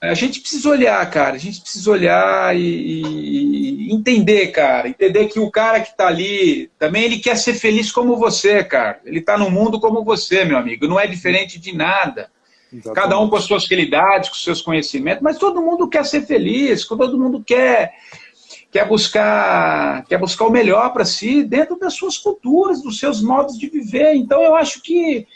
A 0.00 0.14
gente 0.14 0.40
precisa 0.40 0.68
olhar, 0.68 1.10
cara. 1.10 1.34
A 1.34 1.38
gente 1.38 1.60
precisa 1.60 1.90
olhar 1.90 2.56
e, 2.56 3.02
e 3.02 3.92
entender, 3.92 4.48
cara. 4.48 4.88
Entender 4.88 5.26
que 5.26 5.40
o 5.40 5.50
cara 5.50 5.80
que 5.80 5.90
está 5.90 6.06
ali 6.06 6.70
também 6.78 7.04
ele 7.04 7.18
quer 7.18 7.36
ser 7.36 7.54
feliz 7.54 7.90
como 7.90 8.16
você, 8.16 8.62
cara. 8.62 9.00
Ele 9.04 9.18
está 9.18 9.36
no 9.36 9.50
mundo 9.50 9.80
como 9.80 10.04
você, 10.04 10.44
meu 10.44 10.56
amigo. 10.56 10.86
Não 10.86 11.00
é 11.00 11.06
diferente 11.06 11.58
de 11.58 11.74
nada. 11.74 12.30
Exatamente. 12.72 12.94
Cada 12.94 13.18
um 13.20 13.28
com 13.28 13.36
as 13.36 13.44
suas 13.44 13.68
qualidades, 13.68 14.30
com 14.30 14.34
os 14.34 14.44
seus 14.44 14.62
conhecimentos, 14.62 15.22
mas 15.22 15.36
todo 15.36 15.60
mundo 15.60 15.88
quer 15.88 16.06
ser 16.06 16.22
feliz, 16.22 16.86
todo 16.86 17.18
mundo 17.18 17.42
quer 17.44 17.92
quer 18.70 18.88
buscar 18.88 20.02
quer 20.06 20.18
buscar 20.18 20.46
o 20.46 20.50
melhor 20.50 20.90
para 20.94 21.04
si 21.04 21.42
dentro 21.42 21.78
das 21.78 21.92
suas 21.92 22.16
culturas, 22.16 22.82
dos 22.82 22.98
seus 22.98 23.20
modos 23.20 23.58
de 23.58 23.68
viver. 23.68 24.14
Então 24.14 24.42
eu 24.42 24.54
acho 24.56 24.80
que 24.80 25.26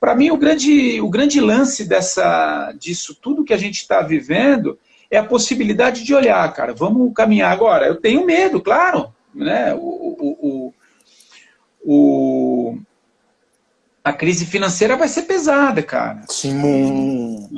para 0.00 0.14
mim, 0.14 0.30
o 0.30 0.36
grande, 0.36 1.00
o 1.00 1.08
grande 1.08 1.40
lance 1.40 1.84
dessa, 1.84 2.72
disso 2.78 3.14
tudo 3.14 3.44
que 3.44 3.52
a 3.52 3.58
gente 3.58 3.76
está 3.76 4.02
vivendo 4.02 4.78
é 5.10 5.16
a 5.16 5.24
possibilidade 5.24 6.04
de 6.04 6.14
olhar, 6.14 6.52
cara, 6.52 6.74
vamos 6.74 7.12
caminhar 7.14 7.52
agora. 7.52 7.86
Eu 7.86 7.96
tenho 7.96 8.26
medo, 8.26 8.60
claro, 8.60 9.14
né? 9.34 9.74
O, 9.74 9.78
o, 9.78 10.72
o, 11.82 12.72
o 12.72 12.78
a 14.04 14.12
crise 14.12 14.44
financeira 14.44 14.96
vai 14.96 15.08
ser 15.08 15.22
pesada, 15.22 15.82
cara. 15.82 16.22
Sim, 16.28 17.48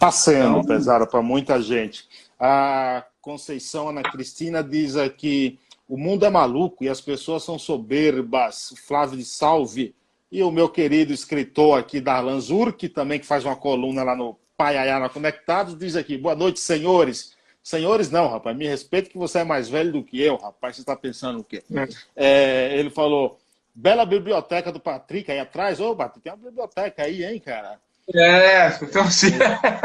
é. 0.00 0.10
sendo 0.12 0.58
então, 0.58 0.64
pesada 0.64 1.04
para 1.04 1.20
muita 1.20 1.60
gente. 1.60 2.04
A 2.38 3.04
Conceição 3.20 3.88
Ana 3.88 4.04
Cristina 4.04 4.62
diz 4.62 4.96
aqui: 4.96 5.58
o 5.88 5.96
mundo 5.96 6.24
é 6.24 6.30
maluco 6.30 6.84
e 6.84 6.88
as 6.88 7.00
pessoas 7.00 7.42
são 7.42 7.58
soberbas. 7.58 8.72
Flávio 8.86 9.18
de 9.18 9.24
Salve 9.24 9.96
e 10.30 10.42
o 10.42 10.50
meu 10.50 10.68
querido 10.68 11.12
escritor 11.12 11.78
aqui, 11.78 12.00
Darlan 12.00 12.40
Zurk, 12.40 12.88
também 12.88 13.18
que 13.18 13.26
faz 13.26 13.44
uma 13.44 13.56
coluna 13.56 14.02
lá 14.02 14.16
no 14.16 14.38
Paiaiana 14.56 15.08
Conectados, 15.08 15.78
diz 15.78 15.96
aqui, 15.96 16.16
boa 16.16 16.34
noite, 16.34 16.60
senhores. 16.60 17.36
Senhores 17.62 18.10
não, 18.10 18.28
rapaz, 18.28 18.56
me 18.56 18.66
respeito 18.66 19.10
que 19.10 19.18
você 19.18 19.40
é 19.40 19.44
mais 19.44 19.68
velho 19.68 19.92
do 19.92 20.04
que 20.04 20.20
eu, 20.20 20.36
rapaz, 20.36 20.76
você 20.76 20.82
está 20.82 20.96
pensando 20.96 21.40
o 21.40 21.44
quê? 21.44 21.62
É. 21.74 21.88
É, 22.16 22.78
ele 22.78 22.90
falou, 22.90 23.38
bela 23.74 24.06
biblioteca 24.06 24.72
do 24.72 24.80
Patrick 24.80 25.30
aí 25.30 25.38
atrás. 25.38 25.80
Ô, 25.80 25.94
Patrick, 25.94 26.20
tem 26.22 26.32
uma 26.32 26.48
biblioteca 26.48 27.02
aí, 27.02 27.24
hein, 27.24 27.38
cara? 27.38 27.78
É, 28.14 28.68
então 28.82 29.02
assim, 29.02 29.32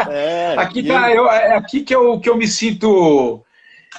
é, 0.10 0.54
aqui, 0.60 0.84
tá, 0.84 1.10
ele... 1.10 1.20
eu, 1.20 1.28
é 1.30 1.56
aqui 1.56 1.82
que 1.82 1.94
eu, 1.94 2.20
que 2.20 2.30
eu 2.30 2.38
me 2.38 2.48
sinto 2.48 3.44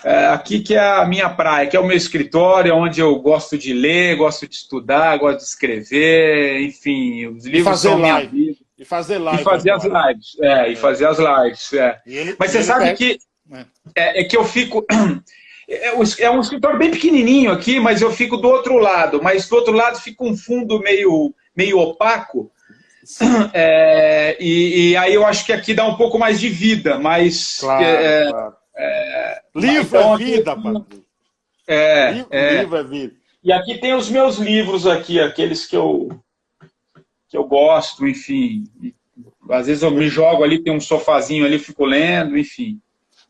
é, 0.05 0.27
aqui 0.27 0.61
que 0.61 0.75
é 0.75 0.81
a 0.81 1.05
minha 1.05 1.29
praia, 1.29 1.69
que 1.69 1.77
é 1.77 1.81
o 1.81 1.87
meu 1.87 1.97
escritório, 1.97 2.75
onde 2.75 3.01
eu 3.01 3.15
gosto 3.17 3.59
de 3.59 3.73
ler, 3.73 4.17
gosto 4.17 4.49
de 4.49 4.55
estudar, 4.55 5.19
gosto 5.19 5.39
de 5.39 5.45
escrever, 5.45 6.61
enfim, 6.63 7.27
os 7.27 7.45
livros 7.45 7.81
são 7.81 7.99
live. 7.99 8.33
minha 8.33 8.47
vida. 8.47 8.59
E 8.79 8.85
fazer 8.85 9.19
live. 9.19 9.41
E 9.41 9.45
fazer 9.45 9.71
as 9.71 9.85
lives, 9.85 10.41
é, 10.41 10.47
é. 10.47 10.73
e 10.73 10.77
fazer 10.77 11.07
as 11.07 11.19
lives, 11.19 11.73
é. 11.75 12.01
Ele, 12.07 12.37
Mas 12.39 12.51
você 12.51 12.63
sabe 12.63 12.93
que 12.95 13.19
é. 13.53 13.67
é. 13.95 14.21
é, 14.21 14.25
que 14.25 14.37
eu 14.37 14.45
fico... 14.45 14.85
É, 15.69 15.95
é 16.19 16.31
um 16.31 16.41
escritório 16.41 16.77
bem 16.77 16.91
pequenininho 16.91 17.51
aqui, 17.51 17.79
mas 17.79 18.03
eu 18.03 18.11
fico 18.11 18.37
do 18.37 18.49
outro 18.49 18.77
lado. 18.79 19.23
Mas 19.23 19.49
do 19.49 19.57
outro 19.57 19.73
lado 19.73 19.99
fica 19.99 20.23
um 20.25 20.37
fundo 20.37 20.81
meio, 20.81 21.33
meio 21.57 21.79
opaco. 21.79 22.51
É, 23.55 24.37
e, 24.39 24.91
e, 24.91 24.97
aí 24.97 25.15
eu 25.15 25.25
acho 25.25 25.47
que 25.47 25.53
aqui 25.53 25.73
dá 25.73 25.85
um 25.85 25.97
pouco 25.97 26.19
mais 26.19 26.39
de 26.39 26.49
vida, 26.49 26.99
mas 26.99 27.59
claro, 27.61 27.85
é, 27.85 28.29
claro. 28.29 28.55
É, 28.83 29.43
livro 29.55 29.99
então, 29.99 30.15
é 30.15 30.19
vida, 30.19 30.53
aqui, 30.53 31.05
é, 31.69 32.13
livro, 32.13 32.29
é, 32.33 32.61
livro 32.61 32.77
é 32.77 32.83
vida. 32.83 33.15
E 33.45 33.53
aqui 33.53 33.79
tem 33.79 33.95
os 33.95 34.11
meus 34.11 34.39
livros 34.39 34.87
aqui, 34.87 35.21
aqueles 35.21 35.67
que 35.67 35.77
eu 35.77 36.09
que 37.29 37.37
eu 37.37 37.45
gosto, 37.45 38.07
enfim. 38.07 38.65
Às 39.49 39.67
vezes 39.67 39.83
eu 39.83 39.91
me 39.91 40.09
jogo 40.09 40.43
ali, 40.43 40.63
tem 40.63 40.75
um 40.75 40.81
sofazinho 40.81 41.47
ali, 41.47 41.59
fico 41.59 41.85
lendo, 41.85 42.37
enfim. 42.37 42.81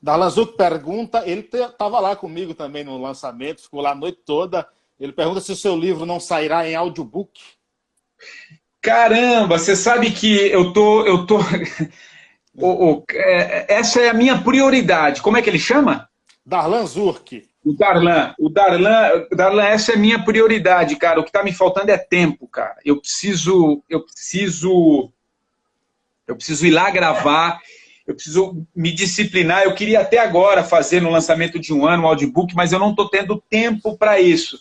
Dalanzuc 0.03 0.57
pergunta, 0.57 1.23
ele 1.25 1.49
estava 1.53 2.01
lá 2.01 2.17
comigo 2.17 2.55
também 2.55 2.83
no 2.83 3.01
lançamento, 3.01 3.63
ficou 3.63 3.81
lá 3.81 3.93
a 3.93 3.95
noite 3.95 4.19
toda. 4.25 4.67
Ele 4.99 5.13
pergunta 5.13 5.41
se 5.41 5.53
o 5.53 5.57
seu 5.57 5.77
livro 5.77 6.05
não 6.05 6.19
sairá 6.19 6.69
em 6.69 6.75
audiobook. 6.75 7.41
Caramba, 8.81 9.59
você 9.59 9.77
sabe 9.77 10.11
que 10.11 10.35
eu 10.49 10.73
tô, 10.73 11.07
eu 11.07 11.25
tô, 11.27 11.39
o, 12.57 12.91
o, 12.91 13.05
é, 13.11 13.67
essa 13.69 14.01
é 14.01 14.09
a 14.09 14.15
minha 14.15 14.41
prioridade. 14.43 15.23
Como 15.23 15.37
é 15.37 15.43
que 15.43 15.49
ele 15.49 15.59
chama? 15.59 16.09
Darlan 16.45 16.87
Zurk. 16.87 17.47
O 17.65 17.73
Darlan. 17.73 18.35
O 18.39 18.49
Darlan, 18.49 19.27
Darlan, 19.33 19.65
essa 19.65 19.93
é 19.93 19.95
a 19.95 19.99
minha 19.99 20.23
prioridade, 20.23 20.97
cara. 20.97 21.21
O 21.21 21.23
que 21.23 21.29
está 21.31 21.43
me 21.43 21.53
faltando 21.53 21.91
é 21.91 21.97
tempo, 21.97 22.47
cara. 22.49 22.77
Eu 22.85 23.01
preciso, 23.01 23.83
eu 23.89 24.05
preciso, 24.05 25.11
eu 26.27 26.35
preciso 26.35 26.67
ir 26.67 26.73
lá 26.73 26.91
gravar. 26.91 27.61
Eu 28.05 28.15
preciso 28.15 28.67
me 28.75 28.93
disciplinar. 28.93 29.63
Eu 29.63 29.75
queria 29.75 30.01
até 30.01 30.19
agora 30.19 30.65
fazer 30.65 31.01
no 31.01 31.11
lançamento 31.11 31.59
de 31.59 31.73
um 31.73 31.87
ano 31.87 32.03
um 32.03 32.07
audiobook, 32.07 32.53
mas 32.55 32.73
eu 32.73 32.81
não 32.81 32.91
estou 32.91 33.09
tendo 33.09 33.41
tempo 33.49 33.97
para 33.97 34.21
isso. 34.21 34.61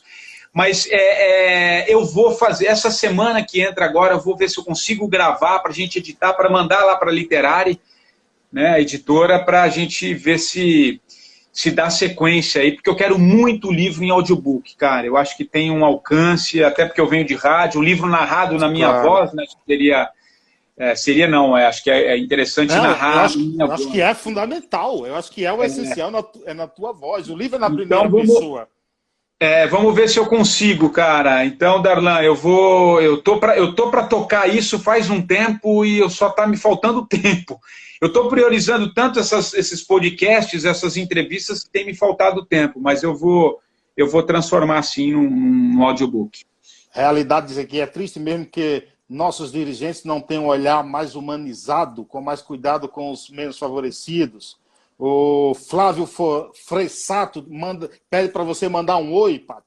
Mas 0.54 0.86
é, 0.91 1.86
é, 1.86 1.93
eu 1.93 2.04
vou 2.04 2.32
fazer, 2.32 2.68
essa 2.68 2.91
semana 2.91 3.43
que 3.43 3.62
entra 3.62 3.86
agora, 3.86 4.16
eu 4.16 4.20
vou 4.20 4.36
ver 4.36 4.49
se 4.49 4.58
eu 4.58 4.64
consigo 4.64 5.08
gravar 5.08 5.60
para 5.60 5.72
a 5.72 5.74
gente 5.74 5.97
editar, 5.97 6.34
para 6.34 6.49
mandar 6.49 6.84
lá 6.84 6.97
para 6.97 7.10
a 7.10 7.14
Literari, 7.14 7.80
né, 8.52 8.72
a 8.72 8.82
editora, 8.82 9.39
para 9.39 9.64
a 9.64 9.70
gente 9.70 10.14
ver 10.14 10.38
se, 10.38 10.99
se 11.54 11.72
dá 11.72 11.89
sequência 11.89 12.62
aí, 12.62 12.74
porque 12.74 12.89
eu 12.89 12.97
quero 12.97 13.18
muito 13.18 13.72
livro 13.72 14.04
em 14.04 14.10
audiobook, 14.10 14.76
cara. 14.76 15.08
Eu 15.08 15.16
acho 15.16 15.38
que 15.38 15.45
tem 15.45 15.72
um 15.72 15.86
alcance, 15.86 16.62
até 16.62 16.86
porque 16.86 16.99
eu 16.99 17.08
venho 17.08 17.26
de 17.26 17.34
rádio, 17.34 17.80
um 17.80 17.84
livro 17.84 18.08
narrado 18.08 18.58
na 18.58 18.68
minha 18.68 18.89
claro. 18.89 19.08
voz, 19.08 19.34
né, 19.34 19.45
seria... 19.66 20.10
É, 20.78 20.95
seria 20.95 21.28
não, 21.28 21.56
é, 21.56 21.68
acho 21.68 21.84
que 21.84 21.91
é, 21.91 22.14
é 22.14 22.18
interessante 22.18 22.74
não, 22.74 22.82
narrar. 22.82 23.14
Eu 23.14 23.22
acho, 23.22 23.56
eu 23.60 23.72
acho 23.72 23.91
que 23.91 24.02
é 24.02 24.14
fundamental, 24.16 25.06
eu 25.06 25.16
acho 25.16 25.32
que 25.32 25.45
é 25.45 25.54
o 25.54 25.62
é. 25.62 25.68
essencial 25.68 26.10
na, 26.10 26.24
é 26.43 26.56
na 26.56 26.66
tua 26.66 26.91
voz. 26.91 27.30
O 27.30 27.36
livro 27.36 27.58
é 27.58 27.60
na 27.60 27.68
então, 27.68 27.76
primeira 27.78 28.10
vamos, 28.10 28.34
pessoa. 28.34 28.68
É, 29.42 29.66
vamos 29.66 29.96
ver 29.96 30.08
se 30.08 30.20
eu 30.20 30.28
consigo, 30.28 30.92
cara. 30.92 31.44
Então, 31.44 31.82
Darlan, 31.82 32.22
eu 32.22 32.36
vou, 32.36 33.02
eu 33.02 33.20
tô 33.20 33.39
para 33.39 33.58
eu 33.58 33.74
tô 33.74 33.89
para 33.89 34.06
tocar 34.06 34.48
isso 34.48 34.78
faz 34.78 35.10
um 35.10 35.20
tempo 35.20 35.84
e 35.84 35.98
eu 35.98 36.12
só 36.12 36.30
tá 36.30 36.46
me 36.46 36.56
faltando 36.56 37.04
tempo. 37.10 37.60
Eu 38.00 38.10
estou 38.10 38.30
priorizando 38.30 38.94
tanto 38.94 39.20
essas, 39.20 39.56
esses 39.56 39.82
podcasts, 39.82 40.64
essas 40.64 40.96
entrevistas 40.96 41.64
que 41.64 41.72
tem 41.72 41.88
me 41.88 41.96
faltado 41.96 42.46
tempo, 42.46 42.80
mas 42.80 43.02
eu 43.02 43.16
vou 43.16 43.60
eu 43.98 44.08
vou 44.08 44.22
transformar 44.22 44.78
assim 44.78 45.12
num, 45.12 45.28
num 45.28 45.84
audiobook. 45.84 46.44
Realidade 46.92 47.48
diz 47.48 47.58
aqui 47.58 47.80
é 47.82 47.88
triste 47.88 48.20
mesmo 48.20 48.46
que 48.46 48.84
nossos 49.10 49.52
dirigentes 49.52 50.04
não 50.04 50.22
têm 50.22 50.38
um 50.38 50.46
olhar 50.46 50.84
mais 50.84 51.16
humanizado, 51.16 52.06
com 52.06 52.22
mais 52.22 52.44
cuidado 52.44 52.88
com 52.88 53.12
os 53.12 53.28
menos 53.28 53.58
favorecidos 53.58 54.61
o 55.04 55.56
Flávio 55.56 56.08
Fressato 56.54 57.43
manda, 57.49 57.89
pede 58.08 58.32
para 58.32 58.43
você 58.43 58.70
mandar 58.70 58.97
um 58.97 59.12
oi 59.12 59.39
para 59.39 59.64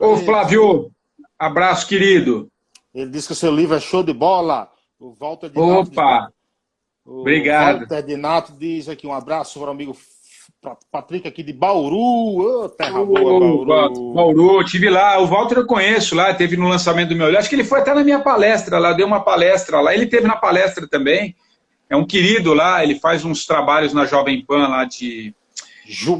Ô, 0.00 0.16
Flávio, 0.16 0.90
abraço, 1.38 1.86
querido. 1.86 2.50
Ele 2.94 3.10
disse 3.10 3.26
que 3.26 3.34
o 3.34 3.36
seu 3.36 3.54
livro 3.54 3.76
é 3.76 3.80
show 3.80 4.02
de 4.02 4.14
bola. 4.14 4.70
O 4.98 5.12
Walter 5.12 5.50
Opa! 5.54 6.32
Obrigado. 7.04 7.80
Walter 7.80 8.02
de 8.02 8.16
Nato 8.16 8.52
diz 8.52 8.88
aqui 8.88 9.06
um 9.06 9.12
abraço 9.12 9.58
para 9.58 9.68
o 9.68 9.72
amigo 9.72 9.94
Patrick 10.90 11.28
aqui 11.28 11.42
de 11.42 11.52
Bauru. 11.52 12.64
Oh, 12.64 12.68
terra 12.70 13.00
oh, 13.00 13.06
boa, 13.06 13.66
Bauru. 13.66 14.14
Bauru, 14.14 14.64
tive 14.64 14.88
lá. 14.88 15.18
O 15.18 15.26
Walter 15.26 15.58
eu 15.58 15.66
conheço 15.66 16.14
lá, 16.14 16.32
teve 16.32 16.56
no 16.56 16.68
lançamento 16.68 17.10
do 17.10 17.16
meu 17.16 17.26
livro. 17.26 17.40
Acho 17.40 17.50
que 17.50 17.54
ele 17.54 17.64
foi 17.64 17.80
até 17.80 17.92
na 17.92 18.02
minha 18.02 18.20
palestra 18.20 18.78
lá, 18.78 18.94
deu 18.94 19.06
uma 19.06 19.20
palestra 19.20 19.78
lá. 19.82 19.94
Ele 19.94 20.06
teve 20.06 20.26
na 20.26 20.36
palestra 20.36 20.88
também 20.88 21.36
é 21.88 21.96
um 21.96 22.06
querido 22.06 22.54
lá, 22.54 22.82
ele 22.82 22.98
faz 22.98 23.24
uns 23.24 23.46
trabalhos 23.46 23.92
na 23.92 24.06
Jovem 24.06 24.44
Pan 24.44 24.68
lá 24.68 24.84
de, 24.84 25.34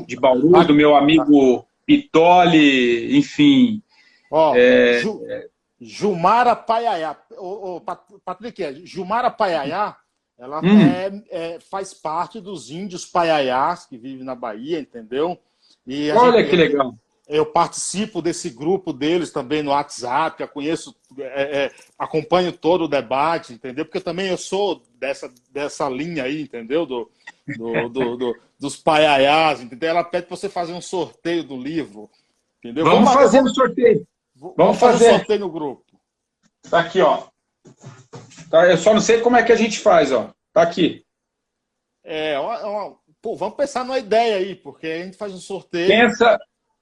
de 0.06 0.16
Bauru, 0.16 0.64
do 0.64 0.74
meu 0.74 0.94
amigo 0.94 1.66
Pitoli, 1.86 3.16
enfim. 3.16 3.82
Ó, 4.30 4.54
é, 4.56 5.00
Ju, 5.00 5.22
Jumara 5.80 6.54
Paiaiá. 6.54 7.16
Ô, 7.36 7.76
ô, 7.76 7.80
Patrick, 8.24 8.62
é, 8.62 8.72
Jumara 8.84 9.30
Paiaiá, 9.30 9.96
ela 10.38 10.60
hum. 10.60 10.80
é, 10.80 11.22
é, 11.30 11.60
faz 11.60 11.94
parte 11.94 12.40
dos 12.40 12.70
índios 12.70 13.06
paiaiás 13.06 13.86
que 13.86 13.96
vivem 13.96 14.24
na 14.24 14.34
Bahia, 14.34 14.80
entendeu? 14.80 15.38
Olha 16.16 16.40
gente, 16.40 16.50
que 16.50 16.56
legal 16.56 16.94
eu 17.26 17.46
participo 17.46 18.20
desse 18.20 18.50
grupo 18.50 18.92
deles 18.92 19.30
também 19.30 19.62
no 19.62 19.70
WhatsApp, 19.70 20.42
eu 20.42 20.48
conheço, 20.48 20.94
é, 21.18 21.64
é, 21.64 21.72
acompanho 21.98 22.52
todo 22.52 22.84
o 22.84 22.88
debate, 22.88 23.52
entendeu? 23.52 23.84
Porque 23.84 24.00
também 24.00 24.28
eu 24.28 24.36
sou 24.36 24.82
dessa, 24.98 25.32
dessa 25.50 25.88
linha 25.88 26.24
aí, 26.24 26.42
entendeu? 26.42 26.84
Do, 26.84 27.10
do, 27.56 27.88
do, 27.88 28.16
do 28.16 28.36
dos 28.58 28.76
paiaiás, 28.76 29.60
entendeu? 29.60 29.90
Ela 29.90 30.04
pede 30.04 30.26
para 30.26 30.36
você 30.36 30.48
fazer 30.48 30.72
um 30.72 30.80
sorteio 30.80 31.44
do 31.44 31.56
livro, 31.56 32.10
entendeu? 32.58 32.84
Vamos, 32.84 33.00
Vamos 33.00 33.14
fazer 33.14 33.42
um 33.42 33.48
sorteio. 33.48 34.06
Vamos, 34.34 34.56
Vamos 34.56 34.78
fazer 34.78 35.08
um 35.10 35.18
sorteio 35.18 35.40
no 35.40 35.50
grupo. 35.50 35.84
Tá 36.70 36.80
aqui, 36.80 37.00
ó. 37.00 37.26
Tá, 38.50 38.70
eu 38.70 38.76
só 38.76 38.92
não 38.92 39.00
sei 39.00 39.20
como 39.20 39.36
é 39.36 39.42
que 39.42 39.52
a 39.52 39.56
gente 39.56 39.78
faz, 39.80 40.12
ó. 40.12 40.32
Tá 40.52 40.62
aqui. 40.62 41.04
É, 42.02 42.38
ó, 42.38 42.66
ó, 42.66 42.96
pô, 43.20 43.36
vamos 43.36 43.56
pensar 43.56 43.84
numa 43.84 43.98
ideia 43.98 44.36
aí, 44.36 44.54
porque 44.54 44.86
a 44.86 45.04
gente 45.04 45.16
faz 45.16 45.32
um 45.32 45.38
sorteio. 45.38 45.88
Pensa, 45.88 46.38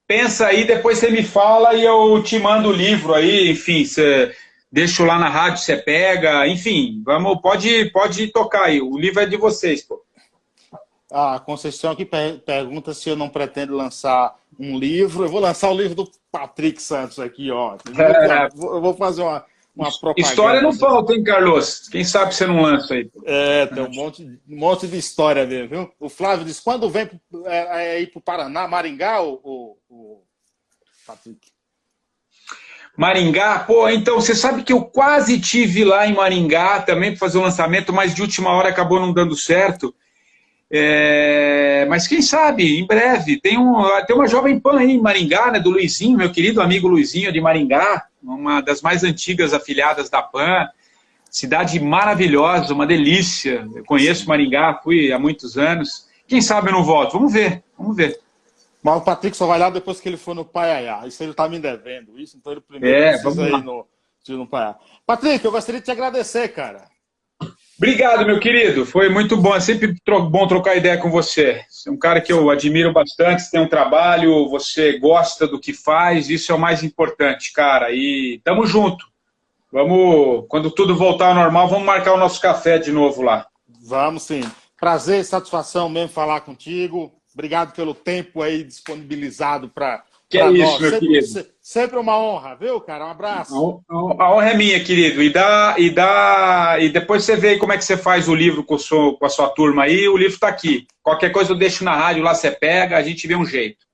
pensa 0.06 0.46
aí, 0.46 0.64
depois 0.64 0.98
você 0.98 1.10
me 1.10 1.22
fala 1.22 1.74
e 1.74 1.84
eu 1.84 2.22
te 2.22 2.38
mando 2.38 2.68
o 2.68 2.72
livro 2.72 3.14
aí, 3.14 3.50
enfim, 3.50 3.84
você 3.84 4.34
deixo 4.70 5.04
lá 5.04 5.18
na 5.18 5.28
rádio, 5.28 5.62
você 5.62 5.76
pega, 5.76 6.46
enfim, 6.48 7.02
vamos, 7.04 7.40
pode, 7.40 7.90
pode 7.90 8.28
tocar 8.28 8.64
aí, 8.64 8.80
o 8.80 8.98
livro 8.98 9.20
é 9.20 9.26
de 9.26 9.36
vocês, 9.36 9.82
pô. 9.82 10.02
A 11.12 11.38
Conceição 11.38 11.90
aqui 11.90 12.06
per 12.06 12.38
pergunta 12.38 12.94
se 12.94 13.10
eu 13.10 13.14
não 13.14 13.28
pretendo 13.28 13.76
lançar 13.76 14.34
um 14.58 14.78
livro. 14.78 15.24
Eu 15.24 15.28
vou 15.28 15.40
lançar 15.40 15.70
o 15.70 15.76
livro 15.76 15.94
do 15.94 16.10
Patrick 16.30 16.80
Santos 16.80 17.18
aqui, 17.18 17.50
ó. 17.50 17.76
É. 17.98 18.46
Eu 18.46 18.80
vou 18.80 18.94
fazer 18.94 19.20
uma, 19.20 19.44
uma 19.76 19.90
propaganda. 19.90 20.20
História 20.20 20.62
não 20.62 20.72
falta, 20.72 21.12
hein, 21.12 21.22
Carlos? 21.22 21.86
Quem 21.90 22.02
sabe 22.02 22.34
você 22.34 22.46
não 22.46 22.62
lança 22.62 22.94
aí. 22.94 23.10
É, 23.26 23.66
tem 23.66 23.82
um 23.82 23.90
monte, 23.90 24.22
um 24.22 24.56
monte 24.56 24.86
de 24.86 24.96
história 24.96 25.44
mesmo, 25.44 25.68
viu? 25.68 25.92
O 26.00 26.08
Flávio 26.08 26.46
diz, 26.46 26.58
quando 26.58 26.88
vem 26.88 27.10
é, 27.44 27.96
é 27.96 28.00
ir 28.00 28.06
para 28.06 28.18
o 28.18 28.22
Paraná, 28.22 28.66
Maringá, 28.66 29.20
o 29.20 29.61
Patrick? 31.12 31.52
Maringá, 32.96 33.60
pô, 33.60 33.88
então 33.88 34.16
você 34.16 34.34
sabe 34.34 34.62
que 34.62 34.72
eu 34.72 34.82
quase 34.82 35.40
tive 35.40 35.84
lá 35.84 36.06
em 36.06 36.14
Maringá 36.14 36.80
também 36.80 37.10
para 37.10 37.18
fazer 37.18 37.38
o 37.38 37.42
lançamento, 37.42 37.92
mas 37.92 38.14
de 38.14 38.20
última 38.20 38.50
hora 38.50 38.68
acabou 38.68 39.00
não 39.00 39.12
dando 39.12 39.36
certo. 39.36 39.94
É, 40.70 41.86
mas 41.88 42.06
quem 42.06 42.22
sabe, 42.22 42.78
em 42.78 42.86
breve, 42.86 43.40
tem, 43.40 43.58
um, 43.58 43.82
tem 44.06 44.16
uma 44.16 44.26
Jovem 44.26 44.58
Pan 44.58 44.78
aí 44.78 44.92
em 44.92 45.00
Maringá, 45.00 45.50
né, 45.50 45.60
do 45.60 45.70
Luizinho, 45.70 46.18
meu 46.18 46.30
querido 46.32 46.60
amigo 46.60 46.88
Luizinho 46.88 47.32
de 47.32 47.40
Maringá, 47.40 48.06
uma 48.22 48.60
das 48.60 48.80
mais 48.80 49.04
antigas 49.04 49.52
afiliadas 49.52 50.08
da 50.08 50.22
PAN. 50.22 50.68
Cidade 51.30 51.80
maravilhosa, 51.80 52.74
uma 52.74 52.86
delícia. 52.86 53.66
Eu 53.74 53.84
conheço 53.84 54.28
Maringá, 54.28 54.80
fui 54.82 55.10
há 55.12 55.18
muitos 55.18 55.56
anos. 55.56 56.06
Quem 56.26 56.42
sabe 56.42 56.68
eu 56.68 56.72
não 56.72 56.84
volto? 56.84 57.14
Vamos 57.14 57.32
ver, 57.32 57.62
vamos 57.76 57.96
ver. 57.96 58.18
Mas 58.82 58.96
o 58.96 59.04
Patrick 59.04 59.36
só 59.36 59.46
vai 59.46 59.58
lá 59.58 59.70
depois 59.70 60.00
que 60.00 60.08
ele 60.08 60.16
for 60.16 60.34
no 60.34 60.44
Paiaiá. 60.44 61.06
Isso 61.06 61.22
ele 61.22 61.32
tá 61.32 61.48
me 61.48 61.58
devendo, 61.58 62.18
isso. 62.18 62.36
Então 62.36 62.52
ele 62.52 62.60
primeiro 62.60 62.96
é, 62.96 63.12
precisa 63.12 63.48
ir 63.48 63.62
no, 63.62 63.86
no 64.28 64.46
Paiaiá. 64.46 64.76
Patrick, 65.06 65.44
eu 65.44 65.52
gostaria 65.52 65.80
de 65.80 65.84
te 65.84 65.92
agradecer, 65.92 66.48
cara. 66.48 66.90
Obrigado, 67.78 68.26
meu 68.26 68.38
querido. 68.38 68.84
Foi 68.84 69.08
muito 69.08 69.36
bom. 69.36 69.54
É 69.54 69.60
sempre 69.60 69.96
bom 70.30 70.46
trocar 70.46 70.76
ideia 70.76 70.98
com 70.98 71.10
você. 71.10 71.64
Você 71.68 71.88
é 71.88 71.92
um 71.92 71.98
cara 71.98 72.20
que 72.20 72.32
eu 72.32 72.50
admiro 72.50 72.92
bastante. 72.92 73.42
Você 73.42 73.50
tem 73.50 73.60
um 73.60 73.68
trabalho, 73.68 74.48
você 74.48 74.98
gosta 74.98 75.46
do 75.46 75.60
que 75.60 75.72
faz. 75.72 76.28
Isso 76.28 76.52
é 76.52 76.54
o 76.54 76.58
mais 76.60 76.82
importante, 76.82 77.52
cara. 77.52 77.90
E 77.90 78.40
tamo 78.44 78.66
junto. 78.66 79.04
Vamos, 79.72 80.44
quando 80.48 80.70
tudo 80.70 80.94
voltar 80.94 81.28
ao 81.28 81.34
normal, 81.34 81.68
vamos 81.68 81.84
marcar 81.86 82.12
o 82.12 82.18
nosso 82.18 82.40
café 82.40 82.78
de 82.78 82.92
novo 82.92 83.22
lá. 83.22 83.46
Vamos 83.82 84.24
sim. 84.24 84.42
Prazer, 84.78 85.24
satisfação 85.24 85.88
mesmo 85.88 86.10
falar 86.10 86.42
contigo. 86.42 87.12
Obrigado 87.34 87.74
pelo 87.74 87.94
tempo 87.94 88.42
aí 88.42 88.62
disponibilizado 88.62 89.68
para 89.68 90.04
que 90.32 90.38
é 90.38 90.50
isso, 90.50 90.80
meu 90.80 90.90
sempre, 90.90 91.08
querido. 91.08 91.46
Sempre 91.60 91.98
uma 91.98 92.18
honra, 92.18 92.54
viu, 92.54 92.80
cara? 92.80 93.04
Um 93.04 93.10
abraço. 93.10 93.82
A, 94.18 94.34
honra 94.34 94.50
é 94.50 94.56
minha, 94.56 94.82
querido. 94.82 95.22
E 95.22 95.30
dá, 95.30 95.74
e 95.76 95.90
dá, 95.90 96.76
e 96.80 96.88
depois 96.88 97.22
você 97.22 97.36
vê 97.36 97.58
como 97.58 97.74
é 97.74 97.76
que 97.76 97.84
você 97.84 97.98
faz 97.98 98.30
o 98.30 98.34
livro 98.34 98.64
com, 98.64 98.76
o 98.76 98.78
seu, 98.78 99.12
com 99.18 99.26
a 99.26 99.28
sua 99.28 99.50
turma 99.50 99.82
aí. 99.82 100.08
O 100.08 100.16
livro 100.16 100.32
está 100.32 100.48
aqui. 100.48 100.86
Qualquer 101.02 101.32
coisa 101.32 101.52
eu 101.52 101.58
deixo 101.58 101.84
na 101.84 101.94
rádio, 101.94 102.22
lá 102.22 102.34
você 102.34 102.50
pega, 102.50 102.96
a 102.96 103.02
gente 103.02 103.26
vê 103.28 103.36
um 103.36 103.44
jeito. 103.44 103.84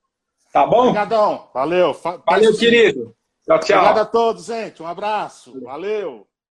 Tá 0.53 0.65
bom? 0.65 0.83
Obrigadão. 0.87 1.49
Valeu. 1.53 1.93
Valeu, 2.25 2.57
querido. 2.57 3.13
Tchau, 3.45 3.59
tchau. 3.59 3.77
Obrigado 3.77 3.99
a 3.99 4.05
todos, 4.05 4.45
gente. 4.45 4.81
Um 4.81 4.87
abraço. 4.87 5.59
Valeu. 5.61 6.25